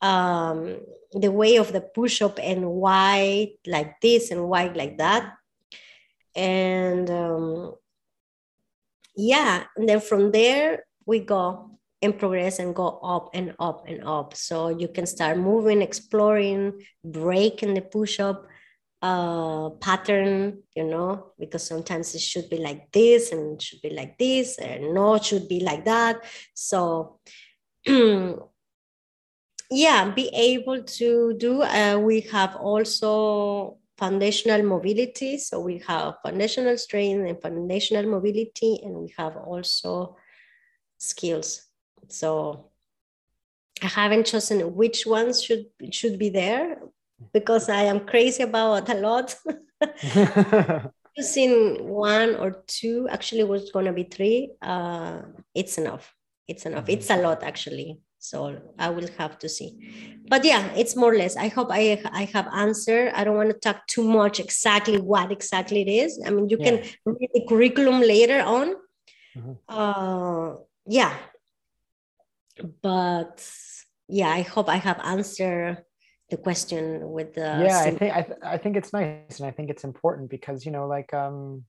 um, 0.03 0.81
the 1.13 1.31
way 1.31 1.57
of 1.57 1.73
the 1.73 1.81
push-up 1.81 2.39
and 2.43 2.69
why 2.69 3.53
like 3.67 4.01
this 4.01 4.31
and 4.31 4.49
why 4.49 4.67
like 4.67 4.99
that. 4.99 5.33
And 6.37 7.09
um, 7.09 7.75
yeah 9.17 9.65
and 9.77 9.89
then 9.89 10.01
from 10.01 10.33
there 10.33 10.85
we 11.07 11.21
go 11.21 11.75
and 12.05 12.19
progress 12.19 12.59
and 12.59 12.75
go 12.75 13.01
up 13.03 13.31
and 13.33 13.55
up 13.59 13.89
and 13.89 14.05
up. 14.05 14.37
So 14.37 14.69
you 14.69 14.89
can 14.89 15.07
start 15.07 15.39
moving 15.39 15.81
exploring 15.81 16.85
breaking 17.03 17.73
the 17.73 17.81
push-up 17.81 18.47
uh, 19.01 19.71
pattern 19.81 20.63
you 20.75 20.85
know 20.85 21.33
because 21.39 21.67
sometimes 21.67 22.15
it 22.15 22.21
should 22.21 22.49
be 22.49 22.59
like 22.59 22.91
this 22.93 23.33
and 23.33 23.61
should 23.61 23.81
be 23.83 23.91
like 23.91 24.17
this 24.19 24.59
and 24.59 24.95
no 24.95 25.19
should 25.19 25.49
be 25.49 25.61
like 25.61 25.87
that. 25.87 26.23
So 26.53 27.21
yeah 29.71 30.11
be 30.11 30.29
able 30.35 30.83
to 30.85 31.35
do 31.39 31.63
uh, 31.63 31.99
we 31.99 32.21
have 32.21 32.55
also 32.57 33.79
foundational 33.97 34.63
mobility. 34.63 35.39
So 35.39 35.61
we 35.61 35.79
have 35.87 36.17
foundational 36.23 36.77
strength 36.79 37.29
and 37.29 37.41
foundational 37.41 38.11
mobility, 38.11 38.81
and 38.83 38.95
we 38.95 39.15
have 39.17 39.37
also 39.37 40.17
skills. 40.99 41.67
So 42.09 42.71
I 43.83 43.87
haven't 43.87 44.27
chosen 44.27 44.75
which 44.75 45.07
ones 45.07 45.43
should 45.43 45.67
should 45.91 46.19
be 46.19 46.29
there 46.31 46.79
because 47.33 47.69
I 47.69 47.83
am 47.83 48.07
crazy 48.07 48.43
about 48.43 48.89
a 48.89 48.95
lot. 48.95 49.37
Using 51.17 51.89
one 51.89 52.35
or 52.37 52.65
two, 52.67 53.07
actually, 53.09 53.45
was 53.45 53.71
going 53.71 53.87
to 53.87 53.93
be 53.93 54.05
three. 54.05 54.51
Uh, 54.61 55.23
it's 55.55 55.79
enough. 55.79 56.13
It's 56.49 56.67
enough. 56.67 56.89
It's 56.89 57.09
a 57.09 57.17
lot, 57.17 57.43
actually 57.45 58.01
so 58.31 58.37
i 58.79 58.89
will 58.89 59.09
have 59.19 59.39
to 59.43 59.49
see. 59.49 59.71
But 60.33 60.45
yeah 60.45 60.65
it's 60.81 60.97
more 60.97 61.13
or 61.13 61.19
less 61.19 61.37
i 61.37 61.49
hope 61.49 61.69
i 61.71 61.83
i 62.13 62.25
have 62.37 62.49
answered. 62.65 63.13
I 63.15 63.25
don't 63.25 63.37
want 63.37 63.51
to 63.51 63.59
talk 63.67 63.87
too 63.87 64.05
much 64.21 64.41
exactly 64.41 64.99
what 65.13 65.31
exactly 65.39 65.81
it 65.87 65.91
is. 66.03 66.11
I 66.27 66.31
mean 66.31 66.49
you 66.49 66.59
yeah. 66.61 66.67
can 66.67 66.77
read 67.05 67.31
the 67.35 67.45
curriculum 67.49 68.01
later 68.01 68.41
on. 68.41 68.67
Mm-hmm. 69.37 69.55
uh 69.69 70.57
yeah. 70.87 71.15
But 72.83 73.43
yeah 74.09 74.29
i 74.29 74.43
hope 74.43 74.69
i 74.69 74.77
have 74.77 75.01
answered 75.03 75.83
the 76.31 76.37
question 76.37 77.11
with 77.11 77.35
the 77.35 77.65
yeah 77.67 77.81
i 77.81 77.91
think 77.91 78.15
I, 78.15 78.23
th- 78.23 78.39
I 78.43 78.59
think 78.59 78.77
it's 78.77 78.93
nice 78.93 79.39
and 79.39 79.47
i 79.47 79.51
think 79.51 79.71
it's 79.71 79.85
important 79.85 80.31
because 80.31 80.67
you 80.67 80.73
know 80.73 80.87
like 80.87 81.13
um 81.15 81.65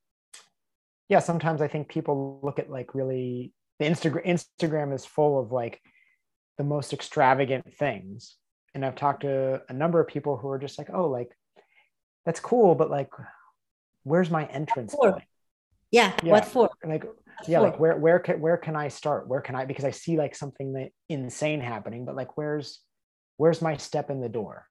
yeah 1.10 1.20
sometimes 1.20 1.62
i 1.62 1.68
think 1.68 1.88
people 1.88 2.40
look 2.44 2.60
at 2.60 2.70
like 2.70 2.94
really 2.96 3.54
the 3.80 3.86
instagram 3.86 4.26
instagram 4.26 4.94
is 4.94 5.06
full 5.06 5.40
of 5.40 5.52
like 5.52 5.80
the 6.58 6.64
most 6.64 6.94
extravagant 6.94 7.74
things. 7.78 8.36
And 8.74 8.86
I've 8.86 8.96
talked 8.96 9.22
to 9.22 9.62
a 9.70 9.74
number 9.74 10.00
of 10.00 10.08
people 10.08 10.38
who 10.38 10.50
are 10.50 10.60
just 10.60 10.78
like, 10.78 10.90
oh, 10.94 11.08
like 11.08 11.30
that's 12.26 12.40
cool, 12.40 12.76
but 12.76 12.90
like, 12.90 13.10
where's 14.04 14.30
my 14.30 14.46
entrance 14.46 14.96
point? 14.96 15.24
Yeah, 15.92 16.14
yeah, 16.24 16.32
what 16.32 16.46
for? 16.46 16.70
Like, 16.86 17.06
yeah, 17.48 17.60
like 17.60 17.80
where 17.80 17.96
where 17.98 18.20
can 18.20 18.42
where 18.42 18.58
can 18.58 18.76
I 18.76 18.88
start? 18.90 19.28
Where 19.28 19.42
can 19.42 19.56
I 19.56 19.66
because 19.66 19.86
I 19.86 19.92
see 19.92 20.18
like 20.18 20.36
something 20.36 20.74
that 20.74 20.90
insane 21.10 21.62
happening, 21.62 22.06
but 22.06 22.16
like 22.16 22.38
where's 22.38 22.82
where's 23.38 23.62
my 23.62 23.78
step 23.78 24.10
in 24.10 24.22
the 24.22 24.30
door? 24.30 24.68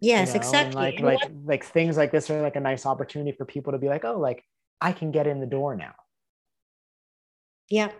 Yes, 0.00 0.28
you 0.28 0.34
know? 0.34 0.40
exactly. 0.40 0.96
And 0.96 1.04
like 1.04 1.20
like 1.20 1.22
what- 1.22 1.44
like 1.44 1.64
things 1.64 1.96
like 1.96 2.12
this 2.12 2.30
are 2.30 2.42
like 2.42 2.56
a 2.56 2.60
nice 2.60 2.86
opportunity 2.86 3.32
for 3.36 3.44
people 3.44 3.72
to 3.72 3.78
be 3.78 3.88
like, 3.88 4.04
oh, 4.04 4.18
like 4.18 4.44
I 4.80 4.92
can 4.92 5.10
get 5.10 5.26
in 5.26 5.40
the 5.40 5.46
door 5.46 5.74
now. 5.76 5.94
yeah. 7.68 7.90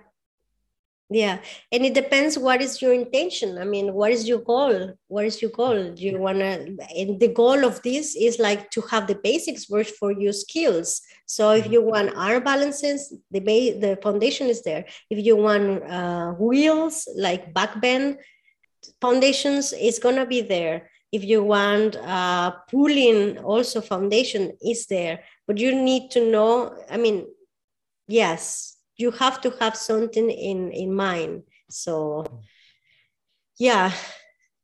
Yeah. 1.10 1.39
And 1.72 1.86
it 1.86 1.94
depends 1.94 2.39
what 2.39 2.60
is 2.60 2.82
your 2.82 2.93
intention. 2.93 3.56
I 3.56 3.64
mean, 3.64 3.94
what 3.94 4.10
is 4.12 4.28
your 4.28 4.40
goal? 4.40 4.93
What 5.06 5.24
is 5.24 5.40
your 5.40 5.51
goal? 5.51 5.94
Do 5.94 6.02
you 6.02 6.18
want 6.18 6.40
to, 6.40 6.76
and 6.94 7.18
the 7.18 7.32
goal 7.32 7.64
of 7.64 7.80
this 7.82 8.14
is 8.14 8.39
like 8.39 8.70
to 8.72 8.82
have 8.90 9.06
the 9.06 9.14
basics 9.14 9.70
work 9.70 9.86
for 9.86 10.12
your 10.12 10.35
skills. 10.35 11.01
So 11.24 11.52
if 11.52 11.70
you 11.70 11.80
want 11.80 12.14
arm 12.14 12.44
balances, 12.44 13.14
the 13.30 13.40
ba- 13.40 13.78
the 13.80 13.98
foundation 14.02 14.48
is 14.48 14.62
there. 14.62 14.85
If 15.09 15.24
you 15.24 15.36
want 15.36 15.82
uh, 15.85 16.32
wheels, 16.32 17.09
like 17.16 17.55
back 17.55 17.80
bend 17.80 18.18
foundations, 19.01 19.72
it's 19.72 19.98
going 19.98 20.16
to 20.16 20.26
be 20.26 20.43
there. 20.43 20.90
If 21.10 21.24
you 21.24 21.43
want 21.43 21.97
uh, 21.97 22.51
pulling, 22.70 23.39
also 23.39 23.80
foundation 23.80 24.52
is 24.60 24.86
there. 24.86 25.24
But 25.47 25.56
you 25.56 25.74
need 25.74 26.10
to 26.10 26.30
know, 26.30 26.76
I 26.90 26.98
mean, 26.98 27.26
yes 28.06 28.77
you 28.98 29.12
have 29.12 29.40
to 29.40 29.50
have 29.60 29.76
something 29.76 30.28
in 30.28 30.70
in 30.72 30.92
mind. 30.92 31.44
So 31.70 32.26
yeah 33.58 33.92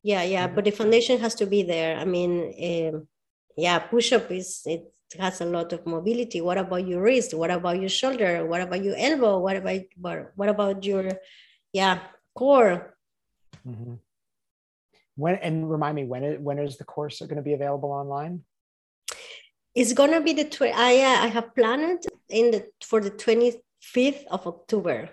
yeah 0.02 0.23
yeah 0.23 0.47
but 0.47 0.65
the 0.65 0.70
foundation 0.70 1.20
has 1.20 1.35
to 1.36 1.47
be 1.47 1.62
there. 1.62 1.97
I 1.97 2.05
mean 2.05 2.52
um, 2.69 3.09
yeah 3.56 3.78
push 3.78 4.12
up 4.12 4.31
is 4.31 4.62
it 4.66 4.93
has 5.19 5.40
a 5.40 5.47
lot 5.47 5.73
of 5.73 5.86
mobility. 5.86 6.40
What 6.40 6.59
about 6.59 6.86
your 6.86 7.02
wrist? 7.02 7.32
What 7.32 7.51
about 7.51 7.81
your 7.81 7.89
shoulder? 7.89 8.44
What 8.44 8.61
about 8.61 8.82
your 8.82 8.97
elbow? 8.98 9.39
What 9.39 9.56
about 9.56 9.81
what, 9.97 10.32
what 10.35 10.48
about 10.48 10.85
your 10.85 11.09
yeah 11.73 12.01
core? 12.35 12.97
Mm-hmm. 13.66 13.94
When 15.16 15.35
and 15.36 15.70
remind 15.70 15.94
me 15.94 16.05
when 16.05 16.24
it, 16.24 16.40
when 16.40 16.59
is 16.59 16.77
the 16.77 16.85
course 16.85 17.20
going 17.20 17.36
to 17.36 17.43
be 17.43 17.55
available 17.55 17.93
online? 17.93 18.43
it's 19.74 19.93
gonna 19.93 20.20
be 20.20 20.32
the 20.32 20.44
tw- 20.44 20.74
I, 20.74 21.01
uh, 21.02 21.24
I 21.24 21.27
have 21.28 21.55
planned 21.55 22.06
in 22.28 22.51
the 22.52 22.66
for 22.85 23.01
the 23.01 23.11
25th 23.93 24.27
of 24.31 24.47
october 24.47 25.11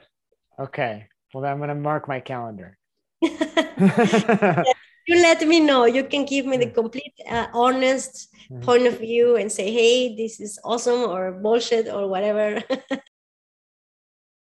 Okay. 0.59 1.07
Well, 1.33 1.41
then 1.41 1.51
I'm 1.51 1.57
going 1.57 1.69
to 1.69 1.75
mark 1.75 2.07
my 2.07 2.19
calendar. 2.19 2.77
you 5.07 5.15
let 5.21 5.47
me 5.47 5.59
know 5.59 5.85
you 5.85 6.03
can 6.03 6.25
give 6.25 6.45
me 6.45 6.57
the 6.57 6.67
complete 6.67 7.13
uh, 7.29 7.47
honest 7.53 8.29
Mhm. 8.49 8.61
point 8.61 8.85
of 8.87 8.99
view 8.99 9.35
and 9.37 9.51
say 9.51 9.71
hey 9.71 10.15
this 10.15 10.39
is 10.39 10.59
awesome 10.63 11.01
or 11.09 11.31
bullshit 11.31 11.87
or 11.87 12.07
whatever 12.07 12.61